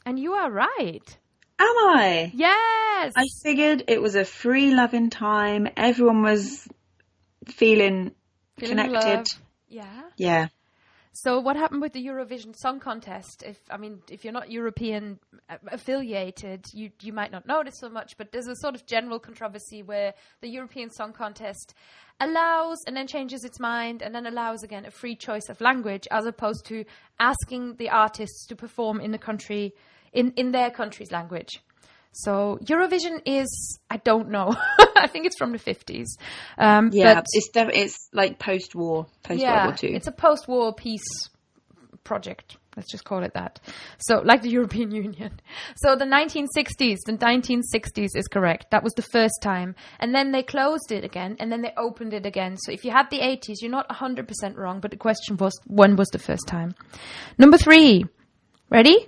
[0.06, 1.18] And you are right.
[1.60, 2.32] Am I?
[2.34, 3.14] Yes.
[3.16, 5.68] I figured it was a free loving time.
[5.78, 6.68] Everyone was
[7.48, 8.12] feeling,
[8.58, 9.18] Feeling connected.
[9.18, 9.28] love.
[9.68, 10.02] Yeah.
[10.18, 10.48] Yeah.
[11.14, 13.44] So what happened with the Eurovision Song Contest?
[13.46, 15.20] If I mean, if you're not European
[15.68, 18.18] affiliated, you you might not notice so much.
[18.18, 21.74] But there's a sort of general controversy where the European Song Contest
[22.22, 26.08] allows and then changes its mind and then allows again a free choice of language
[26.12, 26.86] as opposed to
[27.20, 29.74] asking the artists to perform in the country
[30.14, 31.62] in in their country's language.
[32.14, 34.54] So Eurovision is, I don't know.
[34.98, 36.08] I think it's from the 50s.
[36.58, 39.88] Um, Yeah, but it's def- it's like post-war, post World War Two.
[39.88, 41.30] it's a post-war peace
[42.04, 42.58] project.
[42.76, 43.60] Let's just call it that.
[44.00, 45.40] So, like the European Union.
[45.78, 48.72] So, the 1960s, the 1960s is correct.
[48.72, 49.76] That was the first time.
[50.00, 52.58] And then they closed it again, and then they opened it again.
[52.58, 55.96] So, if you had the 80s, you're not 100% wrong, but the question was when
[55.98, 56.74] was the first time?
[57.38, 58.06] Number three.
[58.70, 59.08] Ready?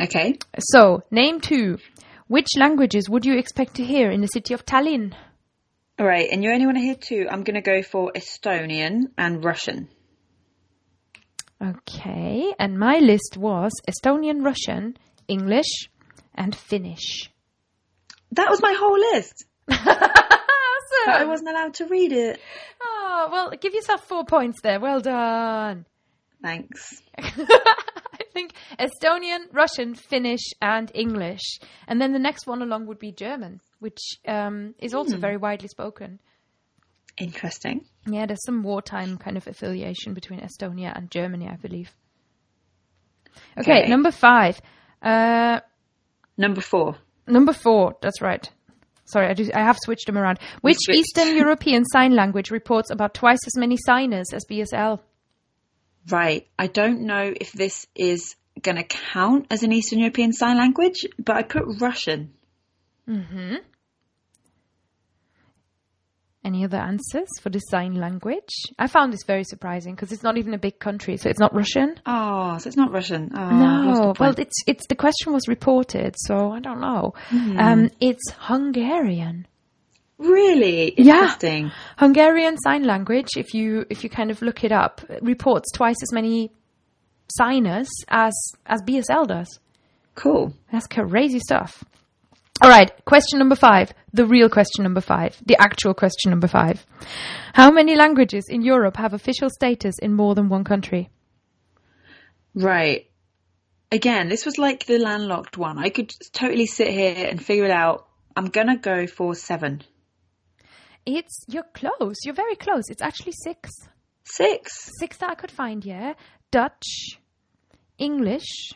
[0.00, 0.38] Okay.
[0.58, 1.78] So, name two.
[2.28, 5.12] Which languages would you expect to hear in the city of Tallinn?
[5.98, 7.26] All right, and you only want to hear two.
[7.30, 9.88] I'm going to go for Estonian and Russian.
[11.62, 14.96] Okay, and my list was Estonian, Russian,
[15.28, 15.90] English,
[16.34, 17.30] and Finnish.
[18.32, 19.44] That was my whole list.
[19.70, 19.92] awesome!
[21.06, 22.40] But I wasn't allowed to read it.
[22.82, 24.80] Oh, well, give yourself four points there.
[24.80, 25.86] Well done.
[26.42, 27.00] Thanks.
[28.32, 31.58] I think Estonian, Russian, Finnish, and English.
[31.86, 35.68] And then the next one along would be German, which um, is also very widely
[35.68, 36.18] spoken.
[37.18, 37.84] Interesting.
[38.06, 41.90] Yeah, there's some wartime kind of affiliation between Estonia and Germany, I believe.
[43.58, 43.88] Okay, Okay.
[43.90, 44.60] number five.
[45.02, 45.60] Uh,
[46.38, 46.96] Number four.
[47.26, 48.48] number four, that's right.
[49.04, 50.38] Sorry, I, do, I have switched them around.
[50.62, 50.78] Which.
[50.88, 55.00] Eastern European Sign Language reports about twice as many signers as BSL?
[56.10, 56.46] Right.
[56.58, 61.06] I don't know if this is going to count as an Eastern European Sign Language,
[61.18, 62.34] but I put Russian.
[66.44, 68.52] Any other answers for the sign language?
[68.76, 71.54] I found this very surprising because it's not even a big country, so it's not
[71.54, 72.00] Russian.
[72.04, 73.30] Oh, so it's not Russian.
[73.32, 77.14] Oh, no, well, it's it's the question was reported, so I don't know.
[77.28, 77.58] Hmm.
[77.58, 79.46] Um, it's Hungarian.
[80.22, 81.14] Really Yeah.
[81.14, 81.70] interesting.
[81.98, 83.28] Hungarian sign language.
[83.36, 86.50] If you if you kind of look it up, reports twice as many
[87.30, 88.32] signers as
[88.66, 89.58] as BSL does.
[90.14, 90.54] Cool.
[90.70, 91.84] That's crazy stuff.
[92.60, 93.92] All right, question number five.
[94.12, 95.36] The real question number five.
[95.46, 96.86] The actual question number five.
[97.54, 101.08] How many languages in Europe have official status in more than one country?
[102.54, 103.08] Right.
[103.90, 105.78] Again, this was like the landlocked one.
[105.78, 108.06] I could totally sit here and figure it out.
[108.36, 109.82] I'm gonna go for seven.
[111.06, 112.16] It's you're close.
[112.24, 112.84] You're very close.
[112.88, 113.70] It's actually six.
[114.24, 114.90] Six.
[114.98, 115.84] Six that I could find.
[115.84, 116.14] Yeah,
[116.50, 117.18] Dutch,
[117.98, 118.70] English,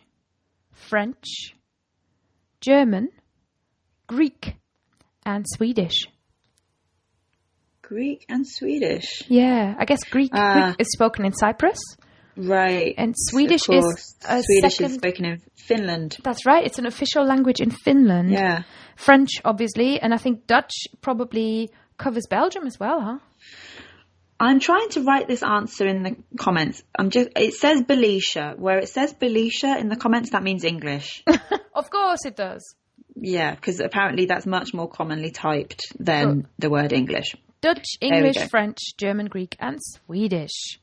[0.73, 1.55] French,
[2.61, 3.11] German,
[4.09, 4.57] Greek,
[5.25, 6.07] and Swedish.
[7.83, 9.23] Greek and Swedish.
[9.29, 10.53] Yeah, I guess Greek, Ah.
[10.73, 11.79] Greek is spoken in Cyprus.
[12.37, 12.95] Right.
[12.99, 16.19] And Swedish is a Swedish second- is spoken in Finland.
[16.23, 16.67] That's right.
[16.67, 18.31] It's an official language in Finland.
[18.33, 18.65] Yeah.
[18.97, 23.19] French, obviously, and I think Dutch probably covers Belgium as well, huh?
[24.39, 26.83] I'm trying to write this answer in the comments.
[26.99, 28.59] I'm just it says Belisha.
[28.59, 31.25] Where it says Belisha in the comments that means English.
[31.75, 32.75] Of course it does.
[33.15, 37.35] yeah, because apparently that's much more commonly typed than the word English.
[37.61, 38.49] Dutch, English.
[38.49, 40.79] French, German, Greek, and Swedish.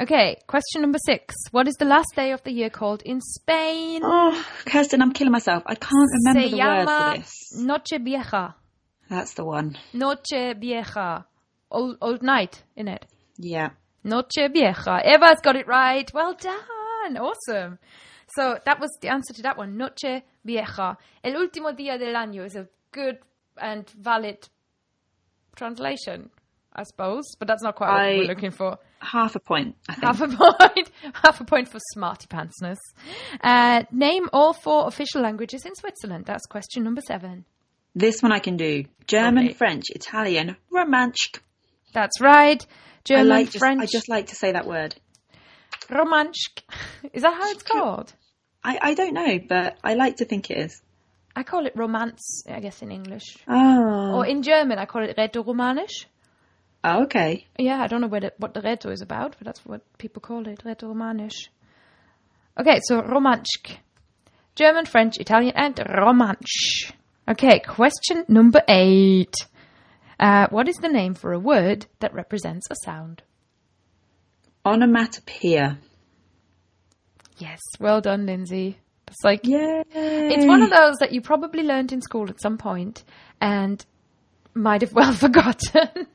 [0.00, 1.34] Okay, question number six.
[1.50, 4.00] What is the last day of the year called in Spain?
[4.02, 5.62] Oh, Kirsten, I'm killing myself.
[5.66, 7.32] I can't remember Se the word for this.
[7.56, 8.54] Noche Vieja.
[9.10, 9.76] That's the one.
[9.92, 11.26] Noche Vieja.
[11.70, 13.04] Old, old night, in it.
[13.36, 13.70] Yeah.
[14.04, 15.02] Noche Vieja.
[15.04, 16.10] Eva's got it right.
[16.14, 17.16] Well done.
[17.18, 17.78] Awesome.
[18.36, 19.76] So that was the answer to that one.
[19.76, 20.96] Noche Vieja.
[21.22, 23.18] El último día del año is a good
[23.60, 24.48] and valid
[25.56, 26.30] translation,
[26.72, 28.78] I suppose, but that's not quite what we're looking for.
[29.00, 30.04] Half a point, I think.
[30.04, 30.28] Half a
[30.68, 30.90] point.
[31.14, 32.76] Half a point for smarty pantsness.
[33.42, 36.26] Uh, name all four official languages in Switzerland.
[36.26, 37.44] That's question number seven.
[37.94, 38.84] This one I can do.
[39.06, 39.54] German, Okay.
[39.54, 41.38] French, Italian, Romansch.
[41.92, 42.64] That's right.
[42.64, 44.94] I German, like just, French, I just like to say that word.
[45.88, 46.62] Romansch.
[47.12, 48.12] Is that how it's called?
[48.62, 50.82] I, I don't know, but I like to think it is.
[51.34, 53.36] I call it romance, I guess, in English.
[53.48, 54.16] Oh.
[54.16, 56.04] Or in German, I call it Rätoromanisch.
[56.04, 56.08] oh
[56.84, 57.46] ah, okay.
[57.58, 60.20] Yeah, I don't know what, it, what the Reto is about, but that's what people
[60.20, 61.48] call it, Rätoromanisch.
[62.58, 63.78] Okay, so Romansch.
[64.54, 66.92] German, French, Italian, and Romansch.
[67.30, 69.34] Okay, question number eight.
[70.18, 73.22] Uh, what is the name for a word that represents a sound?
[74.66, 75.78] Onomatopoeia.
[77.38, 78.78] Yes, well done, Lindsay.
[79.06, 79.84] It's like Yay.
[79.94, 83.04] It's one of those that you probably learned in school at some point
[83.40, 83.84] and
[84.52, 86.08] might have well forgotten.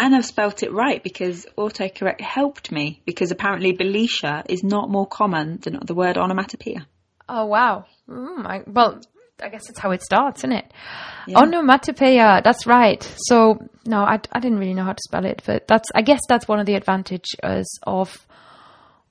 [0.00, 5.06] And I've spelt it right because autocorrect helped me because apparently Belisha is not more
[5.06, 6.84] common than the word onomatopoeia.
[7.28, 7.86] oh wow!
[8.08, 9.00] Mm, I, well,
[9.42, 10.72] I guess that's how it starts, isn't it?
[11.34, 12.40] Onomatopoeia.
[12.44, 13.02] That's right.
[13.26, 16.20] So no, I, I didn't really know how to spell it, but that's I guess
[16.28, 18.26] that's one of the advantages of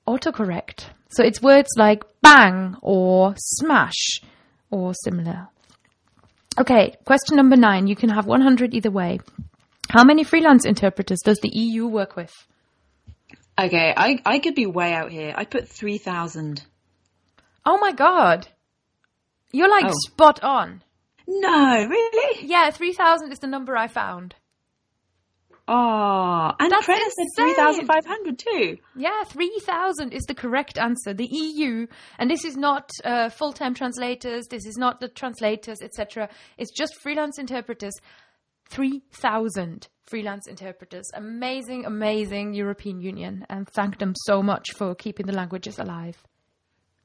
[0.06, 0.86] autocorrect.
[1.10, 4.20] So it's words like bang or smash
[4.70, 5.48] or similar.
[6.58, 7.86] Okay, question number nine.
[7.86, 9.20] You can have 100 either way.
[9.88, 12.32] How many freelance interpreters does the EU work with?
[13.58, 15.34] Okay, I I could be way out here.
[15.36, 16.62] I put three thousand.
[17.66, 18.48] Oh my god.
[19.52, 19.94] You're like Oh.
[20.08, 20.82] spot on.
[21.26, 22.46] No, really?
[22.46, 24.34] Yeah, 3,000 is the number I found.
[25.68, 28.78] Oh, and That's Press said three thousand five hundred too.
[28.96, 31.14] Yeah, 3,000 is the correct answer.
[31.14, 31.86] The EU,
[32.18, 36.28] and this is not uh, full time translators, this is not the translators, etc.
[36.58, 37.94] It's just freelance interpreters.
[38.70, 41.04] 3,000 freelance interpreters.
[41.14, 46.22] Amazing, amazing European Union, and thank them so much for keeping the languages alive.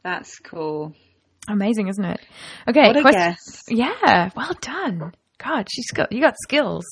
[0.03, 0.95] That's cool.
[1.47, 2.19] Amazing, isn't it?
[2.69, 3.63] Okay, What a guess.
[3.69, 5.13] Yeah, well done.
[5.39, 6.83] God, she's got you got skills.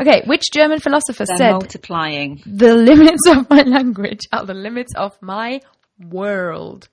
[0.00, 2.40] Okay, which German philosopher They're said multiplying.
[2.46, 5.60] the limits of my language are the limits of my
[5.98, 6.88] world?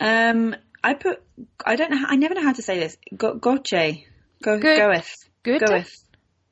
[0.00, 1.22] Um, I put.
[1.66, 2.02] I don't know.
[2.06, 2.96] I never know how to say this.
[3.16, 4.04] Go, goche.
[4.42, 4.78] Go, Good.
[4.78, 5.14] goeth.
[5.42, 5.60] Goethe?
[5.60, 5.92] Goeth.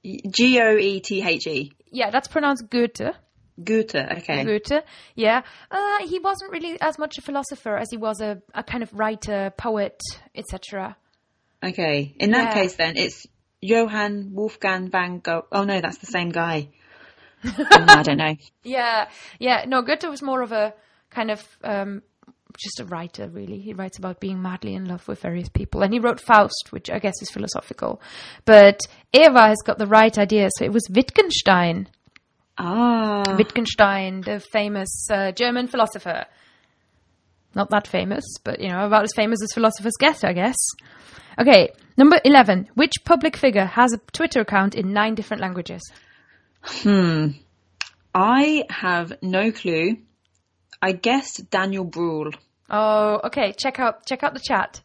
[0.04, 1.72] G o e t h e.
[1.90, 3.14] Yeah, that's pronounced Goethe.
[3.62, 3.94] Goethe.
[3.96, 4.44] Okay.
[4.44, 4.82] Goethe.
[5.14, 8.82] Yeah, uh, he wasn't really as much a philosopher as he was a, a kind
[8.82, 9.98] of writer, poet,
[10.34, 10.96] etc.
[11.64, 12.14] Okay.
[12.18, 12.62] In that Yeah.
[12.62, 13.26] case, then it's
[13.62, 15.44] Johann Wolfgang von Goethe.
[15.52, 16.68] Oh no, that's the same guy.
[17.44, 18.34] Oh, I don't know.
[18.64, 19.08] Yeah,
[19.38, 19.64] yeah.
[19.66, 20.74] No, Goethe was more of a
[21.10, 22.02] kind of um,
[22.58, 23.58] just a writer, really.
[23.60, 26.90] He writes about being madly in love with various people, and he wrote Faust, which
[26.90, 28.00] I guess is philosophical.
[28.46, 28.80] But
[29.12, 31.88] Eva has got the right idea, so it was Wittgenstein.
[32.58, 33.22] Ah.
[33.36, 36.26] Wittgenstein, the famous uh, German philosopher.
[37.54, 40.56] Not that famous, but you know, about as famous as philosophers get, I guess.
[41.38, 42.68] Okay, number 11.
[42.74, 45.82] Which public figure has a Twitter account in nine different languages?
[46.62, 47.28] Hmm.
[48.14, 49.98] I have no clue.
[50.80, 52.30] I guessed Daniel Bruhl.
[52.70, 53.52] Oh, okay.
[53.52, 54.82] Check out check out the chat.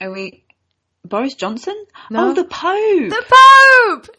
[0.00, 0.44] Are we
[1.04, 1.74] Boris Johnson?
[2.10, 2.30] No.
[2.30, 3.10] Oh, the Pope.
[3.10, 4.16] The Pope.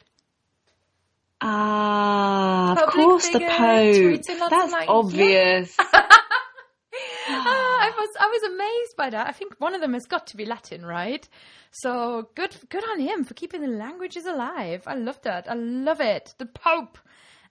[1.45, 3.49] Ah, of course the Pope.
[3.49, 4.89] tweets in lots of That's languages.
[4.89, 5.77] obvious.
[7.25, 9.27] Ah, I was I was amazed by that.
[9.27, 11.27] I think one of them has got to be Latin, right?
[11.71, 14.83] So good good on him for keeping the languages alive.
[14.85, 15.49] I love that.
[15.49, 16.33] I love it.
[16.37, 16.97] The Pope.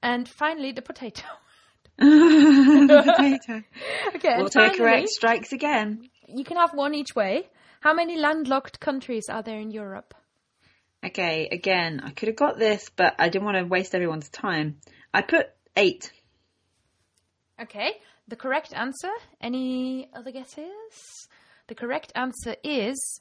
[0.03, 1.27] And finally the potato.
[1.99, 3.63] Potato.
[4.17, 6.09] Okay, and Autocorrect finally, strikes again.
[6.29, 7.49] you can have one each way.
[7.81, 10.15] How many landlocked countries are there in Europe?
[11.05, 14.79] Okay, again, I could have got this, but I didn't want to waste everyone's time.
[15.13, 16.13] I put eight.
[17.61, 17.93] Okay,
[18.29, 19.11] the correct answer.
[19.41, 21.29] Any other guesses?
[21.67, 23.21] The correct answer is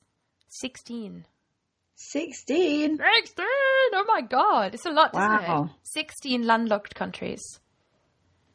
[0.50, 1.26] 16.
[1.96, 2.98] Sixteen.
[2.98, 3.46] 16!
[3.94, 5.64] Oh my god, it's a lot, isn't Wow.
[5.66, 5.72] it?
[5.84, 7.42] 16 landlocked countries.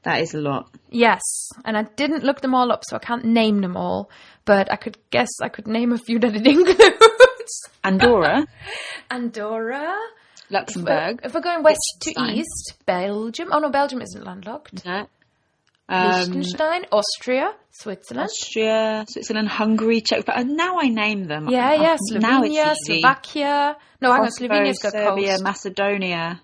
[0.02, 0.72] That is a lot.
[0.90, 1.22] Yes,
[1.64, 4.10] and I didn't look them all up, so I can't name them all,
[4.44, 6.42] but I could guess I could name a few that it
[7.47, 7.70] includes.
[7.85, 8.47] Andorra,
[9.10, 9.97] Andorra.
[10.48, 11.20] Luxembourg.
[11.24, 13.48] If we're going west to east, Belgium.
[13.52, 14.85] Oh no, Belgium isn't landlocked.
[14.86, 15.06] No.
[15.89, 18.28] Um, Liechtenstein, Austria, Switzerland.
[18.31, 20.24] Austria, Switzerland, Hungary, Czech.
[20.24, 21.48] But uh, now I name them.
[21.48, 23.02] Yeah, Uh, yeah, now it's Slovenia, easy.
[23.02, 23.77] Slovakia.
[24.01, 25.43] No, hang on, Slovenia's got Serbia, coast.
[25.44, 26.40] Macedonia.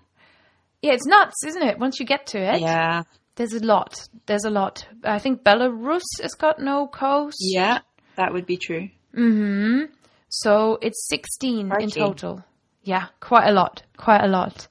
[0.81, 1.79] Yeah, it's nuts, isn't it?
[1.79, 3.03] Once you get to it, Yeah,
[3.35, 3.95] there's a lot.
[4.25, 4.85] There's a lot.
[5.03, 7.37] I think Belarus has got no coast.
[7.39, 7.79] yeah,
[8.17, 8.89] that would be true.
[9.13, 9.83] hmm
[10.37, 12.43] So it's 16 in total.
[12.81, 13.83] Yeah, quite a lot.
[13.97, 14.67] Quite a lot.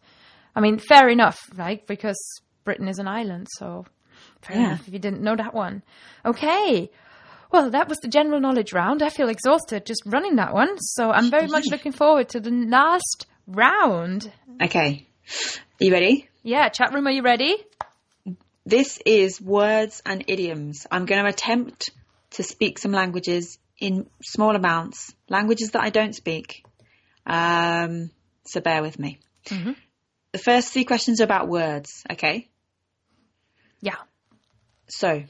[0.56, 1.86] I mean, fair enough, right?
[1.86, 2.18] Because
[2.64, 3.86] Britain is an island, so
[4.42, 4.66] fair Yeah.
[4.66, 5.82] enough if you didn't know that one.
[6.24, 6.90] Okay.
[7.52, 9.02] Well, that was the general knowledge round.
[9.02, 12.50] I feel exhausted just running that one, so I'm very much looking forward to the
[12.50, 14.32] last round.
[14.60, 15.06] Okay,
[15.80, 16.28] are you ready?
[16.42, 17.56] Yeah, chat room, are you ready?
[18.64, 20.86] This is words and idioms.
[20.90, 21.90] I'm going to attempt
[22.32, 26.64] to speak some languages in small amounts, languages that I don't speak.
[27.26, 28.10] Um,
[28.46, 29.18] so bear with me.
[30.30, 32.48] The first three questions are about words, okay?
[33.80, 33.96] Yeah.
[34.88, 35.24] So,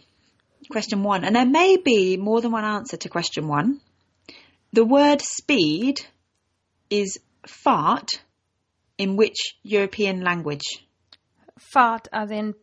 [0.71, 3.81] question one, and there may be more than one answer to question one.
[4.75, 6.01] The word speed
[6.91, 8.23] is fart
[8.99, 10.85] in which European language?
[11.59, 12.55] Fart as in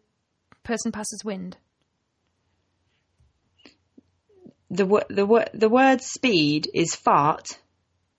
[0.64, 1.58] person passes wind.
[4.72, 7.58] The, the, the word speed is fart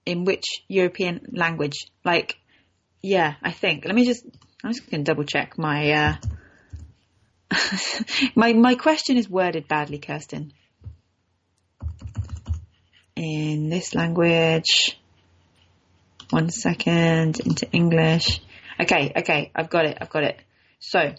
[0.05, 1.91] in which European language?
[2.05, 2.39] Like,
[3.03, 3.85] yeah, I think.
[3.85, 4.25] Let me just,
[4.65, 6.17] I'm just going to double check my, uh,
[8.35, 10.53] my, my question is worded badly, Kirsten.
[13.17, 14.97] In this language.
[16.31, 18.41] One second into English.
[18.79, 20.41] Okay, okay, I've got it, I've got it.
[20.79, 21.13] So,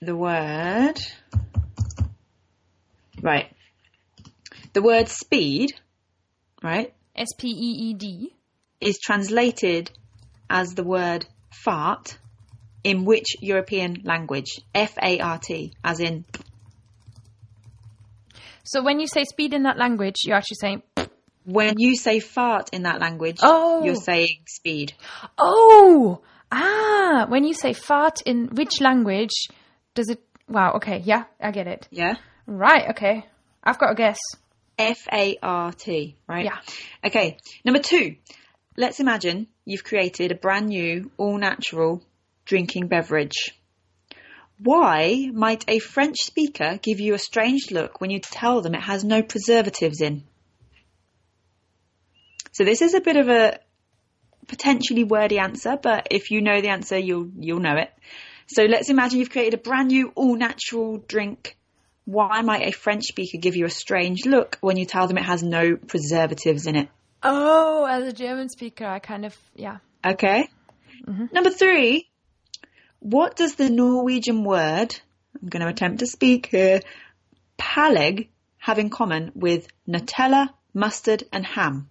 [0.00, 1.00] the word,
[3.22, 3.50] right.
[4.76, 5.72] The word speed,
[6.62, 8.34] right, S P E E D.
[8.78, 9.90] is translated
[10.50, 12.18] as the word fart
[12.84, 14.60] in which European language?
[14.74, 16.26] F A R T, as in
[18.64, 20.82] So when you say speed in that language, you're actually saying,
[21.46, 23.82] when you say fart in that language, Oh.
[23.82, 24.92] you're saying speed.
[25.38, 26.20] oh,
[26.52, 27.24] ah.
[27.30, 29.48] When you say fart in which language,
[29.94, 30.20] does it?
[30.50, 30.72] Wow.
[30.74, 30.98] Okay.
[31.02, 31.88] Yeah, I get it.
[31.90, 32.16] Yeah?
[32.46, 32.90] Right.
[32.90, 33.24] Okay.
[33.64, 34.18] I've got a guess.
[34.78, 36.44] F A R T, right?
[36.44, 36.58] Yeah.
[37.04, 38.16] Okay, number two.
[38.76, 42.02] Let's imagine you've created a brand new, all natural
[42.44, 43.54] drinking beverage.
[44.58, 48.82] Why might a French speaker give you a strange look when you tell them it
[48.82, 50.24] has no preservatives in?
[52.52, 53.58] So this is a bit of a
[54.46, 57.90] potentially wordy answer, but if you know the answer, you'll you'll know it.
[58.46, 61.56] So let's imagine you've created a brand new all natural drink.
[62.06, 65.24] Why might a French speaker give you a strange look when you tell them it
[65.24, 66.88] has no preservatives in it?
[67.22, 69.78] Oh, as a German speaker, I kind of yeah.
[70.04, 70.48] Okay.
[71.06, 71.26] Mm-hmm.
[71.32, 72.08] Number three,
[73.00, 74.94] what does the Norwegian word,
[75.42, 76.80] I'm going to attempt to speak here,
[77.58, 78.28] pålegg
[78.58, 81.88] have in common with Nutella, mustard, and ham?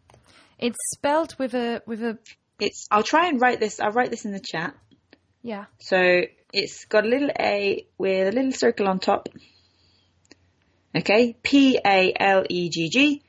[0.58, 2.18] It's spelled with a with a
[2.60, 4.74] It's, I'll try and write this, I'll write this in the chat.
[5.42, 5.66] yeah.
[5.80, 6.22] So
[6.54, 9.28] it's got a little A with a little circle on top.
[10.96, 13.22] Okay, P A L E G G.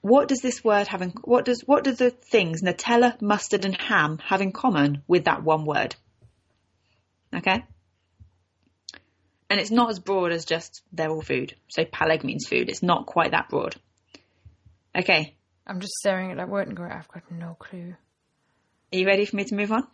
[0.00, 3.78] What does this word have in, what does, what do the things Nutella, mustard and
[3.78, 5.96] ham have in common with that one word?
[7.34, 7.64] Okay?
[9.50, 11.56] And it's not as broad as just they're all food.
[11.68, 12.68] So pålegg means food.
[12.68, 13.74] It's not quite that broad.
[14.96, 15.34] Okay.
[15.66, 17.94] I'm just staring at that word and going, I've got no clue.
[18.92, 19.86] Are you ready for me to move on?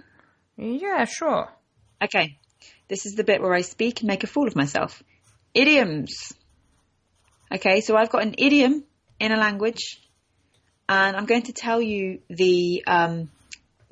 [0.57, 1.49] Yeah, sure.
[2.03, 2.39] Okay,
[2.89, 5.03] this is the bit where I speak and make a fool of myself.
[5.55, 6.33] Idioms.
[7.55, 8.85] Okay, so I've got an idiom
[9.21, 10.01] in a language,
[10.89, 13.31] and I'm going to tell you the um,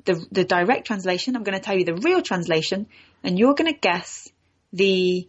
[0.05, 1.35] the the direct translation.
[1.35, 2.87] I'm going to tell you the real translation,
[3.23, 4.27] and you're going to guess
[4.73, 5.27] the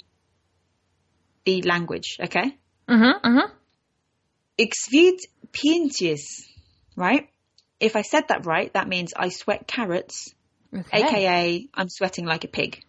[1.45, 2.17] the language.
[2.21, 2.57] Okay.
[2.89, 3.27] Mm-hmm.
[3.27, 3.53] Mm-hmm.
[4.59, 5.19] Exvid
[5.53, 6.23] pientes,
[6.97, 7.29] right?
[7.81, 10.35] If I said that right, that means I sweat carrots
[10.77, 11.03] Okay.
[11.03, 12.83] aka I'm sweating like a pig.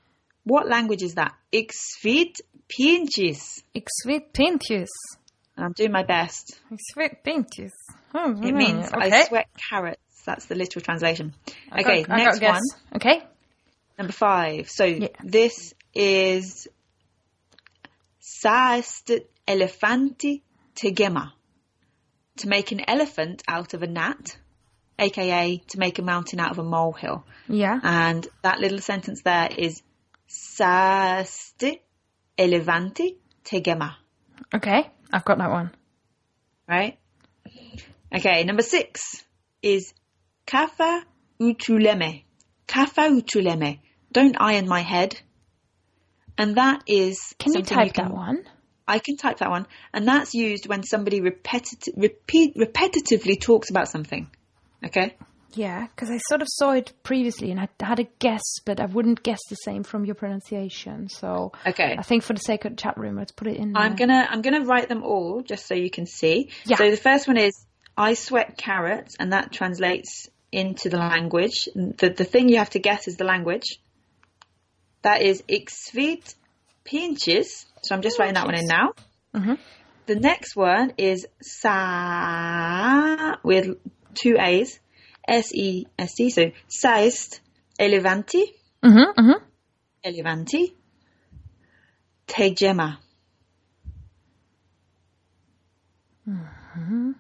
[0.44, 1.34] What language is that?
[1.54, 2.36] Exvid
[2.68, 3.64] pinches.
[3.76, 4.90] Exvid pintus.
[5.56, 6.60] And I'm doing my best.
[6.72, 7.72] Exvid pintus.
[8.14, 9.12] Oh, It mm, means okay.
[9.12, 10.02] I sweat carrots.
[10.26, 11.34] That's the literal translation.
[11.72, 12.62] I Okay, got- I next one,
[12.96, 13.24] Okay.
[13.98, 14.70] number five.
[14.70, 15.08] So Yeah.
[15.24, 16.68] this is
[18.22, 20.42] Saest elefanti
[20.76, 21.34] tegema.
[22.38, 24.38] To make an elephant out of a gnat,
[25.00, 27.26] aka to make a mountain out of a molehill.
[27.48, 27.80] Yeah.
[27.82, 29.82] And that little sentence there is
[30.28, 31.80] Saesti
[32.38, 33.16] elefanti
[33.46, 33.96] tegema.
[34.54, 34.90] Okay.
[35.12, 35.72] I've got that one.
[36.68, 36.98] Right?
[38.16, 39.24] Okay, number six
[39.62, 39.94] is
[40.48, 41.04] Kafa
[41.40, 42.24] utuleme.
[42.68, 43.80] Kafa utuleme.
[44.12, 45.20] Don't iron my head.
[46.38, 48.44] And that is Can you type can, that one?
[48.88, 49.68] I can type that one.
[49.94, 54.30] And that's used when somebody repeti- repeat, repetitively talks about something.
[54.86, 55.16] Okay?
[55.56, 58.86] Yeah, because I sort of saw it previously and I had a guess, but I
[58.86, 61.10] wouldn't guess the same from your pronunciation.
[61.10, 61.96] So Okay.
[61.98, 63.72] I think for the sake of the chat room, let's put it in.
[63.74, 63.82] There.
[63.82, 66.50] I'm gonna I'm gonna write them all just so you can see.
[66.66, 66.78] Yeah.
[66.78, 67.54] So the first one is
[67.98, 71.68] I sweat carrots, and that translates into the language.
[71.74, 73.80] The the thing you have to guess is the language.
[75.04, 76.36] That is Ixvit
[76.84, 77.66] pinches.
[77.84, 78.94] So I'm just writing that one in now.
[79.34, 79.58] Mhm.
[80.08, 83.78] The next one is sa with
[84.14, 84.80] two A's,
[85.28, 86.30] S E S T.
[86.30, 87.40] So saist
[87.80, 88.44] elevanti,
[88.84, 89.44] Mm-hmm, mm-hmm.
[90.06, 90.74] elevanti,
[92.28, 93.00] tegema.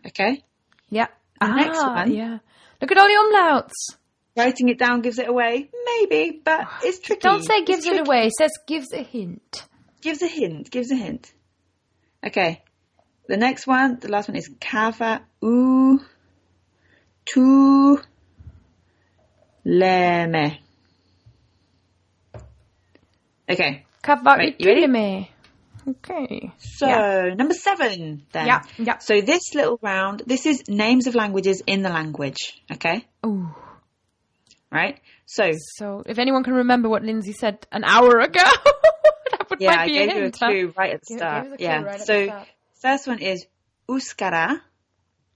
[0.07, 0.44] Okay.
[0.90, 1.07] Yeah.
[1.40, 2.11] The next Ah, one.
[2.14, 2.40] Yeah.
[2.82, 3.98] Look at all the umlauts.
[4.38, 7.22] Writing it down gives it away, maybe, but it's tricky.
[7.22, 8.27] Don't say gives it away.
[8.27, 9.64] It says gives a hint.
[10.02, 10.69] Gives a hint.
[10.72, 11.32] Gives a hint.
[12.26, 12.61] Okay.
[13.27, 15.99] The next one, the last one is kava u
[17.26, 17.99] tu
[19.65, 20.57] leme.
[23.49, 23.85] Okay.
[24.02, 24.81] Kava Right, you ready?
[24.85, 25.27] utuleme.
[25.88, 26.52] Okay.
[26.57, 27.34] So Yeah.
[27.35, 28.47] number seven then.
[28.47, 28.97] Yeah, yeah.
[28.97, 32.60] So this little round, this is names of languages in the language.
[32.72, 33.06] Okay.
[33.26, 33.53] Ooh.
[34.72, 34.99] Right.
[35.27, 38.41] So So if anyone can remember what Lindsay said an hour ago,
[39.31, 40.38] that would yeah, might I be gave a you a hint.
[40.39, 40.47] huh?
[40.47, 41.43] clue right at the start.
[41.43, 41.81] give us a clue yeah.
[41.84, 42.47] right at the so start.
[42.81, 43.45] first one is
[43.88, 44.60] Euskara,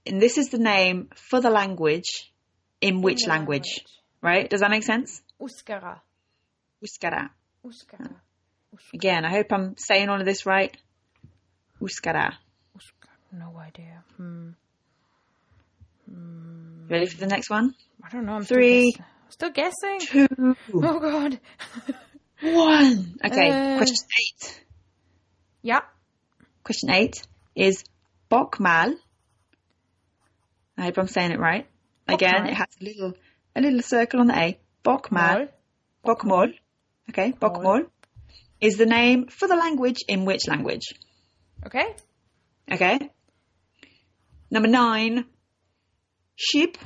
[0.06, 2.30] and this is the name for the language
[2.80, 3.80] in which the language,
[4.22, 4.48] right?
[4.48, 5.20] Does that make sense?
[5.40, 6.00] Uskara.
[6.84, 7.30] Uskara.
[7.66, 8.14] Uskara.
[8.94, 10.76] Again, I hope I'm saying all of this right.
[11.80, 12.32] Uskara.
[13.32, 14.02] No idea.
[14.16, 14.50] Hmm.
[16.88, 17.74] Ready for the next one?
[18.02, 18.32] I don't know.
[18.32, 18.92] I'm Three.
[19.28, 20.26] Still, guess- still guessing.
[20.28, 21.40] Two, Oh god.
[22.40, 23.14] one.
[23.24, 23.76] Okay, Uh.
[23.76, 24.64] question eight.
[25.62, 25.80] yeah.
[26.64, 27.22] Question eight
[27.54, 27.84] is
[28.30, 28.96] Bokmål.
[30.80, 31.66] I hope I'm saying it right.
[32.08, 33.14] Again, it has a little
[33.54, 34.58] a little circle on the A.
[34.84, 35.48] Bokmål.
[36.04, 36.54] Bokmol.
[37.10, 37.86] Okay, Bokmol
[38.60, 40.94] is the name for the language in which language?
[41.66, 41.94] Okay.
[42.70, 43.10] Okay.
[44.50, 45.26] Number nine.
[46.38, 46.76] Shqip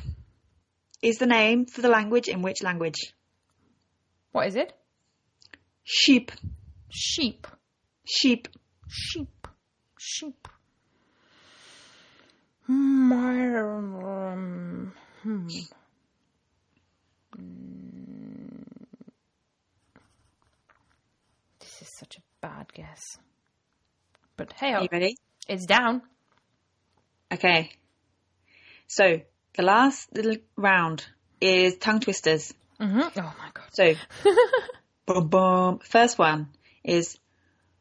[1.02, 3.14] is the name for the language in which language?
[4.32, 4.72] What is it?
[5.84, 6.32] Sheep.
[6.90, 7.46] Sheep.
[8.04, 8.48] Sheep.
[8.88, 9.46] Sheep.
[9.98, 10.48] Sheep.
[12.68, 14.02] Um,
[15.22, 15.48] hmm.
[17.36, 18.64] Mm.
[21.60, 23.18] This is such a bad guess.
[24.36, 25.16] But hey, Are you ready?
[25.48, 26.02] it's down.
[27.32, 27.70] Okay.
[28.86, 29.20] So
[29.56, 31.04] the last little round
[31.40, 32.52] is tongue twisters.
[32.78, 33.66] hmm Oh my god.
[33.72, 33.94] So,
[35.06, 35.78] boom, boom.
[35.80, 36.48] First one
[36.82, 37.18] is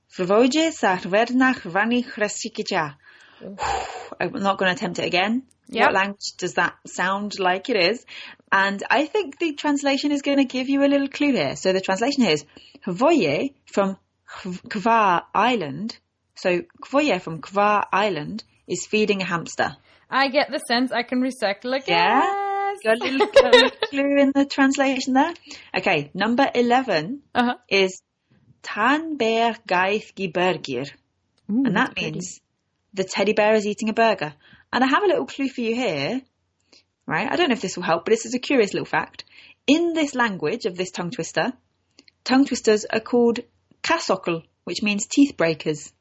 [0.10, 2.96] sa hvernach rani chresikija.
[4.20, 5.44] I'm not going to attempt it again.
[5.70, 5.86] Yep.
[5.86, 8.06] What language does that sound like it is?
[8.52, 11.56] And I think the translation is going to give you a little clue here.
[11.56, 12.46] So the translation here is
[12.86, 13.98] Hvoje from
[14.44, 15.98] Hvar Island.
[16.36, 19.76] So Kvoje from Hvar Island is feeding a hamster.
[20.10, 21.98] I get the sense I can recycle again.
[21.98, 22.74] Yeah?
[22.84, 25.34] Got a little, got a little clue in the translation there?
[25.76, 27.56] Okay, number 11 Uh-huh.
[27.70, 28.02] is
[28.64, 30.90] Tanber Gaith Gibergir.
[31.48, 32.40] And that means
[32.94, 34.34] the teddy bear is eating a burger.
[34.72, 36.22] And I have a little clue for you here,
[37.06, 37.32] right?
[37.32, 39.26] I don't know if this will help, but this is a curious little fact.
[39.68, 41.54] In this language of this tongue twister,
[42.24, 43.40] tongue twisters are called
[43.82, 45.92] kasokkel, which means teeth breakers.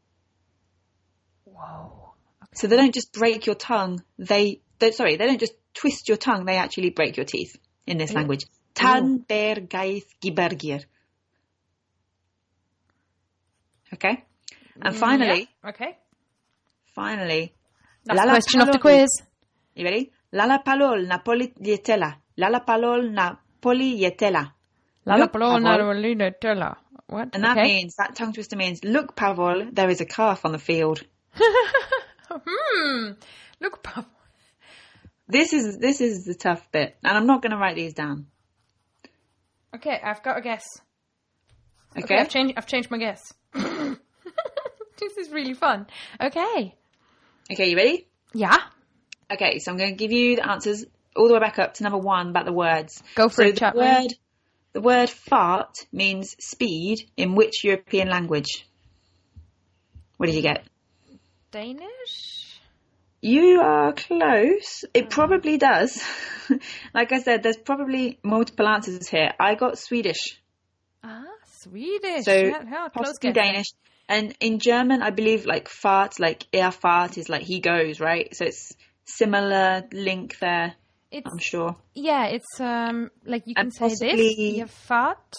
[1.44, 2.14] Whoa.
[2.55, 6.19] So they don't just break your tongue, they, they sorry, they don't just twist your
[6.19, 7.56] tongue, they actually break your teeth
[7.86, 8.14] in this oh.
[8.14, 8.47] language.
[8.74, 9.24] Tan oh.
[9.28, 10.85] ber gaith gibergir.
[13.94, 14.24] Okay?
[14.81, 15.70] And mm, finally, Yeah.
[15.70, 15.98] Okay.
[16.94, 17.55] Finally,
[18.06, 19.09] Last Lala question of the quiz.
[19.74, 20.12] You ready?
[20.32, 22.16] Lala palol napoli yetela.
[22.36, 24.52] Lala palol napoli yetela.
[25.05, 25.85] Lala Palol Pavel.
[25.85, 26.77] Narolina Tella.
[27.06, 27.31] What?
[27.35, 27.66] And that okay.
[27.66, 31.02] means, that tongue twister means, look, Pavol, there is a calf on the field.
[32.35, 33.10] Hmm.
[33.60, 34.06] Look, Pavel.
[35.28, 36.97] This is, this is the tough bit.
[37.05, 38.28] And I'm not going to write these down.
[39.77, 40.64] Okay, I've got a guess.
[41.94, 42.05] Okay?
[42.05, 42.55] Okay, I've changed.
[42.56, 43.35] I've changed my guess.
[43.52, 45.89] this is really fun.
[46.19, 46.74] Okay.
[47.51, 48.06] Okay, you ready?
[48.32, 48.56] Yeah.
[49.31, 50.85] Okay, so I'm going to give you the answers
[51.16, 53.02] all the way back up to number one about the words.
[53.14, 53.85] Go for so it, the Chapman.
[54.02, 54.14] word,
[54.73, 58.66] the word fart means speed in which European language?
[60.16, 60.64] What did you get?
[61.51, 62.48] Danish.
[63.20, 64.85] You are close.
[64.94, 66.02] It probably does.
[66.94, 69.32] like I said, there's probably multiple answers here.
[69.39, 70.40] I got Swedish,
[71.05, 71.23] Ah,
[71.60, 72.24] Swedish.
[72.24, 72.59] so yeah,
[72.89, 73.32] close possibly.
[73.32, 73.66] Danish.
[74.15, 78.35] And in German, I believe like fart, like er fart is like he goes, right?
[78.37, 78.75] So it's
[79.05, 80.75] similar link there,
[81.11, 81.77] It's I'm sure.
[81.95, 82.27] yeah.
[82.37, 84.01] It's um like you can And say this.
[84.01, 85.33] possibly- Ihr fahrt.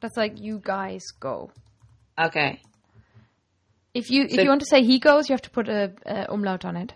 [0.00, 1.50] That's like you guys go.
[2.18, 2.60] Okay.
[3.94, 5.92] If you if So- you want to say he goes, you have to put a,
[6.04, 6.92] a umlaut on it.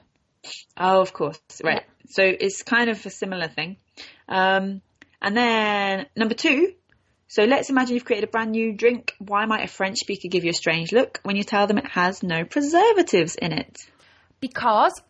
[0.77, 1.41] Oh, of course.
[1.65, 1.85] Right.
[2.09, 3.77] So it's kind of a similar thing.
[4.29, 4.83] Um,
[5.23, 6.75] and then number two.
[7.31, 9.15] So let's imagine you've created a brand new drink.
[9.19, 11.87] Why might a French speaker give you a strange look when you tell them it
[11.87, 13.79] has no preservatives in it?
[14.41, 15.01] Because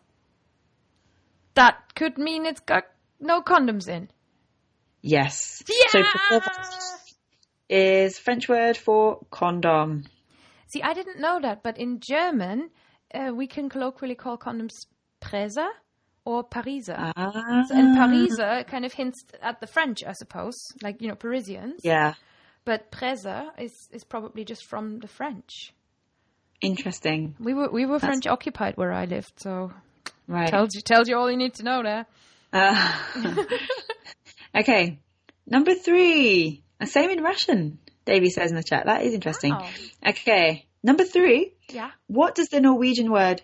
[1.55, 2.83] that could mean it's got
[3.19, 4.07] no condoms in.
[5.01, 5.63] Yes.
[5.67, 5.87] Yeah!
[5.89, 7.15] So preservatives
[7.67, 10.03] is French word for condom.
[10.67, 12.69] See, I didn't know that, but in German,
[13.15, 14.85] uh, we can colloquially call condoms
[15.21, 15.69] Presa
[16.31, 16.95] or Pariser.
[17.15, 17.65] Ah.
[17.69, 21.81] And Pariser kind of hints at the French, I suppose, like, you know, Parisians.
[21.83, 22.13] Yeah.
[22.63, 25.73] But Presa is, is probably just from the French.
[26.61, 27.35] Interesting.
[27.39, 29.71] We were we were French occupied where I lived, so
[30.27, 30.47] Right.
[30.47, 32.05] tells you tells you all you need to know there.
[32.53, 32.93] Uh,
[34.59, 34.99] okay.
[35.47, 36.61] Number three.
[36.85, 38.85] Same in Russian, Davey says in the chat.
[38.85, 39.51] That is interesting.
[39.51, 39.67] Wow.
[40.09, 40.65] Okay.
[40.83, 41.53] Number three.
[41.69, 41.91] Yeah.
[42.07, 43.41] What does the Norwegian word?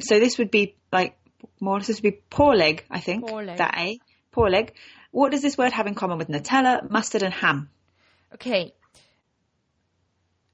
[0.00, 1.16] So this would be like
[1.60, 1.80] more.
[1.80, 3.28] supposed to be pålegg, I think.
[3.28, 3.56] Pålegg.
[3.58, 3.98] That a
[4.32, 4.70] pålegg.
[5.10, 7.68] What does this word have in common with Nutella, mustard, and ham?
[8.34, 8.72] Okay.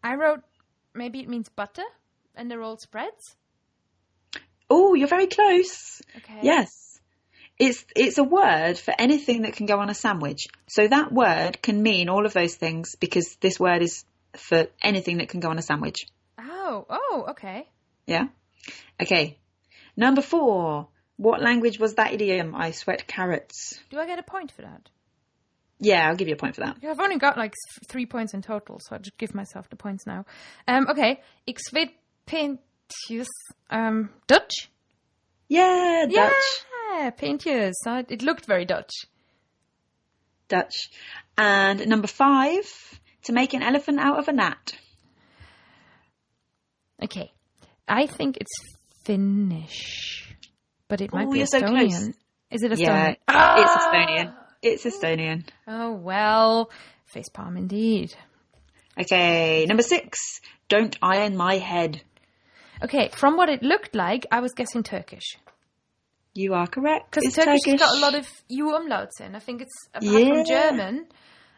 [0.03, 0.43] I wrote
[0.95, 1.85] maybe it means butter
[2.35, 3.37] and the rolled spreads.
[4.69, 6.03] Oh, you're very close.
[6.17, 6.41] Okay.
[6.43, 7.01] Yes.
[7.59, 10.47] It's it's a word for anything that can go on a sandwich.
[10.69, 14.05] So that word can mean all of those things because this word is
[14.37, 16.07] for anything that can go on a sandwich.
[16.39, 17.67] Oh, oh, okay.
[18.07, 18.27] Yeah.
[19.01, 19.39] Okay.
[19.97, 20.89] Number four.
[21.17, 22.55] What language was that idiom?
[22.55, 23.79] I sweat carrots.
[23.91, 24.91] Do I get a point for that?
[25.79, 26.77] Yeah, I'll give you a point for that.
[26.87, 27.55] I've only got like
[27.89, 30.25] three points in total, so I'll just give myself the points now.
[30.69, 31.93] Um, okay, ik weet
[32.27, 33.27] pintjes.
[33.71, 34.71] Um, Dutch?
[35.49, 36.33] Yeah, Dutch.
[36.95, 37.75] Yeah, pintjes.
[37.87, 38.93] Uh, it looked very Dutch.
[40.49, 40.91] Dutch.
[41.37, 42.65] And number five,
[43.25, 44.73] to make an elephant out of a gnat.
[47.03, 47.33] Okay,
[47.87, 48.76] I think it's
[49.07, 50.35] Finnish,
[50.89, 52.13] but it might Oh, be you're so Estonian.
[52.51, 53.63] Is it Yeah, Estonian?
[53.63, 54.35] it's Estonian.
[54.63, 55.45] It's Estonian.
[55.69, 56.71] Oh well,
[57.15, 58.15] facepalm indeed.
[59.01, 62.03] Okay, number six, don't iron my head.
[62.83, 65.37] Okay, from what it looked like, I was guessing Turkish.
[66.35, 67.13] You are correct.
[67.13, 67.81] Because Turkish, has Turkish.
[67.81, 69.35] got a lot of U umlauts in.
[69.37, 70.35] I think it's apart Yeah.
[70.35, 71.07] from German.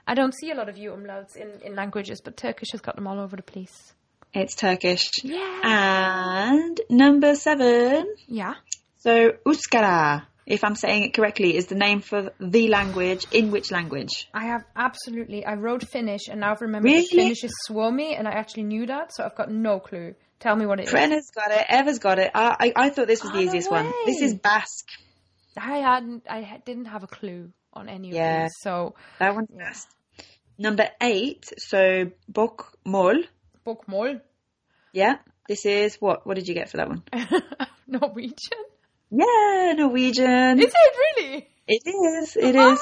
[0.07, 2.95] I don't see a lot of U umlauts in, in languages, but Turkish has got
[2.97, 3.95] them all over the place.
[4.35, 5.11] It's Turkish.
[5.25, 5.61] Yeah.
[5.63, 8.55] And number seven, Yeah.
[8.99, 13.27] so Euskara, if I'm saying it correctly, is the name for the language.
[13.33, 14.29] In which language?
[14.35, 15.45] I have absolutely.
[15.45, 17.07] I wrote Finnish, and now I've remembered Really?
[17.07, 20.15] Finnish is Suomi, and I actually knew that, so I've got no clue.
[20.41, 20.91] Tell me what it is.
[20.93, 21.67] Brenna's got it.
[21.69, 22.31] Eva's got it.
[22.35, 23.93] I, I, I thought this was Oh, the no easiest one.
[24.07, 24.89] This is Basque.
[25.57, 26.25] I hadn't.
[26.31, 28.45] I didn't have a clue on any of Yeah.
[28.45, 28.53] these.
[28.61, 29.89] So That one's fast.
[30.59, 33.25] Number eight, so Bokmål.
[33.69, 34.21] Bokmål,
[34.93, 35.19] Yeah.
[35.49, 36.27] This is what?
[36.27, 37.03] What did you get for that one?
[37.87, 38.65] Norwegian.
[39.11, 40.59] Yeah, Norwegian.
[40.61, 41.49] Is it really?
[41.67, 42.37] It is.
[42.37, 42.81] It is.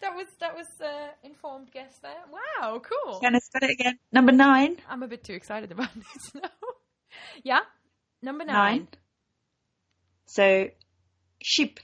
[0.00, 2.22] That was that was uh, informed guess there.
[2.32, 3.20] Wow, cool.
[3.20, 3.98] Brenna's got it again.
[4.10, 4.76] Number nine.
[4.88, 6.50] I'm a bit too excited about this now.
[7.44, 7.60] yeah,
[8.22, 8.88] number nine, Nine.
[10.26, 10.68] So,
[11.44, 11.78] Shqip.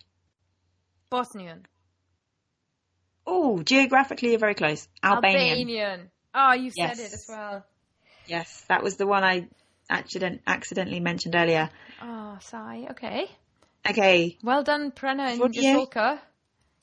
[1.11, 1.67] Bosnian,
[3.27, 4.89] Oh, geographically you're very close.
[5.03, 5.51] Albanian.
[5.51, 6.11] Albanian.
[6.35, 7.65] Oh, you said it as well.
[8.29, 9.49] Yes, that was the one I
[9.91, 11.71] accident accidentally mentioned earlier.
[12.03, 12.87] Oh, sigh.
[12.91, 13.27] Okay.
[13.89, 15.55] Okay, Well done, Brenna and?
[15.55, 16.19] Jasulka.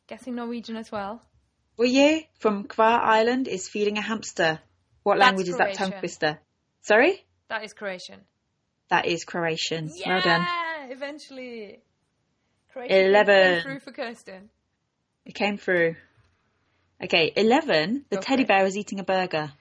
[0.08, 1.22] Guessing Norwegian as well.
[1.78, 4.60] were you from Hvar Island is feeding a hamster.
[5.04, 6.40] What That's language is that tongue twister?
[6.82, 7.24] Sorry?
[7.50, 8.22] That is Croatian.
[8.90, 9.92] That is Croatian.
[9.96, 10.48] Yeah, Well done.
[10.92, 11.80] eventually.
[12.72, 13.54] Croatian Eleven.
[13.54, 14.50] came through for Kerstin.
[15.26, 15.96] It came through.
[17.04, 18.06] Okay, 11.
[18.10, 19.52] The Go teddy bear is eating a burger.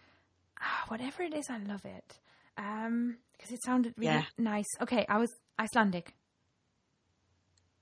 [0.64, 2.18] Ah, whatever it is, I love it.
[2.56, 4.24] Um, because it sounded really Yeah.
[4.38, 4.66] nice.
[4.80, 6.14] Okay, I was Icelandic.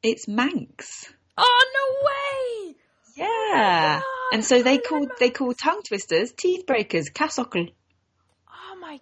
[0.03, 1.13] It's Manx.
[1.39, 2.75] Oh no way!
[3.17, 4.01] Yeah.
[4.01, 4.05] God,
[4.35, 7.73] and so they I called they called tongue twisters teeth breakers, kasokkel.
[8.49, 8.99] Oh my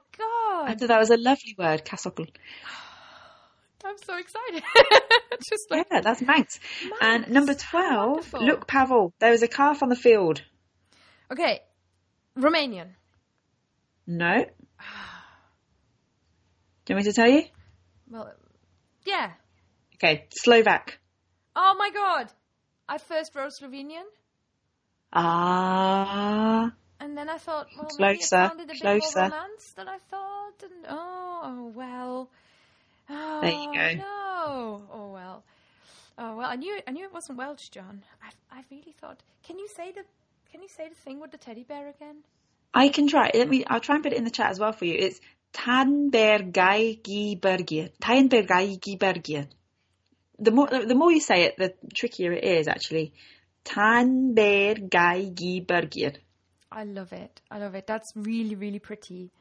[0.66, 0.78] I god!
[0.78, 2.28] thought that was a lovely word, kasokkel.
[3.84, 4.62] I'm so excited.
[5.48, 6.60] Just like Yeah, that's Manx.
[7.00, 8.44] And number 12, wonderful.
[8.44, 10.42] look, Pavel, there was a calf on the field.
[11.32, 11.60] okay,
[12.38, 12.88] Romanian.
[14.06, 14.44] No.
[16.84, 17.44] Do you want me to tell you?
[18.10, 18.32] Well,
[19.06, 19.32] yeah.
[19.94, 20.98] Okay, Slovak.
[21.54, 22.32] Oh my god!
[22.88, 24.06] I first wrote Slovenian,
[25.12, 26.72] Ah.
[27.00, 29.20] and then I thought, well, maybe it Closer, sounded a bit closer.
[29.20, 30.62] more romance than I thought.
[30.62, 32.30] And oh, oh well.
[33.10, 34.02] Oh, There you go.
[34.02, 34.82] No.
[34.92, 35.42] Oh well.
[36.18, 36.48] Oh well.
[36.48, 36.80] I knew.
[36.86, 38.02] I knew it wasn't Welsh, John.
[38.22, 39.18] I, I really thought.
[39.46, 40.02] Can you say the?
[40.50, 42.16] Can you say the thing with the teddy bear again?
[42.72, 43.32] I can try.
[43.34, 43.64] Let me.
[43.66, 44.94] I'll try and put it in the chat as well for you.
[44.98, 45.20] It's
[45.52, 47.90] Tanbergaigibergir.
[48.00, 49.48] Tanbergaigibergir.
[50.38, 52.68] The more the more you say it, the trickier it is.
[52.68, 53.12] Actually,
[53.64, 56.16] Tanbergaigibergir.
[56.72, 57.40] I love it.
[57.50, 57.88] I love it.
[57.88, 59.32] That's really, really pretty.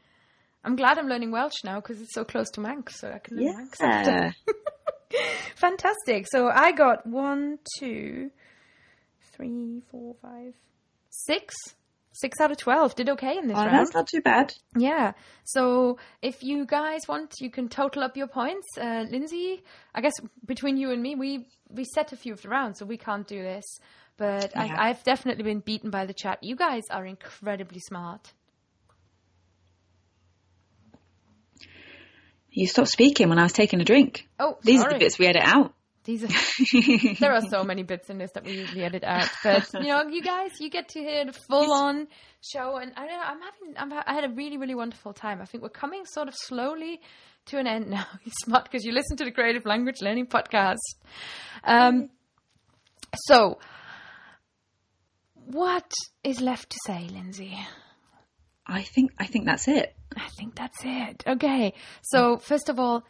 [0.64, 3.38] I'm glad I'm learning Welsh now because it's so close to Manx, so I can
[3.38, 3.78] learn Manx.
[3.82, 4.32] Yeah.
[5.56, 6.26] Fantastic.
[6.30, 8.32] So I got one, two,
[9.32, 10.56] three, four, five,
[11.10, 11.56] six.
[12.12, 12.96] Six out of twelve.
[12.96, 13.78] Did okay in this Oh, round.
[13.78, 14.54] that's not too bad.
[14.76, 15.14] Yeah.
[15.44, 18.68] So if you guys want, you can total up your points.
[18.78, 19.64] Uh, Lindsay,
[19.94, 20.14] I guess
[20.46, 23.28] between you and me, we we set a few of the rounds, so we can't
[23.28, 23.64] do this.
[24.18, 24.76] But Yeah.
[24.78, 26.40] I, I've definitely been beaten by the chat.
[26.42, 28.34] You guys are incredibly smart.
[32.52, 34.28] You stopped speaking when I was taking a drink.
[34.40, 35.74] Oh, These are the bits we edit out.
[36.06, 39.70] These are there are so many bits in this that we usually edit out, but
[39.74, 42.08] you know, you guys, you get to hear the full-on
[42.42, 45.42] show, and I don't know, I'm having, I'm, I had a really, really wonderful time.
[45.42, 47.02] I think we're coming sort of slowly
[47.48, 48.06] to an end now.
[48.24, 50.78] You're smart because you listen to the Creative Language Learning Podcast.
[51.64, 52.10] Um,
[53.26, 53.60] so,
[55.46, 55.92] what
[56.24, 57.58] is left to say, Lindsay?
[58.66, 59.96] I think I think that's it.
[60.16, 61.24] I think that's it.
[61.26, 61.74] Okay.
[62.04, 63.04] So, first of all,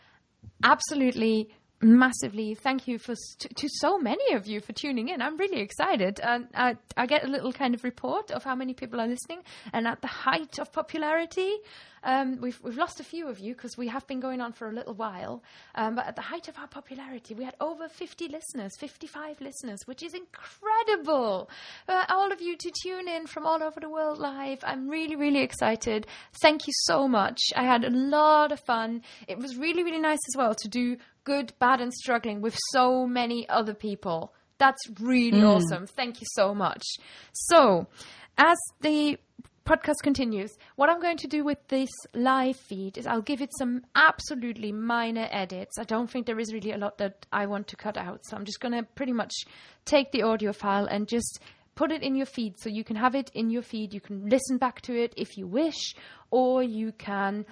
[0.64, 1.50] absolutely
[1.82, 5.22] massively thank you for to, to so many of you for tuning in.
[5.22, 6.20] I'm really excited.
[6.24, 9.40] I, I get a little kind of report of how many people are listening.
[9.72, 11.56] And at the height of popularity,
[12.04, 14.70] um, we've we've lost a few of you because we have been going on for
[14.70, 15.44] a little while.
[15.76, 19.80] Um, but at the height of our popularity, we had over 50 listeners, 55 listeners,
[19.86, 21.50] which is incredible.
[21.88, 24.60] Uh, all of you to tune in from all over the world live.
[24.64, 26.08] I'm really really excited.
[26.42, 27.40] Thank you so much.
[27.56, 29.02] I had a lot of fun.
[29.28, 30.98] It was really really nice as well to do
[31.30, 34.34] good, bad, and struggling with so many other people.
[34.58, 35.48] That's really mm.
[35.48, 35.86] awesome.
[35.86, 36.84] Thank you so much.
[37.34, 37.86] So,
[38.36, 39.20] as the
[39.64, 43.52] podcast continues, what I'm going to do with this live feed is I'll give it
[43.60, 45.78] some absolutely minor edits.
[45.78, 48.22] I don't think there is really a lot that I want to cut out.
[48.26, 49.36] So I'm just going to pretty much
[49.86, 51.42] take the audio file and just
[51.76, 53.94] put it in your feed so you can have it in your feed.
[53.94, 55.94] You can listen back to it if you wish,
[56.32, 57.46] or you can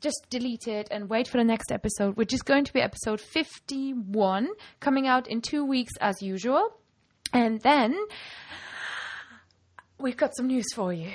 [0.00, 3.20] just delete it and wait for the next episode, which is going to be episode
[3.20, 4.48] 51,
[4.80, 6.76] coming out in two weeks as usual.
[7.32, 7.96] And then
[9.98, 11.10] we've got some news for you.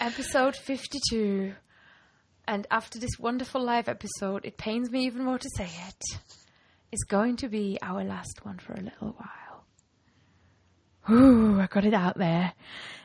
[0.00, 1.54] Episode 52.
[2.48, 6.18] And after this wonderful live episode, it pains me even more to say it,
[6.90, 9.64] is going to be our last one for a little while.
[11.10, 12.52] Ooh, I got it out there.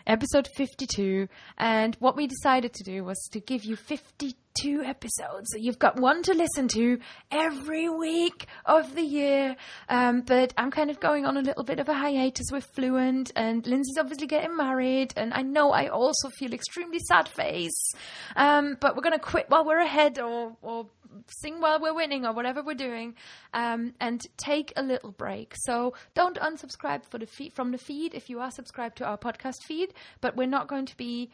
[0.07, 1.27] Episode 52.
[1.57, 5.49] And what we decided to do was to give you 52 episodes.
[5.51, 6.99] So you've got one to listen to
[7.31, 9.55] every week of the year.
[9.89, 13.31] Um, but I'm kind of going on a little bit of a hiatus with Fluent,
[13.35, 15.13] and Lindsay's obviously getting married.
[15.17, 17.91] And I know I also feel extremely sad face.
[18.35, 20.87] Um, but we're going to quit while we're ahead or, or
[21.27, 23.15] sing while we're winning or whatever we're doing,
[23.53, 25.53] um, and take a little break.
[25.55, 29.17] So don't unsubscribe for the feed, from the feed if you are subscribed to our
[29.17, 29.93] podcast feed.
[30.21, 31.31] But we're not going to be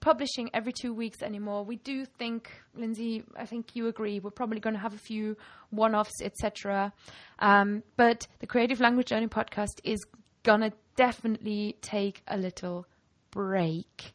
[0.00, 1.64] publishing every two weeks anymore.
[1.64, 5.36] We do think, Lindsay, I think you agree, we're probably going to have a few
[5.70, 6.92] one-offs, etc.
[7.38, 9.98] Um, but the Creative Language Learning podcast is
[10.42, 12.86] gonna definitely take a little
[13.30, 14.12] break.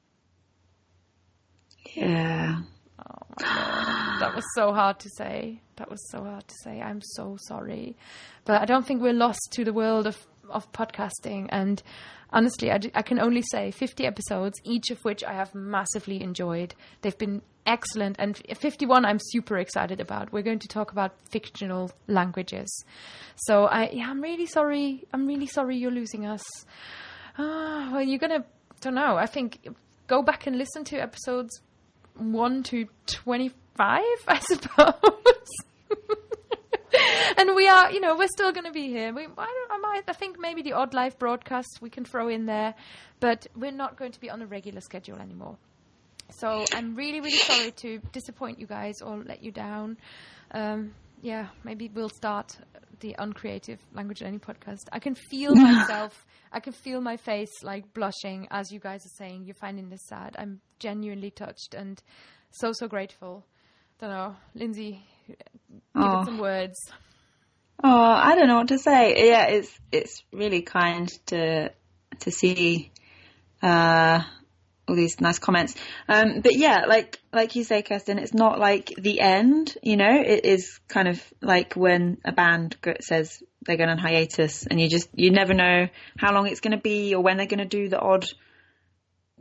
[1.96, 2.62] Yeah.
[3.00, 3.20] Oh
[4.20, 5.62] That was so hard to say.
[5.76, 6.82] That was so hard to say.
[6.82, 7.98] I'm so sorry.
[8.46, 10.18] But I don't think we're lost to the world of,
[10.50, 11.48] of podcasting.
[11.50, 11.82] And
[12.32, 16.76] honestly, I, can only say 50 episodes, each of which I have massively enjoyed.
[17.02, 18.18] They've been excellent.
[18.20, 20.32] And f- 51, I'm super excited about.
[20.32, 22.84] We're going to talk about fictional languages.
[23.36, 25.06] So I, yeah, I'm really sorry.
[25.14, 26.44] I'm really sorry you're losing us.
[27.38, 28.46] Ah, well, you're going to,
[28.82, 29.16] don't know.
[29.16, 29.68] I think
[30.08, 31.62] go back and listen to episodes
[32.16, 34.94] 1 to 25, I suppose.
[37.38, 39.14] and we are, you know, we're still going to be here.
[39.14, 42.28] We, I, don't, I, might, I think maybe the odd live broadcast we can throw
[42.30, 42.76] in there,
[43.20, 45.58] but we're not going to be on a regular schedule anymore.
[46.30, 49.98] So I'm really, really sorry to disappoint you guys or let you down.
[50.52, 52.58] Um, yeah, maybe we'll start
[53.00, 54.88] the uncreative language learning podcast.
[54.92, 59.16] I can feel myself, I can feel my face like blushing as you guys are
[59.18, 60.36] saying you're finding this sad.
[60.38, 62.02] I'm genuinely touched and
[62.52, 63.46] so, so grateful.
[64.00, 65.38] Don't know, Lindsay, give
[65.96, 66.22] Oh.
[66.22, 66.92] it some words.
[67.84, 69.28] Oh, I don't know what to say.
[69.28, 71.72] Yeah, it's it's really kind to
[72.20, 72.92] to see
[73.62, 74.22] uh,
[74.88, 75.76] all these nice comments.
[76.08, 79.78] Um, but yeah, like like you say, Kerstin, it's not like the end.
[79.84, 84.66] You know, it is kind of like when a band says they're going on hiatus,
[84.66, 85.88] and you just you never know
[86.18, 88.26] how long it's going to be or when they're going to do the odd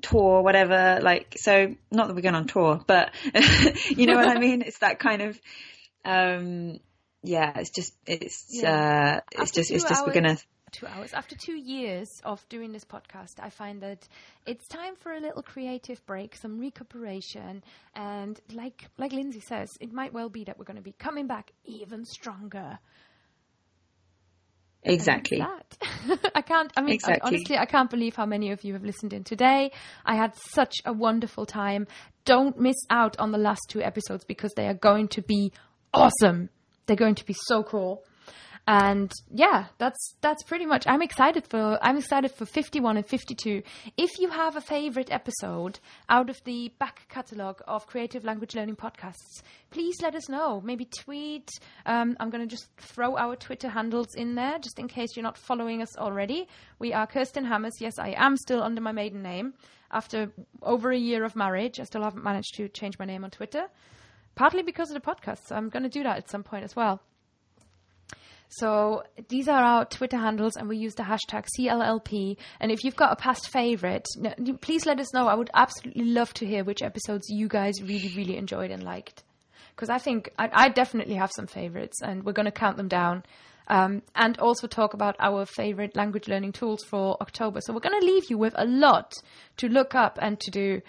[0.03, 1.01] tour, whatever.
[1.03, 3.13] Like, so not that we're going on tour, but
[3.89, 4.63] you know what I mean.
[4.63, 5.41] It's that kind of.
[6.05, 6.81] Um,
[7.23, 9.21] yeah, it's just it's Yeah.
[9.37, 10.37] uh it's just it's just we're gonna
[10.73, 11.13] two hours.
[11.13, 14.09] After two years of doing this podcast, I find that
[14.47, 17.63] it's time for a little creative break, some recuperation,
[17.95, 21.27] and like like Lindsay says, it might well be that we're going to be coming
[21.27, 22.79] back even stronger.
[24.85, 25.39] Exactly.
[25.39, 26.31] that.
[26.35, 26.73] I can't.
[26.77, 27.21] I mean, Exactly.
[27.23, 29.71] honestly, I can't believe how many of you have listened in today.
[30.05, 31.87] I had such a wonderful time.
[32.25, 35.53] Don't miss out on the last two episodes because they are going to be
[35.95, 36.49] awesome.
[36.87, 38.03] They're going to be so cool.
[38.67, 40.87] And yeah, that's that's pretty much.
[40.87, 43.63] I'm excited for I'm excited for 51 and 52.
[43.97, 48.77] If you have a favorite episode out of the back catalog of creative language learning
[48.77, 50.61] podcasts, please let us know.
[50.61, 51.49] Maybe tweet.
[51.87, 55.25] Um, I'm going to just throw our Twitter handles in there just in case you're
[55.25, 56.47] not following us already.
[56.79, 57.81] We are Kerstin Hammes.
[57.81, 59.55] Yes, I am still under my maiden name
[59.91, 60.31] after
[60.63, 61.81] over a year of marriage.
[61.81, 63.67] I still haven't managed to change my name on Twitter,
[64.37, 65.49] partly because of the podcast.
[65.49, 67.03] So I'm going to do that at some point as well.
[68.57, 72.37] So these are our Twitter handles, and we use the hashtag CLLP.
[72.61, 74.07] And if you've got a past favorite,
[74.61, 75.27] please let us know.
[75.27, 79.23] I would absolutely love to hear which episodes you guys really, really enjoyed and liked.
[79.75, 82.89] because I think I, I definitely have some favorites, and we're going to count them
[82.89, 83.25] down.
[83.69, 87.61] Um, and also talk about our favorite language learning tools for October.
[87.63, 89.13] So we're going to leave you with a lot
[89.59, 90.83] to look up and to do.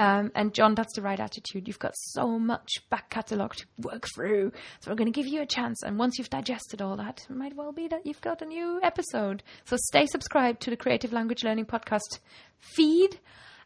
[0.00, 1.68] Um, and John, that's the right attitude.
[1.68, 4.50] You've got so much back catalogue to work through.
[4.80, 5.82] So we're going to give you a chance.
[5.82, 8.80] And once you've digested all that, it might well be that you've got a new
[8.82, 9.42] episode.
[9.66, 12.18] So stay subscribed to the Creative Language Learning Podcast
[12.56, 13.20] feed.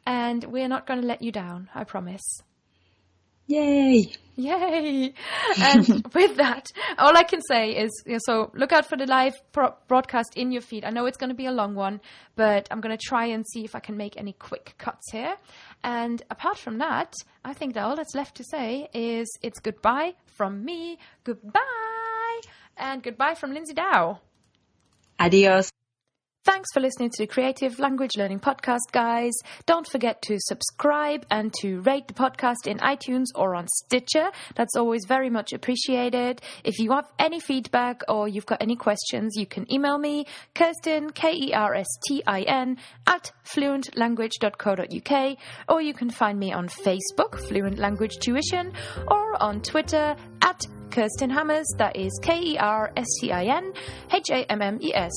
[0.07, 2.43] And we're not going to let you down, I promise.
[3.47, 4.13] Yay!
[4.37, 5.15] Yay!
[5.61, 9.07] And with that, all I can say is you know, so look out for the
[9.07, 10.85] live pro- broadcast in your feed.
[10.85, 12.01] I know it's going to be a long one,
[12.35, 15.37] but I'm going to try and see if I can make any quick cuts here.
[15.83, 17.15] And apart from that,
[17.45, 22.41] I think that all that's left to say is it's goodbye from me, goodbye,
[22.77, 24.21] and goodbye from Lindsay Dow.
[25.21, 25.71] Adios.
[26.45, 29.33] Thanks for listening to the Creative Language Learning Podcast, guys.
[29.65, 34.29] Don't forget to subscribe and to rate the podcast in iTunes or on Stitcher.
[34.55, 36.43] That's always very much appreciated.
[36.63, 41.15] If you have any feedback or you've got any questions, you can email me, Kerstin,
[41.15, 42.77] K E R S T I N,
[43.07, 45.39] at fluentlanguage.co.uk,
[45.71, 48.71] or you can find me on Facebook, Fluent Language Tuition,
[49.09, 50.61] or on Twitter, at
[50.91, 53.73] Kerstin Hammes, that is K E R S T I N
[54.13, 55.11] H A M M E S.